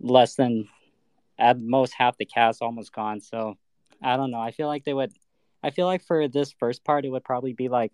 less 0.01 0.35
than 0.35 0.69
at 1.39 1.61
most 1.61 1.95
half 1.95 2.17
the 2.19 2.25
cast 2.25 2.63
almost 2.63 2.93
gone 2.93 3.21
so 3.21 3.57
i 4.03 4.17
don't 4.17 4.31
know 4.31 4.41
i 4.41 4.51
feel 4.51 4.67
like 4.67 4.85
they 4.85 4.95
would 4.95 5.13
I 5.67 5.71
feel 5.71 5.87
like 5.87 6.05
for 6.05 6.29
this 6.29 6.53
first 6.53 6.85
part, 6.85 7.05
it 7.05 7.09
would 7.09 7.25
probably 7.25 7.53
be 7.53 7.69
like 7.69 7.93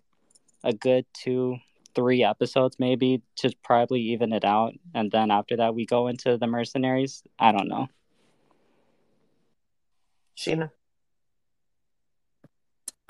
a 0.63 0.73
good 0.73 1.07
two, 1.11 1.57
three 1.95 2.23
episodes 2.23 2.77
maybe 2.77 3.23
to 3.37 3.51
probably 3.63 3.99
even 4.13 4.31
it 4.31 4.45
out, 4.45 4.73
and 4.93 5.11
then 5.11 5.31
after 5.31 5.57
that 5.57 5.73
we 5.73 5.87
go 5.87 6.07
into 6.07 6.37
the 6.37 6.45
mercenaries. 6.45 7.23
I 7.39 7.51
don't 7.51 7.67
know. 7.67 7.87
Sheena. 10.37 10.69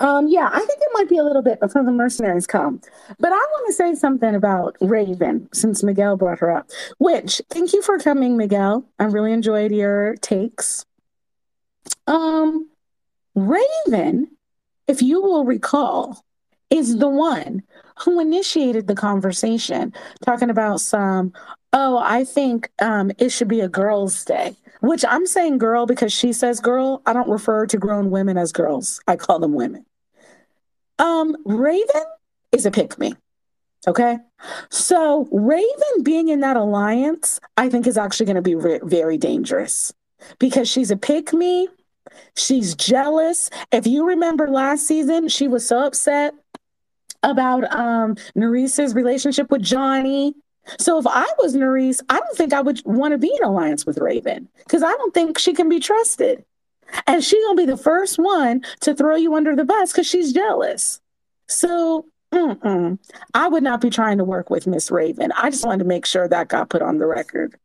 Um, 0.00 0.28
yeah, 0.28 0.50
I 0.52 0.58
think 0.58 0.80
it 0.80 0.90
might 0.92 1.08
be 1.08 1.18
a 1.18 1.22
little 1.22 1.42
bit 1.42 1.60
before 1.60 1.84
the 1.84 1.92
mercenaries 1.92 2.46
come. 2.46 2.80
But 3.18 3.32
I 3.32 3.36
want 3.36 3.66
to 3.68 3.72
say 3.72 3.94
something 3.94 4.34
about 4.34 4.76
Raven 4.80 5.48
since 5.52 5.82
Miguel 5.82 6.16
brought 6.16 6.40
her 6.40 6.50
up. 6.50 6.70
Which, 6.98 7.40
thank 7.48 7.72
you 7.72 7.80
for 7.80 7.98
coming, 7.98 8.36
Miguel. 8.36 8.84
I 8.98 9.04
really 9.04 9.32
enjoyed 9.32 9.72
your 9.72 10.16
takes. 10.16 10.84
Um, 12.06 12.68
Raven 13.34 14.34
if 14.86 15.02
you 15.02 15.22
will 15.22 15.44
recall, 15.44 16.23
is 16.74 16.98
the 16.98 17.08
one 17.08 17.62
who 18.00 18.18
initiated 18.18 18.88
the 18.88 18.94
conversation, 18.94 19.92
talking 20.24 20.50
about 20.50 20.80
some, 20.80 21.32
oh, 21.72 21.98
I 21.98 22.24
think 22.24 22.70
um, 22.80 23.12
it 23.18 23.30
should 23.30 23.46
be 23.46 23.60
a 23.60 23.68
girl's 23.68 24.24
day, 24.24 24.56
which 24.80 25.04
I'm 25.08 25.26
saying 25.26 25.58
girl 25.58 25.86
because 25.86 26.12
she 26.12 26.32
says 26.32 26.58
girl. 26.58 27.00
I 27.06 27.12
don't 27.12 27.28
refer 27.28 27.66
to 27.66 27.78
grown 27.78 28.10
women 28.10 28.36
as 28.36 28.50
girls, 28.50 29.00
I 29.06 29.16
call 29.16 29.38
them 29.38 29.54
women. 29.54 29.86
Um, 30.98 31.36
Raven 31.44 32.04
is 32.50 32.66
a 32.66 32.70
pick 32.70 32.98
me. 32.98 33.14
Okay. 33.86 34.18
So 34.70 35.28
Raven 35.30 36.02
being 36.02 36.28
in 36.28 36.40
that 36.40 36.56
alliance, 36.56 37.38
I 37.56 37.68
think 37.68 37.86
is 37.86 37.98
actually 37.98 38.26
going 38.26 38.36
to 38.36 38.42
be 38.42 38.54
re- 38.54 38.80
very 38.82 39.18
dangerous 39.18 39.92
because 40.38 40.68
she's 40.68 40.90
a 40.90 40.96
pick 40.96 41.32
me 41.32 41.68
She's 42.36 42.74
jealous. 42.74 43.50
If 43.72 43.86
you 43.86 44.06
remember 44.06 44.48
last 44.48 44.86
season, 44.86 45.28
she 45.28 45.48
was 45.48 45.66
so 45.66 45.84
upset 45.84 46.34
about 47.24 47.64
um 47.74 48.14
Nurys's 48.36 48.94
relationship 48.94 49.50
with 49.50 49.62
Johnny. 49.62 50.34
So 50.78 50.98
if 50.98 51.06
I 51.06 51.26
was 51.38 51.54
Nurys, 51.54 52.00
I 52.08 52.18
don't 52.18 52.36
think 52.36 52.52
I 52.52 52.62
would 52.62 52.80
want 52.84 53.12
to 53.12 53.18
be 53.18 53.34
in 53.34 53.44
alliance 53.46 53.84
with 53.84 53.98
Raven 53.98 54.48
because 54.58 54.82
I 54.82 54.92
don't 54.92 55.12
think 55.12 55.38
she 55.38 55.52
can 55.52 55.68
be 55.68 55.80
trusted. 55.80 56.44
And 57.06 57.22
she's 57.22 57.44
gonna 57.44 57.56
be 57.56 57.66
the 57.66 57.76
first 57.76 58.18
one 58.18 58.62
to 58.80 58.94
throw 58.94 59.16
you 59.16 59.34
under 59.34 59.54
the 59.56 59.64
bus 59.64 59.92
because 59.92 60.06
she's 60.06 60.32
jealous. 60.32 61.00
So 61.48 62.06
mm-mm. 62.32 62.98
I 63.34 63.48
would 63.48 63.62
not 63.62 63.80
be 63.80 63.90
trying 63.90 64.18
to 64.18 64.24
work 64.24 64.50
with 64.50 64.66
Miss 64.66 64.90
Raven. 64.90 65.32
I 65.32 65.50
just 65.50 65.64
wanted 65.64 65.80
to 65.80 65.88
make 65.88 66.06
sure 66.06 66.28
that 66.28 66.48
got 66.48 66.70
put 66.70 66.82
on 66.82 66.98
the 66.98 67.06
record. 67.06 67.58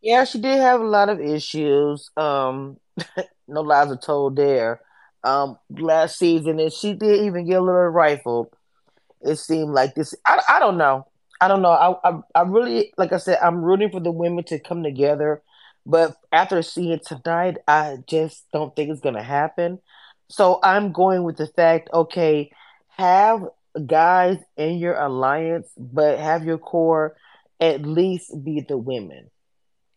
Yeah, 0.00 0.24
she 0.24 0.38
did 0.38 0.58
have 0.58 0.82
a 0.82 0.86
lot 0.86 1.08
of 1.08 1.20
issues. 1.20 2.10
Um, 2.16 2.78
no 3.48 3.62
lies 3.62 3.90
are 3.90 3.96
told 3.96 4.36
there. 4.36 4.82
Um, 5.24 5.58
last 5.70 6.18
season, 6.18 6.60
and 6.60 6.72
she 6.72 6.92
did 6.92 7.22
even 7.22 7.46
get 7.46 7.58
a 7.58 7.64
little 7.64 7.88
rifled. 7.88 8.48
It 9.22 9.36
seemed 9.36 9.72
like 9.72 9.94
this. 9.94 10.14
I, 10.26 10.40
I 10.48 10.58
don't 10.58 10.76
know. 10.76 11.06
I 11.40 11.48
don't 11.48 11.62
know. 11.62 11.70
I, 11.70 12.08
I 12.08 12.20
I 12.34 12.42
really 12.42 12.92
like 12.98 13.12
I 13.12 13.16
said. 13.16 13.38
I'm 13.42 13.62
rooting 13.64 13.90
for 13.90 14.00
the 14.00 14.12
women 14.12 14.44
to 14.44 14.58
come 14.58 14.82
together. 14.82 15.42
But 15.86 16.16
after 16.32 16.62
seeing 16.62 17.00
tonight, 17.04 17.58
I 17.66 17.98
just 18.06 18.44
don't 18.52 18.74
think 18.76 18.90
it's 18.90 19.00
to 19.00 19.22
happen. 19.22 19.78
So 20.28 20.58
I'm 20.62 20.92
going 20.92 21.22
with 21.22 21.36
the 21.36 21.46
fact 21.46 21.90
okay, 21.92 22.50
have 22.90 23.44
guys 23.86 24.38
in 24.56 24.78
your 24.78 24.94
alliance, 24.94 25.68
but 25.76 26.18
have 26.18 26.44
your 26.44 26.58
core 26.58 27.16
at 27.60 27.82
least 27.82 28.32
be 28.44 28.60
the 28.60 28.76
women. 28.76 29.30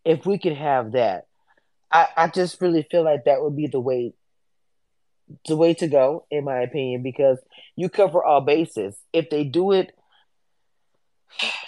If 0.06 0.26
we 0.26 0.38
could 0.40 0.56
have 0.56 0.94
that, 0.94 1.26
I, 1.92 2.08
I 2.16 2.28
just 2.28 2.62
really 2.62 2.88
feel 2.90 3.04
like 3.04 3.26
that 3.26 3.42
would 3.42 3.56
be 3.56 3.68
the 3.68 3.80
way 3.80 4.14
the 5.48 5.58
way 5.58 5.74
to 5.76 5.88
go, 5.88 6.26
in 6.32 6.44
my 6.44 6.62
opinion, 6.62 7.04
because 7.04 7.38
you 7.76 7.90
cover 7.90 8.24
all 8.24 8.42
bases. 8.42 8.96
If 9.14 9.30
they 9.30 9.44
do 9.44 9.72
it, 9.72 9.94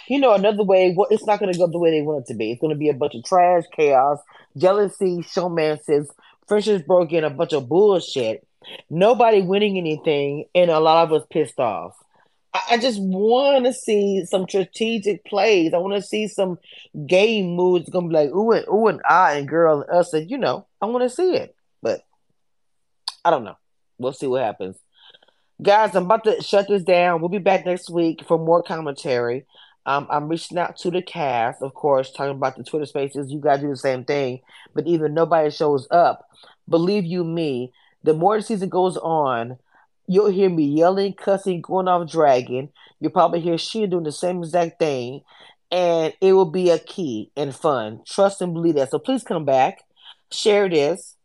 you 0.08 0.18
know, 0.18 0.34
another 0.34 0.64
way, 0.64 0.94
well, 0.96 1.08
it's 1.10 1.26
not 1.26 1.38
going 1.38 1.52
to 1.52 1.58
go 1.58 1.66
the 1.66 1.78
way 1.78 1.90
they 1.90 2.02
want 2.02 2.24
it 2.24 2.32
to 2.32 2.34
be. 2.34 2.50
It's 2.50 2.60
going 2.60 2.74
to 2.74 2.78
be 2.78 2.88
a 2.88 2.94
bunch 2.94 3.14
of 3.14 3.24
trash, 3.24 3.64
chaos, 3.74 4.18
jealousy, 4.56 5.18
showmances, 5.18 6.08
friendships 6.48 6.84
broken, 6.86 7.24
a 7.24 7.30
bunch 7.30 7.52
of 7.52 7.68
bullshit. 7.68 8.46
Nobody 8.88 9.40
winning 9.40 9.78
anything, 9.78 10.46
and 10.54 10.70
a 10.70 10.80
lot 10.80 11.04
of 11.04 11.12
us 11.12 11.26
pissed 11.30 11.58
off. 11.58 11.96
I, 12.52 12.78
just 12.78 13.00
want 13.00 13.64
to 13.66 13.72
see 13.72 14.24
some 14.26 14.46
strategic 14.48 15.24
plays. 15.24 15.72
I 15.72 15.78
want 15.78 15.94
to 15.94 16.02
see 16.02 16.26
some 16.26 16.58
game 17.06 17.54
moves. 17.54 17.82
It's 17.82 17.90
gonna 17.90 18.08
be 18.08 18.14
like 18.14 18.30
ooh 18.30 18.50
and 18.50 18.66
ooh 18.66 18.88
and 18.88 19.00
I 19.08 19.34
and 19.34 19.48
girl 19.48 19.82
and 19.82 19.90
us, 19.90 20.12
and 20.12 20.28
you 20.28 20.36
know, 20.36 20.66
I 20.82 20.86
want 20.86 21.04
to 21.04 21.14
see 21.14 21.36
it. 21.36 21.54
But 21.80 22.02
I 23.24 23.30
don't 23.30 23.44
know. 23.44 23.56
We'll 23.98 24.12
see 24.12 24.26
what 24.26 24.42
happens. 24.42 24.76
Guys, 25.62 25.94
I'm 25.94 26.04
about 26.04 26.24
to 26.24 26.42
shut 26.42 26.68
this 26.68 26.82
down. 26.82 27.20
We'll 27.20 27.28
be 27.28 27.38
back 27.38 27.66
next 27.66 27.90
week 27.90 28.24
for 28.26 28.38
more 28.38 28.62
commentary. 28.62 29.44
Um, 29.84 30.06
I'm 30.10 30.28
reaching 30.28 30.58
out 30.58 30.76
to 30.78 30.90
the 30.90 31.02
cast, 31.02 31.62
of 31.62 31.74
course, 31.74 32.12
talking 32.12 32.36
about 32.36 32.56
the 32.56 32.64
Twitter 32.64 32.86
spaces. 32.86 33.30
You 33.30 33.40
guys 33.40 33.60
do 33.60 33.68
the 33.68 33.76
same 33.76 34.04
thing, 34.04 34.40
but 34.74 34.86
even 34.86 35.14
nobody 35.14 35.50
shows 35.50 35.86
up. 35.90 36.28
Believe 36.68 37.04
you 37.04 37.24
me, 37.24 37.72
the 38.02 38.14
more 38.14 38.36
the 38.36 38.42
season 38.42 38.68
goes 38.68 38.96
on, 38.96 39.58
you'll 40.06 40.30
hear 40.30 40.48
me 40.48 40.64
yelling, 40.64 41.14
cussing, 41.14 41.60
going 41.60 41.88
off 41.88 42.10
dragging. 42.10 42.70
You'll 43.00 43.10
probably 43.10 43.40
hear 43.40 43.58
she 43.58 43.86
doing 43.86 44.04
the 44.04 44.12
same 44.12 44.38
exact 44.38 44.78
thing, 44.78 45.22
and 45.70 46.14
it 46.20 46.32
will 46.32 46.50
be 46.50 46.70
a 46.70 46.78
key 46.78 47.30
and 47.36 47.54
fun. 47.54 48.00
Trust 48.06 48.40
and 48.40 48.54
believe 48.54 48.74
that. 48.76 48.90
So 48.90 48.98
please 48.98 49.22
come 49.22 49.44
back, 49.44 49.82
share 50.30 50.68
this, 50.68 51.16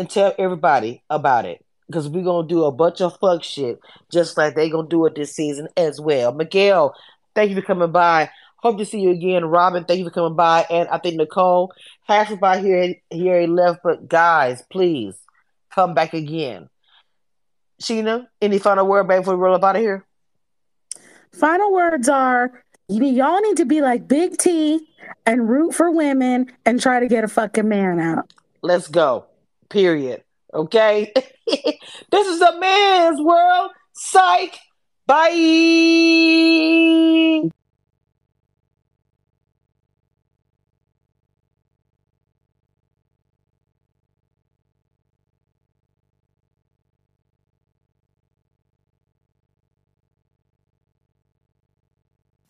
and 0.00 0.08
tell 0.08 0.34
everybody 0.38 1.02
about 1.10 1.44
it 1.44 1.64
because 1.86 2.08
we're 2.08 2.24
gonna 2.24 2.48
do 2.48 2.64
a 2.64 2.72
bunch 2.72 3.02
of 3.02 3.18
fuck 3.18 3.44
shit 3.44 3.78
just 4.10 4.36
like 4.36 4.54
they 4.54 4.70
gonna 4.70 4.88
do 4.88 5.04
it 5.04 5.14
this 5.14 5.34
season 5.34 5.68
as 5.76 6.00
well. 6.00 6.32
Miguel, 6.32 6.94
thank 7.34 7.50
you 7.50 7.56
for 7.56 7.62
coming 7.62 7.92
by. 7.92 8.30
Hope 8.56 8.78
to 8.78 8.86
see 8.86 9.00
you 9.00 9.10
again. 9.10 9.44
Robin, 9.44 9.84
thank 9.84 9.98
you 9.98 10.04
for 10.06 10.10
coming 10.10 10.36
by. 10.36 10.66
And 10.70 10.88
I 10.88 10.98
think 10.98 11.16
Nicole 11.16 11.72
has 12.04 12.34
by 12.38 12.60
here 12.60 12.94
here 13.10 13.40
he 13.42 13.46
left, 13.46 13.80
but 13.84 14.08
guys, 14.08 14.62
please 14.70 15.14
come 15.70 15.92
back 15.92 16.14
again. 16.14 16.70
Sheena, 17.82 18.26
any 18.40 18.58
final 18.58 18.86
word 18.86 19.06
before 19.06 19.36
we 19.36 19.40
roll 19.40 19.54
up 19.54 19.64
out 19.64 19.76
of 19.76 19.82
here? 19.82 20.06
Final 21.32 21.72
words 21.72 22.08
are 22.08 22.64
y'all 22.88 23.40
need 23.40 23.58
to 23.58 23.66
be 23.66 23.82
like 23.82 24.08
Big 24.08 24.38
T 24.38 24.88
and 25.26 25.48
root 25.48 25.74
for 25.74 25.90
women 25.90 26.50
and 26.64 26.80
try 26.80 27.00
to 27.00 27.06
get 27.06 27.22
a 27.22 27.28
fucking 27.28 27.68
man 27.68 28.00
out. 28.00 28.32
Let's 28.62 28.88
go. 28.88 29.26
Period. 29.70 30.22
Okay? 30.52 31.12
this 31.46 32.26
is 32.26 32.40
a 32.40 32.58
man's 32.58 33.20
world. 33.20 33.70
Psych. 33.94 34.58
Bye. 35.06 35.30